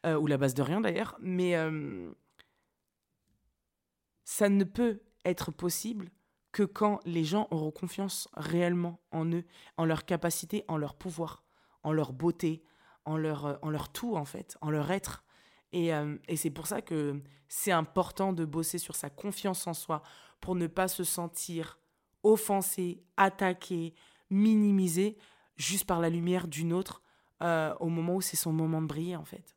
ou 0.04 0.26
la 0.26 0.38
base 0.38 0.56
de 0.56 0.64
rien 0.64 0.82
d'ailleurs, 0.82 1.16
mais 1.22 1.54
ça 4.24 4.50
ne 4.50 4.64
peut 4.64 5.00
être 5.26 5.52
possible 5.52 6.10
que 6.52 6.64
quand 6.64 7.00
les 7.06 7.24
gens 7.24 7.48
auront 7.52 7.72
confiance 7.72 8.28
réellement 8.34 9.00
en 9.12 9.26
eux, 9.32 9.46
en 9.78 9.86
leur 9.86 10.06
capacité, 10.06 10.64
en 10.68 10.78
leur 10.78 10.96
pouvoir, 10.96 11.44
en 11.84 11.92
leur 11.92 12.14
beauté, 12.14 12.64
en 13.06 13.18
leur, 13.18 13.46
euh, 13.46 13.56
en 13.62 13.70
leur 13.70 13.92
tout 13.92 14.16
en 14.16 14.26
fait, 14.26 14.58
en 14.62 14.70
leur 14.70 14.92
être. 14.92 15.24
Et, 15.72 15.94
euh, 15.94 16.18
et 16.28 16.38
c'est 16.38 16.50
pour 16.50 16.68
ça 16.68 16.82
que 16.82 17.22
c'est 17.48 17.72
important 17.72 18.34
de 18.34 18.46
bosser 18.46 18.78
sur 18.78 18.96
sa 18.96 19.10
confiance 19.10 19.68
en 19.68 19.74
soi 19.74 20.02
pour 20.42 20.56
ne 20.56 20.68
pas 20.68 20.88
se 20.88 21.04
sentir 21.04 21.80
offensé, 22.24 23.04
attaqué, 23.16 23.94
minimisé 24.30 25.18
juste 25.56 25.86
par 25.86 26.00
la 26.00 26.10
lumière 26.10 26.48
d'une 26.48 26.74
autre 26.74 27.02
euh, 27.42 27.74
au 27.80 27.88
moment 27.90 28.16
où 28.16 28.22
c'est 28.22 28.38
son 28.38 28.52
moment 28.52 28.82
de 28.82 28.88
briller 28.88 29.16
en 29.16 29.26
fait. 29.26 29.56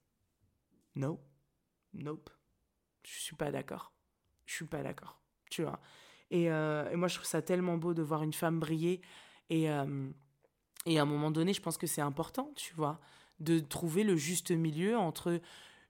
No, 0.94 1.20
nope, 1.94 2.30
je 3.04 3.18
suis 3.18 3.36
pas 3.36 3.50
d'accord. 3.50 3.92
Je 4.46 4.54
suis 4.54 4.66
pas 4.66 4.82
d'accord. 4.82 5.20
Tu 5.50 5.62
vois? 5.62 5.80
Euh, 6.32 6.90
et, 6.90 6.96
moi, 6.96 7.08
je 7.08 7.16
trouve 7.16 7.26
ça 7.26 7.42
tellement 7.42 7.76
beau 7.76 7.94
de 7.94 8.02
voir 8.02 8.22
une 8.22 8.32
femme 8.32 8.58
briller. 8.58 9.00
Et, 9.48 9.70
euh, 9.70 10.08
et 10.86 10.98
à 10.98 11.02
un 11.02 11.06
moment 11.06 11.30
donné, 11.30 11.52
je 11.52 11.60
pense 11.60 11.76
que 11.76 11.86
c'est 11.86 12.00
important, 12.00 12.52
tu 12.56 12.74
vois, 12.74 13.00
de 13.40 13.58
trouver 13.58 14.04
le 14.04 14.16
juste 14.16 14.50
milieu 14.50 14.96
entre 14.96 15.40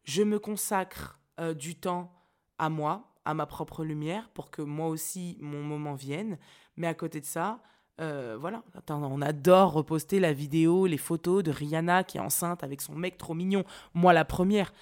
je 0.05 0.23
me 0.23 0.39
consacre 0.39 1.21
euh, 1.39 1.53
du 1.55 1.75
temps 1.75 2.13
à 2.59 2.69
moi, 2.69 3.13
à 3.25 3.35
ma 3.35 3.47
propre 3.47 3.85
lumière, 3.85 4.31
pour 4.31 4.51
que 4.51 4.63
moi 4.63 4.89
aussi, 4.89 5.37
mon 5.41 5.63
moment 5.63 5.95
vienne. 5.95 6.39
Mais 6.77 6.87
à 6.87 6.95
côté 6.95 7.21
de 7.21 7.27
ça, 7.27 7.61
voilà, 8.39 8.65
on 8.89 9.21
adore 9.21 9.75
reposter 9.75 10.21
la 10.21 10.33
vidéo, 10.33 10.87
les 10.87 10.97
photos 10.97 11.43
de 11.43 11.51
Rihanna 11.51 12.03
qui 12.03 12.17
est 12.17 12.21
enceinte 12.21 12.65
avec 12.65 12.81
son 12.81 12.95
mec 12.95 13.19
trop 13.19 13.35
mignon. 13.35 13.63
Moi, 13.93 14.15
la 14.15 14.25
première. 14.25 14.73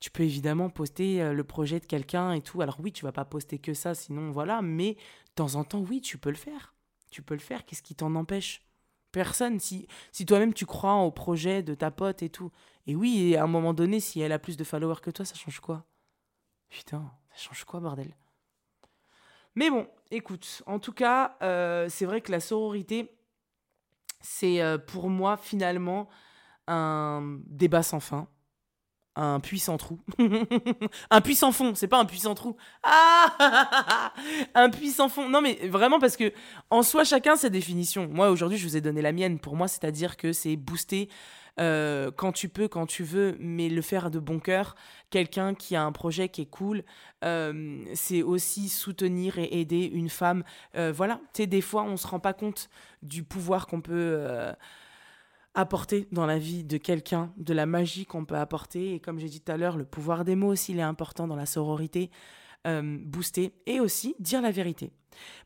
Tu 0.00 0.10
peux 0.10 0.22
évidemment 0.22 0.70
poster 0.70 1.20
euh, 1.20 1.32
le 1.32 1.44
projet 1.44 1.80
de 1.80 1.86
quelqu'un 1.86 2.32
et 2.32 2.40
tout. 2.40 2.60
Alors 2.62 2.78
oui, 2.80 2.92
tu 2.92 3.04
vas 3.04 3.12
pas 3.12 3.24
poster 3.24 3.58
que 3.58 3.74
ça, 3.74 3.94
sinon 3.94 4.30
voilà. 4.30 4.62
Mais 4.62 4.94
de 4.94 5.32
temps 5.34 5.56
en 5.56 5.64
temps, 5.64 5.80
oui, 5.80 6.00
tu 6.00 6.18
peux 6.18 6.30
le 6.30 6.36
faire. 6.36 6.74
Tu 7.10 7.22
peux 7.22 7.34
le 7.34 7.40
faire. 7.40 7.64
Qu'est-ce 7.64 7.82
qui 7.82 7.94
t'en 7.94 8.14
empêche? 8.14 8.62
Personne. 9.10 9.58
Si, 9.58 9.88
si 10.12 10.24
toi-même 10.26 10.54
tu 10.54 10.66
crois 10.66 10.94
au 10.94 11.10
projet 11.10 11.62
de 11.62 11.74
ta 11.74 11.90
pote 11.90 12.22
et 12.22 12.30
tout. 12.30 12.52
Et 12.86 12.94
oui, 12.94 13.36
à 13.36 13.44
un 13.44 13.48
moment 13.48 13.74
donné, 13.74 14.00
si 14.00 14.20
elle 14.20 14.32
a 14.32 14.38
plus 14.38 14.56
de 14.56 14.64
followers 14.64 15.00
que 15.02 15.10
toi, 15.10 15.24
ça 15.24 15.34
change 15.34 15.60
quoi? 15.60 15.84
Putain, 16.68 17.10
ça 17.30 17.36
change 17.36 17.64
quoi, 17.64 17.80
bordel? 17.80 18.14
Mais 19.54 19.70
bon, 19.70 19.88
écoute, 20.10 20.62
en 20.66 20.78
tout 20.78 20.92
cas, 20.92 21.36
euh, 21.42 21.88
c'est 21.88 22.06
vrai 22.06 22.20
que 22.20 22.30
la 22.30 22.38
sororité, 22.40 23.10
c'est 24.20 24.62
euh, 24.62 24.78
pour 24.78 25.10
moi 25.10 25.36
finalement 25.36 26.08
un 26.66 27.40
débat 27.46 27.82
sans 27.82 28.00
fin 28.00 28.28
un 29.18 29.40
puissant 29.40 29.76
trou. 29.76 29.98
un 31.10 31.20
puissant 31.20 31.50
fond, 31.52 31.74
c'est 31.74 31.88
pas 31.88 31.98
un 31.98 32.04
puissant 32.04 32.34
trou. 32.34 32.56
Ah 32.82 34.12
Un 34.54 34.70
puissant 34.70 35.08
fond. 35.08 35.28
Non 35.28 35.40
mais 35.40 35.58
vraiment 35.68 35.98
parce 35.98 36.16
que 36.16 36.32
en 36.70 36.82
soi 36.82 37.04
chacun 37.04 37.36
ses 37.36 37.50
définitions. 37.50 38.08
Moi 38.08 38.30
aujourd'hui 38.30 38.58
je 38.58 38.66
vous 38.66 38.76
ai 38.76 38.80
donné 38.80 39.02
la 39.02 39.12
mienne. 39.12 39.38
Pour 39.40 39.56
moi 39.56 39.66
c'est-à-dire 39.66 40.16
que 40.16 40.32
c'est 40.32 40.56
booster 40.56 41.08
euh, 41.58 42.10
quand 42.14 42.32
tu 42.32 42.48
peux, 42.48 42.68
quand 42.68 42.86
tu 42.86 43.02
veux, 43.02 43.36
mais 43.40 43.68
le 43.68 43.82
faire 43.82 44.10
de 44.10 44.18
bon 44.18 44.38
cœur. 44.38 44.76
Quelqu'un 45.10 45.54
qui 45.54 45.74
a 45.74 45.82
un 45.82 45.92
projet 45.92 46.28
qui 46.28 46.42
est 46.42 46.50
cool, 46.50 46.84
euh, 47.24 47.84
c'est 47.94 48.22
aussi 48.22 48.68
soutenir 48.68 49.38
et 49.38 49.48
aider 49.60 49.90
une 49.92 50.08
femme. 50.08 50.44
Euh, 50.76 50.92
voilà, 50.94 51.20
tu 51.34 51.42
sais, 51.42 51.46
des 51.46 51.60
fois 51.60 51.82
on 51.82 51.96
se 51.96 52.06
rend 52.06 52.20
pas 52.20 52.34
compte 52.34 52.68
du 53.02 53.24
pouvoir 53.24 53.66
qu'on 53.66 53.80
peut 53.80 54.54
apporter 55.58 56.06
dans 56.12 56.24
la 56.24 56.38
vie 56.38 56.62
de 56.62 56.76
quelqu'un, 56.76 57.32
de 57.36 57.52
la 57.52 57.66
magie 57.66 58.06
qu'on 58.06 58.24
peut 58.24 58.36
apporter. 58.36 58.94
Et 58.94 59.00
comme 59.00 59.18
j'ai 59.18 59.28
dit 59.28 59.40
tout 59.40 59.50
à 59.50 59.56
l'heure, 59.56 59.76
le 59.76 59.84
pouvoir 59.84 60.24
des 60.24 60.36
mots 60.36 60.52
aussi, 60.52 60.72
il 60.72 60.78
est 60.78 60.82
important 60.82 61.26
dans 61.26 61.36
la 61.36 61.46
sororité. 61.46 62.10
Euh, 62.66 62.98
booster 63.00 63.52
et 63.66 63.78
aussi 63.78 64.16
dire 64.18 64.42
la 64.42 64.50
vérité. 64.50 64.90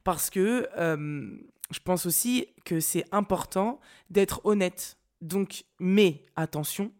Parce 0.03 0.31
que 0.31 0.67
euh, 0.79 1.37
je 1.71 1.79
pense 1.81 2.07
aussi 2.07 2.47
que 2.65 2.81
c'est 2.81 3.05
important 3.13 3.81
d'être 4.11 4.41
honnête. 4.45 4.97
Donc, 5.21 5.65
mais 5.79 6.25
attention, 6.37 6.91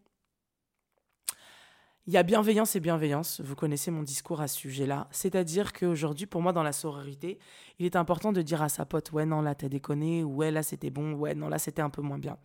il 2.05 2.13
y 2.13 2.17
a 2.17 2.23
bienveillance 2.23 2.75
et 2.75 2.79
bienveillance. 2.79 3.41
Vous 3.41 3.55
connaissez 3.55 3.89
mon 3.89 4.03
discours 4.03 4.39
à 4.39 4.47
ce 4.47 4.57
sujet-là. 4.57 5.07
C'est-à-dire 5.11 5.73
qu'aujourd'hui, 5.73 6.27
pour 6.27 6.41
moi, 6.41 6.53
dans 6.53 6.63
la 6.63 6.73
sororité, 6.73 7.39
il 7.79 7.85
est 7.85 7.95
important 7.95 8.31
de 8.31 8.41
dire 8.41 8.61
à 8.61 8.69
sa 8.69 8.85
pote 8.85 9.11
Ouais, 9.11 9.25
non, 9.25 9.41
là, 9.41 9.55
t'as 9.55 9.69
déconné. 9.69 10.23
Ouais, 10.23 10.51
là, 10.51 10.63
c'était 10.63 10.91
bon. 10.91 11.13
Ouais, 11.13 11.33
non, 11.33 11.49
là, 11.49 11.57
c'était 11.57 11.81
un 11.81 11.89
peu 11.89 12.01
moins 12.01 12.19
bien 12.19 12.37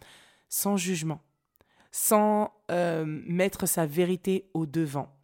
sans 0.49 0.77
jugement, 0.77 1.21
sans 1.91 2.53
euh, 2.71 3.05
mettre 3.07 3.67
sa 3.67 3.87
vérité 3.87 4.49
au 4.55 4.67
devant, 4.67 5.15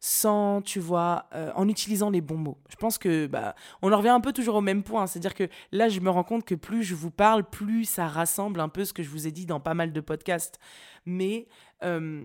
sans, 0.00 0.62
tu 0.62 0.80
vois, 0.80 1.26
euh, 1.34 1.52
en 1.54 1.68
utilisant 1.68 2.10
les 2.10 2.20
bons 2.20 2.36
mots. 2.36 2.58
Je 2.68 2.76
pense 2.76 2.98
que 2.98 3.26
bah, 3.26 3.54
on 3.82 3.92
en 3.92 3.96
revient 3.96 4.08
un 4.08 4.20
peu 4.20 4.32
toujours 4.32 4.56
au 4.56 4.60
même 4.60 4.82
point, 4.82 5.06
c'est-à-dire 5.06 5.34
que 5.34 5.48
là, 5.70 5.88
je 5.88 6.00
me 6.00 6.10
rends 6.10 6.24
compte 6.24 6.44
que 6.44 6.54
plus 6.54 6.82
je 6.82 6.94
vous 6.94 7.10
parle, 7.10 7.48
plus 7.48 7.84
ça 7.84 8.08
rassemble 8.08 8.60
un 8.60 8.68
peu 8.68 8.84
ce 8.84 8.92
que 8.92 9.02
je 9.02 9.08
vous 9.08 9.26
ai 9.26 9.30
dit 9.30 9.46
dans 9.46 9.60
pas 9.60 9.74
mal 9.74 9.92
de 9.92 10.00
podcasts. 10.00 10.58
Mais 11.06 11.48
euh, 11.82 12.24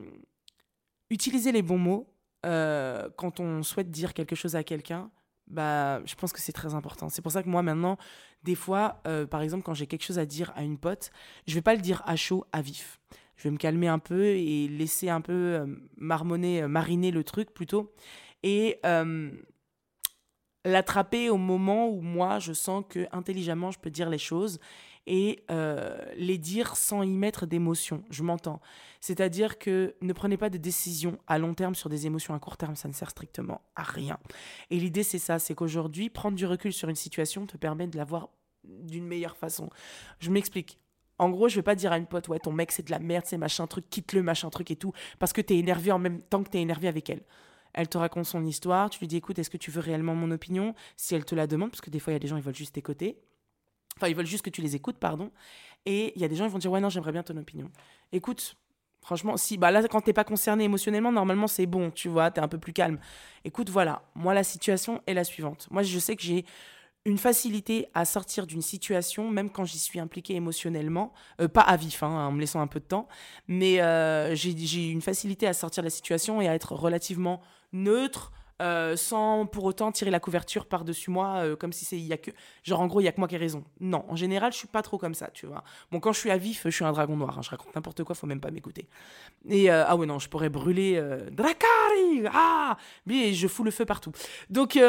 utiliser 1.10 1.52
les 1.52 1.62
bons 1.62 1.80
mots 1.80 2.14
quand 2.44 3.42
on 3.42 3.62
souhaite 3.62 3.92
dire 3.92 4.14
quelque 4.14 4.34
chose 4.34 4.56
à 4.56 4.64
quelqu'un, 4.64 5.12
bah, 5.48 6.02
je 6.06 6.16
pense 6.16 6.34
que 6.34 6.40
c'est 6.40 6.52
très 6.52 6.76
important. 6.76 7.10
C'est 7.10 7.22
pour 7.22 7.32
ça 7.32 7.44
que 7.44 7.50
moi, 7.50 7.62
maintenant, 7.62 7.98
des 8.44 8.56
fois, 8.56 9.02
euh, 9.08 9.26
par 9.26 9.42
exemple, 9.42 9.64
quand 9.64 9.74
j'ai 9.74 9.88
quelque 9.88 10.04
chose 10.04 10.20
à 10.20 10.26
dire 10.26 10.52
à 10.56 10.64
une 10.64 10.78
pote, 10.78 11.12
je 11.48 11.56
vais 11.56 11.62
pas 11.62 11.76
le 11.76 11.82
dire 11.82 12.02
à 12.06 12.16
chaud, 12.16 12.46
à 12.52 12.62
vif. 12.62 13.00
Je 13.36 13.44
vais 13.44 13.52
me 13.52 13.58
calmer 13.58 13.88
un 13.88 14.00
peu 14.00 14.26
et 14.26 14.68
laisser 14.68 15.10
un 15.10 15.22
peu 15.22 15.34
euh, 15.34 15.66
marmonner, 15.96 16.64
euh, 16.64 16.68
mariner 16.68 17.12
le 17.12 17.24
truc 17.24 17.54
plutôt. 17.54 17.94
Et 18.44 18.80
l'attraper 20.68 21.30
au 21.30 21.38
moment 21.38 21.90
où 21.90 22.02
moi, 22.02 22.40
je 22.40 22.54
sens 22.54 22.84
que 22.88 23.08
intelligemment, 23.12 23.72
je 23.72 23.80
peux 23.80 23.90
dire 23.90 24.10
les 24.10 24.18
choses 24.18 24.60
et 25.08 25.44
euh, 25.50 25.98
les 26.18 26.38
dire 26.38 26.76
sans 26.76 27.02
y 27.02 27.10
mettre 27.10 27.46
d'émotion. 27.46 28.04
Je 28.10 28.24
m'entends. 28.24 28.60
C'est-à-dire 29.00 29.58
que 29.58 29.96
ne 30.02 30.12
prenez 30.12 30.36
pas 30.36 30.50
de 30.50 30.58
décisions 30.58 31.18
à 31.28 31.40
long 31.40 31.54
terme 31.54 31.76
sur 31.76 31.90
des 31.90 32.06
émotions 32.06 32.34
à 32.34 32.40
court 32.40 32.58
terme, 32.58 32.76
ça 32.76 32.90
ne 32.90 32.94
sert 32.94 33.10
strictement 33.10 33.62
à 33.76 33.84
rien. 33.84 34.20
Et 34.70 34.78
l'idée, 34.78 35.04
c'est 35.04 35.20
ça, 35.20 35.40
c'est 35.40 35.56
qu'aujourd'hui, 35.56 36.10
prendre 36.10 36.36
du 36.36 36.46
recul 36.46 36.74
sur 36.74 36.90
une 36.90 36.96
situation 36.96 37.46
te 37.46 37.56
permet 37.56 37.88
de 37.88 37.98
la 37.98 38.04
voir 38.04 38.30
d'une 38.66 39.08
meilleure 39.08 39.38
façon. 39.38 39.70
Je 40.20 40.30
m'explique. 40.30 40.78
En 41.20 41.30
gros, 41.30 41.48
je 41.48 41.56
vais 41.56 41.64
pas 41.64 41.76
dire 41.76 41.94
à 41.94 41.98
une 41.98 42.06
pote, 42.06 42.28
ouais, 42.28 42.40
ton 42.40 42.52
mec 42.52 42.72
c'est 42.72 42.86
de 42.86 42.92
la 42.92 43.00
merde, 43.00 43.26
c'est 43.26 43.38
machin 43.38 43.66
truc, 43.66 43.90
quitte-le, 43.90 44.22
machin 44.22 44.50
truc 44.50 44.70
et 44.70 44.76
tout, 44.76 44.92
parce 45.18 45.34
que 45.34 45.42
tu 45.42 45.56
es 45.56 45.58
énervé 45.58 45.92
en 45.92 45.98
même 45.98 46.22
temps 46.22 46.44
que 46.44 46.50
tu 46.50 46.58
es 46.58 46.62
énervé 46.62 46.88
avec 46.88 47.10
elle. 47.10 47.24
Elle 47.78 47.88
te 47.88 47.98
raconte 48.00 48.26
son 48.26 48.44
histoire, 48.44 48.90
tu 48.90 49.00
lui 49.00 49.08
dis, 49.08 49.18
écoute, 49.18 49.38
est-ce 49.38 49.52
que 49.52 49.58
tu 49.58 49.70
veux 49.70 49.82
réellement 49.82 50.16
mon 50.16 50.32
opinion? 50.32 50.74
Si 50.96 51.14
elle 51.14 51.24
te 51.24 51.36
la 51.36 51.46
demande, 51.46 51.70
parce 51.70 51.82
que 51.82 51.92
des 51.92 52.00
fois, 52.00 52.12
il 52.12 52.16
y 52.16 52.18
a 52.18 52.20
des 52.20 52.28
gens, 52.28 52.36
ils 52.36 52.42
veulent 52.42 52.56
juste 52.56 52.74
t'écouter. 52.74 53.20
Enfin, 53.98 54.08
ils 54.08 54.16
veulent 54.16 54.26
juste 54.26 54.44
que 54.44 54.50
tu 54.50 54.62
les 54.62 54.76
écoutes, 54.76 54.98
pardon. 54.98 55.32
Et 55.86 56.12
il 56.16 56.22
y 56.22 56.26
a 56.26 56.28
des 56.28 56.36
gens, 56.36 56.46
ils 56.46 56.50
vont 56.50 56.58
dire, 56.58 56.72
ouais, 56.72 56.82
non, 56.82 56.90
j'aimerais 56.90 57.12
bien 57.12 57.22
ton 57.22 57.38
opinion. 57.38 57.70
Écoute, 58.12 58.58
franchement, 59.02 59.38
si, 59.38 59.60
bah 59.60 59.70
là, 59.70 59.88
quand 59.88 60.02
t'es 60.02 60.12
pas 60.12 60.24
concerné 60.24 60.64
émotionnellement, 60.64 61.12
normalement, 61.12 61.46
c'est 61.46 61.68
bon, 61.68 61.92
tu 61.92 62.10
vois, 62.10 62.32
t'es 62.32 62.42
un 62.42 62.48
peu 62.48 62.58
plus 62.58 62.74
calme. 62.74 62.98
Écoute, 63.46 63.70
voilà, 63.70 64.02
moi, 64.16 64.34
la 64.34 64.44
situation 64.44 65.04
est 65.06 65.14
la 65.14 65.24
suivante. 65.24 65.68
Moi, 65.70 65.84
je 65.84 66.00
sais 66.00 66.16
que 66.16 66.24
j'ai 66.24 66.46
une 67.08 67.18
facilité 67.18 67.88
à 67.94 68.04
sortir 68.04 68.46
d'une 68.46 68.62
situation, 68.62 69.32
même 69.32 69.50
quand 69.50 69.64
j'y 69.64 69.80
suis 69.80 69.98
impliquée 69.98 70.36
émotionnellement, 70.36 71.14
euh, 71.40 71.48
pas 71.48 71.62
à 71.62 71.78
vif, 71.78 72.04
hein, 72.04 72.10
en 72.10 72.34
me 72.34 72.42
laissant 72.42 72.60
un 72.60 72.68
peu 72.68 72.82
de 72.82 72.86
temps, 72.86 73.08
mais 73.48 73.82
euh, 73.82 74.36
j'ai 74.36 74.90
une 74.90 75.02
facilité 75.02 75.48
à 75.48 75.54
sortir 75.54 75.84
de 75.84 75.86
la 75.86 75.92
situation 75.92 76.42
et 76.42 76.50
à 76.50 76.54
être 76.54 76.74
relativement 76.74 77.42
neutre, 77.72 78.34
euh, 78.62 78.96
sans 78.96 79.46
pour 79.46 79.66
autant 79.66 79.92
tirer 79.92 80.10
la 80.10 80.20
couverture 80.20 80.66
par-dessus 80.66 81.12
moi, 81.12 81.38
euh, 81.38 81.56
comme 81.56 81.72
si 81.72 81.86
c'est 81.86 82.00
y 82.00 82.12
a 82.12 82.18
que 82.18 82.32
genre 82.64 82.80
en 82.80 82.88
gros 82.88 83.02
il 83.02 83.04
y 83.04 83.08
a 83.08 83.12
que 83.12 83.20
moi 83.20 83.28
qui 83.28 83.36
ai 83.36 83.38
raison. 83.38 83.64
Non, 83.80 84.04
en 84.08 84.16
général 84.16 84.52
je 84.52 84.58
suis 84.58 84.68
pas 84.68 84.82
trop 84.82 84.98
comme 84.98 85.14
ça, 85.14 85.30
tu 85.34 85.46
vois. 85.46 85.64
Bon 85.92 86.00
quand 86.00 86.12
je 86.12 86.20
suis 86.20 86.32
à 86.32 86.38
vif, 86.38 86.62
je 86.66 86.70
suis 86.70 86.86
un 86.86 86.92
dragon 86.92 87.16
noir, 87.16 87.38
hein, 87.38 87.42
je 87.42 87.50
raconte 87.50 87.76
n'importe 87.76 88.04
quoi, 88.04 88.16
faut 88.16 88.28
même 88.28 88.42
pas 88.42 88.52
m'écouter. 88.52 88.88
Et 89.50 89.72
euh, 89.72 89.86
ah 89.88 89.96
ouais 89.96 90.06
non, 90.06 90.20
je 90.20 90.28
pourrais 90.30 90.50
brûler 90.50 91.02
Dracari, 91.32 92.24
ah, 92.34 92.78
mais 93.06 93.34
je 93.34 93.48
fous 93.48 93.64
le 93.64 93.72
feu 93.72 93.86
partout. 93.86 94.12
Donc 94.50 94.80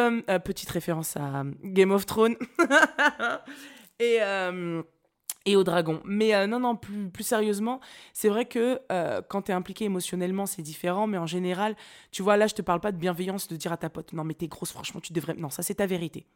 petite 0.45 0.71
référence 0.71 1.17
à 1.17 1.45
Game 1.63 1.91
of 1.91 2.07
Thrones. 2.07 2.37
et 4.01 4.21
et 5.49 5.57
au 5.57 5.65
dragon. 5.65 6.01
Mais 6.05 6.35
euh, 6.35 6.47
non, 6.47 6.61
non, 6.61 6.77
plus, 6.77 7.09
plus 7.09 7.25
sérieusement, 7.25 7.81
c'est 8.13 8.29
vrai 8.29 8.45
que 8.45 8.81
euh, 8.93 9.23
quand 9.27 9.43
tu 9.43 9.51
es 9.51 9.55
impliqué 9.55 9.87
émotionnellement, 9.87 10.45
c'est 10.45 10.63
différent, 10.63 11.07
mais 11.07 11.17
en 11.17 11.27
général, 11.27 11.75
tu 12.11 12.23
vois, 12.23 12.37
là, 12.37 12.47
je 12.47 12.55
te 12.55 12.61
parle 12.61 12.81
pas 12.81 12.93
de 12.93 12.99
bienveillance 12.99 13.49
de 13.49 13.57
dire 13.57 13.73
à 13.73 13.79
ta 13.79 13.89
pote, 13.89 14.13
non, 14.13 14.25
mais 14.25 14.35
t'es 14.35 14.47
grosse, 14.47 14.73
franchement, 14.73 15.01
tu 15.01 15.15
devrais. 15.15 15.35
Non, 15.35 15.49
ça, 15.49 15.63
c'est 15.63 15.77
ta 15.77 15.87
vérité. 15.87 16.27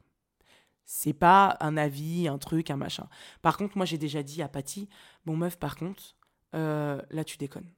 C'est 0.86 1.12
pas 1.12 1.58
un 1.60 1.76
avis, 1.76 2.26
un 2.26 2.38
truc, 2.38 2.70
un 2.70 2.76
machin. 2.76 3.06
Par 3.42 3.58
contre, 3.58 3.76
moi, 3.76 3.84
j'ai 3.84 3.98
déjà 3.98 4.22
dit 4.22 4.40
à 4.40 4.48
Patty, 4.48 4.88
bon, 5.26 5.36
meuf, 5.36 5.58
par 5.58 5.76
contre, 5.76 6.16
euh, 6.54 7.00
là, 7.10 7.22
tu 7.22 7.36
déconnes. 7.36 7.70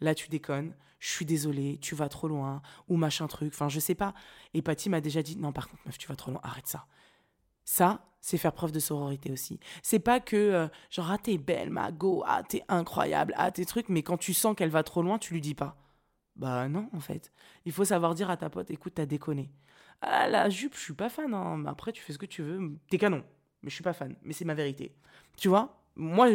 Là, 0.00 0.14
tu 0.14 0.28
déconnes. 0.28 0.74
Je 0.98 1.08
suis 1.08 1.24
désolée, 1.24 1.78
tu 1.80 1.94
vas 1.94 2.08
trop 2.08 2.26
loin, 2.26 2.62
ou 2.88 2.96
machin 2.96 3.28
truc. 3.28 3.52
Enfin, 3.54 3.68
je 3.68 3.78
sais 3.78 3.94
pas. 3.94 4.12
Et 4.54 4.60
Patty 4.60 4.90
m'a 4.90 5.00
déjà 5.00 5.22
dit, 5.22 5.36
non, 5.38 5.52
par 5.52 5.68
contre, 5.68 5.82
meuf, 5.86 5.98
tu 5.98 6.08
vas 6.08 6.16
trop 6.16 6.32
loin, 6.32 6.40
arrête 6.42 6.66
ça. 6.66 6.86
Ça, 7.64 8.09
c'est 8.20 8.38
faire 8.38 8.52
preuve 8.52 8.72
de 8.72 8.80
sororité 8.80 9.32
aussi. 9.32 9.58
C'est 9.82 9.98
pas 9.98 10.20
que, 10.20 10.36
euh, 10.36 10.68
genre, 10.90 11.10
ah, 11.10 11.18
t'es 11.18 11.38
belle, 11.38 11.70
ma 11.70 11.90
go, 11.90 12.22
ah, 12.26 12.42
t'es 12.46 12.62
incroyable, 12.68 13.34
ah, 13.36 13.50
tes 13.50 13.64
trucs, 13.64 13.88
mais 13.88 14.02
quand 14.02 14.18
tu 14.18 14.34
sens 14.34 14.54
qu'elle 14.56 14.70
va 14.70 14.82
trop 14.82 15.02
loin, 15.02 15.18
tu 15.18 15.34
lui 15.34 15.40
dis 15.40 15.54
pas. 15.54 15.76
Bah 16.36 16.68
non, 16.68 16.88
en 16.94 17.00
fait. 17.00 17.32
Il 17.64 17.72
faut 17.72 17.84
savoir 17.84 18.14
dire 18.14 18.30
à 18.30 18.36
ta 18.36 18.50
pote, 18.50 18.70
écoute, 18.70 18.94
t'as 18.94 19.06
déconné. 19.06 19.50
Ah, 20.02 20.28
la 20.28 20.48
jupe, 20.48 20.74
je 20.74 20.80
suis 20.80 20.94
pas 20.94 21.08
fan, 21.08 21.34
hein. 21.34 21.64
après, 21.66 21.92
tu 21.92 22.02
fais 22.02 22.12
ce 22.12 22.18
que 22.18 22.26
tu 22.26 22.42
veux. 22.42 22.78
T'es 22.90 22.98
canon, 22.98 23.22
mais 23.62 23.70
je 23.70 23.74
suis 23.74 23.84
pas 23.84 23.92
fan. 23.92 24.14
Mais 24.22 24.32
c'est 24.32 24.44
ma 24.44 24.54
vérité. 24.54 24.94
Tu 25.36 25.48
vois? 25.48 25.82
Moi, 25.96 26.28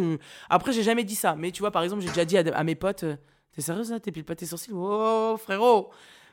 après, 0.50 0.74
j'ai 0.74 0.84
jamais 0.84 1.04
dit 1.04 1.16
ça, 1.16 1.36
mais 1.36 1.52
tu 1.52 1.62
vois, 1.62 1.72
par 1.72 1.84
exemple, 1.84 2.02
j'ai 2.02 2.10
déjà 2.10 2.26
dit 2.26 2.38
à, 2.38 2.64
mes 2.64 2.76
potes, 2.76 3.04
euh, 3.04 3.16
t'es 3.52 3.62
sérieuse 3.62 3.92
là? 3.92 4.00
T'es 4.00 4.12
pas 4.24 4.36
tes 4.36 4.46
sourcils 4.46 4.72
Oh, 4.74 5.36
frérot 5.40 5.92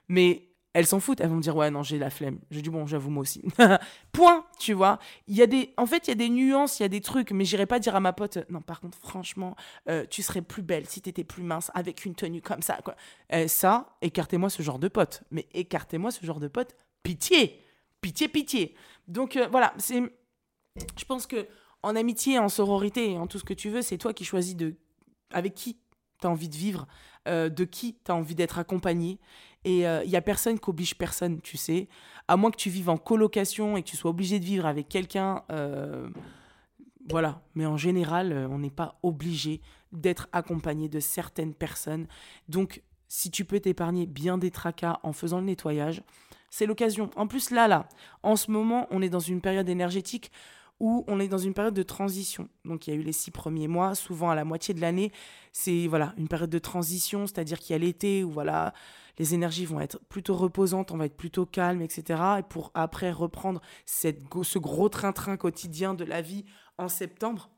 Mais 0.09 0.52
elles 0.75 0.87
s'en 0.87 1.01
foutent, 1.01 1.21
elles 1.21 1.29
vont 1.29 1.37
me 1.37 1.43
dire 1.43 1.55
ouais 1.55 1.71
non 1.71 1.83
j'ai 1.83 1.99
la 1.99 2.11
flemme. 2.11 2.39
Je 2.51 2.61
dis 2.61 2.71
bon 2.71 2.87
j'avoue 2.87 3.11
moi 3.11 3.23
aussi. 3.23 3.43
Point, 4.13 4.45
tu 4.59 4.73
vois. 4.73 4.99
Il 5.29 5.37
y 5.37 5.43
a 5.43 5.47
des, 5.47 5.73
en 5.77 5.87
fait 5.87 6.09
il 6.09 6.11
y 6.11 6.13
a 6.13 6.17
des 6.17 6.31
nuances, 6.31 6.81
il 6.81 6.83
y 6.83 6.87
a 6.87 6.89
des 6.89 7.01
trucs, 7.01 7.31
mais 7.33 7.45
j'irai 7.45 7.67
pas 7.67 7.79
dire 7.79 7.95
à 7.95 8.01
ma 8.01 8.13
pote 8.13 8.39
non 8.49 8.63
par 8.63 8.81
contre 8.81 8.99
franchement 8.99 9.55
euh, 9.89 10.07
tu 10.09 10.23
serais 10.23 10.43
plus 10.43 10.63
belle 10.63 10.89
si 10.89 11.03
t'étais 11.03 11.25
plus 11.25 11.43
mince 11.43 11.71
avec 11.75 12.05
une 12.05 12.15
tenue 12.15 12.41
comme 12.41 12.63
ça 12.63 12.79
quoi. 12.85 12.97
Euh, 13.33 13.49
ça 13.49 13.97
écartez-moi 14.01 14.49
ce 14.49 14.63
genre 14.63 14.79
de 14.79 14.89
pote, 14.89 15.23
mais 15.31 15.47
écartez-moi 15.53 16.11
ce 16.11 16.25
genre 16.25 16.41
de 16.41 16.49
pote, 16.49 16.75
pitié, 17.03 17.61
pitié 18.01 18.29
pitié. 18.29 18.75
Donc 19.09 19.37
euh, 19.37 19.49
voilà 19.51 19.75
c'est, 19.77 20.01
je 20.99 21.05
pense 21.05 21.27
que 21.27 21.47
en 21.83 21.97
amitié, 21.97 22.39
en 22.39 22.49
sororité, 22.49 23.19
en 23.19 23.27
tout 23.27 23.39
ce 23.39 23.45
que 23.45 23.55
tu 23.55 23.69
veux, 23.69 23.83
c'est 23.83 23.99
toi 23.99 24.15
qui 24.15 24.25
choisis 24.25 24.57
de 24.57 24.77
avec 25.33 25.55
qui 25.55 25.77
tu 26.21 26.27
as 26.27 26.31
envie 26.31 26.49
de 26.49 26.55
vivre, 26.55 26.87
de 27.27 27.65
qui 27.65 27.97
tu 28.05 28.13
as 28.13 28.15
envie 28.15 28.37
d'être 28.37 28.61
accompagné. 28.61 29.19
Et 29.65 29.81
il 29.81 29.85
euh, 29.85 30.05
y 30.05 30.17
a 30.17 30.23
personne 30.23 30.59
qui 30.59 30.71
oblige 30.71 30.97
personne, 30.97 31.41
tu 31.41 31.57
sais. 31.57 31.89
À 32.29 32.37
moins 32.37 32.51
que 32.51 32.57
tu 32.57 32.71
vives 32.71 32.89
en 32.89 32.97
colocation 32.97 33.77
et 33.77 33.83
que 33.83 33.89
tu 33.89 33.97
sois 33.97 34.11
obligé 34.11 34.41
de 34.41 34.45
vivre 34.45 34.67
avec 34.67 34.89
quelqu'un. 34.89 35.43
Euh, 35.51 36.09
voilà. 37.09 37.43
Mais 37.55 37.67
en 37.67 37.77
général, 37.77 38.33
euh, 38.33 38.49
on 38.49 38.59
n'est 38.59 38.71
pas 38.71 38.99
obligé 39.03 39.61
d'être 39.93 40.29
accompagné 40.33 40.89
de 40.89 41.01
certaines 41.01 41.55
personnes. 41.55 42.07
Donc, 42.49 42.83
si 43.09 43.31
tu 43.31 43.45
peux 43.45 43.61
t'épargner 43.61 44.07
bien 44.07 44.39
des 44.39 44.51
tracas 44.51 44.99
en 45.03 45.13
faisant 45.13 45.39
le 45.39 45.47
nettoyage, 45.47 46.03
c'est 46.51 46.67
l'occasion. 46.67 47.11
En 47.17 47.27
plus, 47.27 47.51
là, 47.51 47.69
là, 47.69 47.89
en 48.23 48.37
ce 48.37 48.51
moment, 48.51 48.87
on 48.91 49.03
est 49.03 49.09
dans 49.09 49.21
une 49.21 49.41
période 49.41 49.69
énergétique 49.69 50.33
où 50.83 51.05
on 51.07 51.21
est 51.21 51.29
dans 51.29 51.39
une 51.39 51.55
période 51.55 51.75
de 51.75 51.85
transition. 51.85 52.49
Donc 52.65 52.87
il 52.87 52.91
y 52.91 52.97
a 52.97 52.99
eu 52.99 53.05
les 53.05 53.13
six 53.13 53.31
premiers 53.31 53.69
mois, 53.69 53.95
souvent 53.95 54.31
à 54.31 54.35
la 54.35 54.45
moitié 54.45 54.75
de 54.75 54.81
l'année, 54.81 55.13
c'est 55.53 55.87
voilà 55.87 56.13
une 56.19 56.27
période 56.27 56.51
de 56.51 56.59
transition, 56.59 57.29
c'est-à-dire 57.29 57.61
qu'il 57.61 57.73
y 57.73 57.77
a 57.77 57.79
l'été 57.79 58.25
où 58.25 58.33
voilà 58.33 58.75
les 59.17 59.33
énergies 59.33 59.65
vont 59.65 59.79
être 59.79 60.01
plutôt 60.09 60.35
reposantes, 60.35 60.91
on 60.91 60.97
va 60.97 61.07
être 61.07 61.17
plutôt 61.17 61.47
calme, 61.47 61.83
etc. 61.83 62.21
Et 62.41 62.43
pour 62.43 62.73
après 62.75 63.13
reprendre 63.13 63.61
cette, 63.87 64.23
ce 64.43 64.59
gros 64.59 64.89
train-train 64.89 65.37
quotidien 65.37 65.95
de 65.95 66.03
la 66.03 66.21
vie 66.21 66.45
en 66.79 66.89
septembre, 66.89 67.49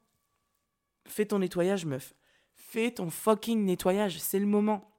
fais 1.07 1.25
ton 1.25 1.39
nettoyage, 1.39 1.87
meuf. 1.87 2.15
Fais 2.53 2.91
ton 2.91 3.09
fucking 3.09 3.65
nettoyage, 3.65 4.19
c'est 4.19 4.39
le 4.39 4.47
moment. 4.47 4.93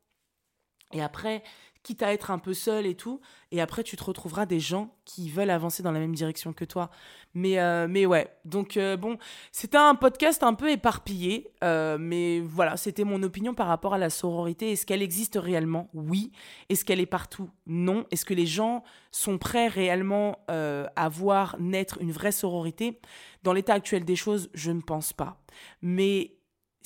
Et 0.94 1.02
après, 1.04 1.44
quitte 1.86 2.02
à 2.02 2.12
être 2.12 2.32
un 2.32 2.40
peu 2.40 2.54
seul 2.56 2.88
et 2.88 2.96
tout. 2.96 3.22
Et 3.52 3.62
après, 3.62 3.84
tu 3.84 3.96
te 3.96 4.04
retrouveras 4.04 4.48
des 4.48 4.60
gens 4.60 4.96
qui 5.06 5.30
veulent 5.30 5.52
avancer 5.52 5.84
dans 5.84 5.92
la 5.92 6.00
même 6.00 6.16
direction 6.16 6.52
que 6.52 6.66
toi. 6.66 6.90
Mais, 7.36 7.60
euh, 7.60 7.88
mais 7.88 8.08
ouais, 8.08 8.28
donc 8.44 8.76
euh, 8.76 8.98
bon, 8.98 9.18
c'était 9.52 9.78
un 9.78 9.94
podcast 9.94 10.42
un 10.42 10.56
peu 10.56 10.72
éparpillé. 10.72 11.52
Euh, 11.64 11.98
mais 12.00 12.40
voilà, 12.40 12.76
c'était 12.76 13.04
mon 13.04 13.22
opinion 13.22 13.54
par 13.54 13.68
rapport 13.68 13.94
à 13.94 14.00
la 14.00 14.10
sororité. 14.10 14.72
Est-ce 14.72 14.86
qu'elle 14.88 15.04
existe 15.04 15.38
réellement? 15.40 15.90
Oui. 15.94 16.32
Est-ce 16.70 16.84
qu'elle 16.84 17.00
est 17.00 17.06
partout? 17.06 17.52
Non. 17.68 18.08
Est-ce 18.10 18.26
que 18.26 18.34
les 18.34 18.48
gens 18.48 18.84
sont 19.12 19.38
prêts 19.38 19.68
réellement 19.68 20.40
à 20.48 21.10
voir 21.10 21.56
naître 21.60 22.00
une 22.02 22.12
vraie 22.12 22.32
sororité? 22.32 23.00
Dans 23.44 23.54
l'état 23.54 23.76
actuel 23.76 24.06
des 24.06 24.16
choses, 24.16 24.50
je 24.56 24.72
ne 24.72 24.82
pense 24.82 25.14
pas. 25.14 25.40
Mais 25.84 26.36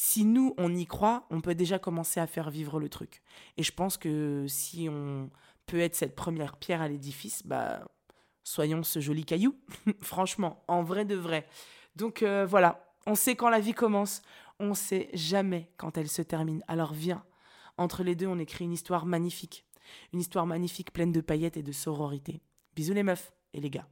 si 0.02 0.24
nous, 0.24 0.54
on 0.58 0.74
y 0.74 0.86
croit, 0.86 1.26
on 1.30 1.42
peut 1.42 1.56
déjà 1.56 1.78
commencer 1.78 2.22
à 2.22 2.26
faire 2.26 2.50
vivre 2.50 2.80
le 2.80 2.88
truc. 2.88 3.22
Et 3.58 3.64
je 3.64 3.74
pense 3.74 3.98
que 3.98 4.46
si 4.48 4.88
on 4.90 5.30
peut 5.66 5.82
être 5.82 5.94
cette 5.94 6.16
première 6.16 6.56
pierre 6.56 6.82
à 6.82 6.88
l'édifice, 6.88 7.46
bah, 7.46 7.84
soyons 8.46 8.82
ce 8.82 9.02
joli 9.02 9.26
caillou. 9.26 9.58
Franchement, 10.02 10.64
en 10.70 10.84
vrai 10.84 11.04
de 11.04 11.16
vrai. 11.16 11.46
Donc 11.98 12.24
euh, 12.24 12.46
voilà, 12.46 12.94
on 13.08 13.16
sait 13.16 13.36
quand 13.36 13.50
la 13.50 13.60
vie 13.60 13.74
commence, 13.74 14.22
on 14.62 14.74
sait 14.74 15.10
jamais 15.14 15.70
quand 15.76 15.98
elle 15.98 16.08
se 16.08 16.22
termine. 16.22 16.64
Alors 16.70 16.94
viens, 16.94 17.26
entre 17.78 18.02
les 18.02 18.16
deux, 18.16 18.28
on 18.28 18.40
écrit 18.40 18.64
une 18.64 18.72
histoire 18.72 19.06
magnifique. 19.06 19.66
Une 20.14 20.22
histoire 20.22 20.46
magnifique 20.46 20.94
pleine 20.94 21.12
de 21.12 21.20
paillettes 21.20 21.58
et 21.58 21.64
de 21.64 21.74
sororité. 21.74 22.42
Bisous 22.74 22.94
les 22.94 23.04
meufs 23.04 23.34
et 23.54 23.60
les 23.60 23.70
gars. 23.70 23.90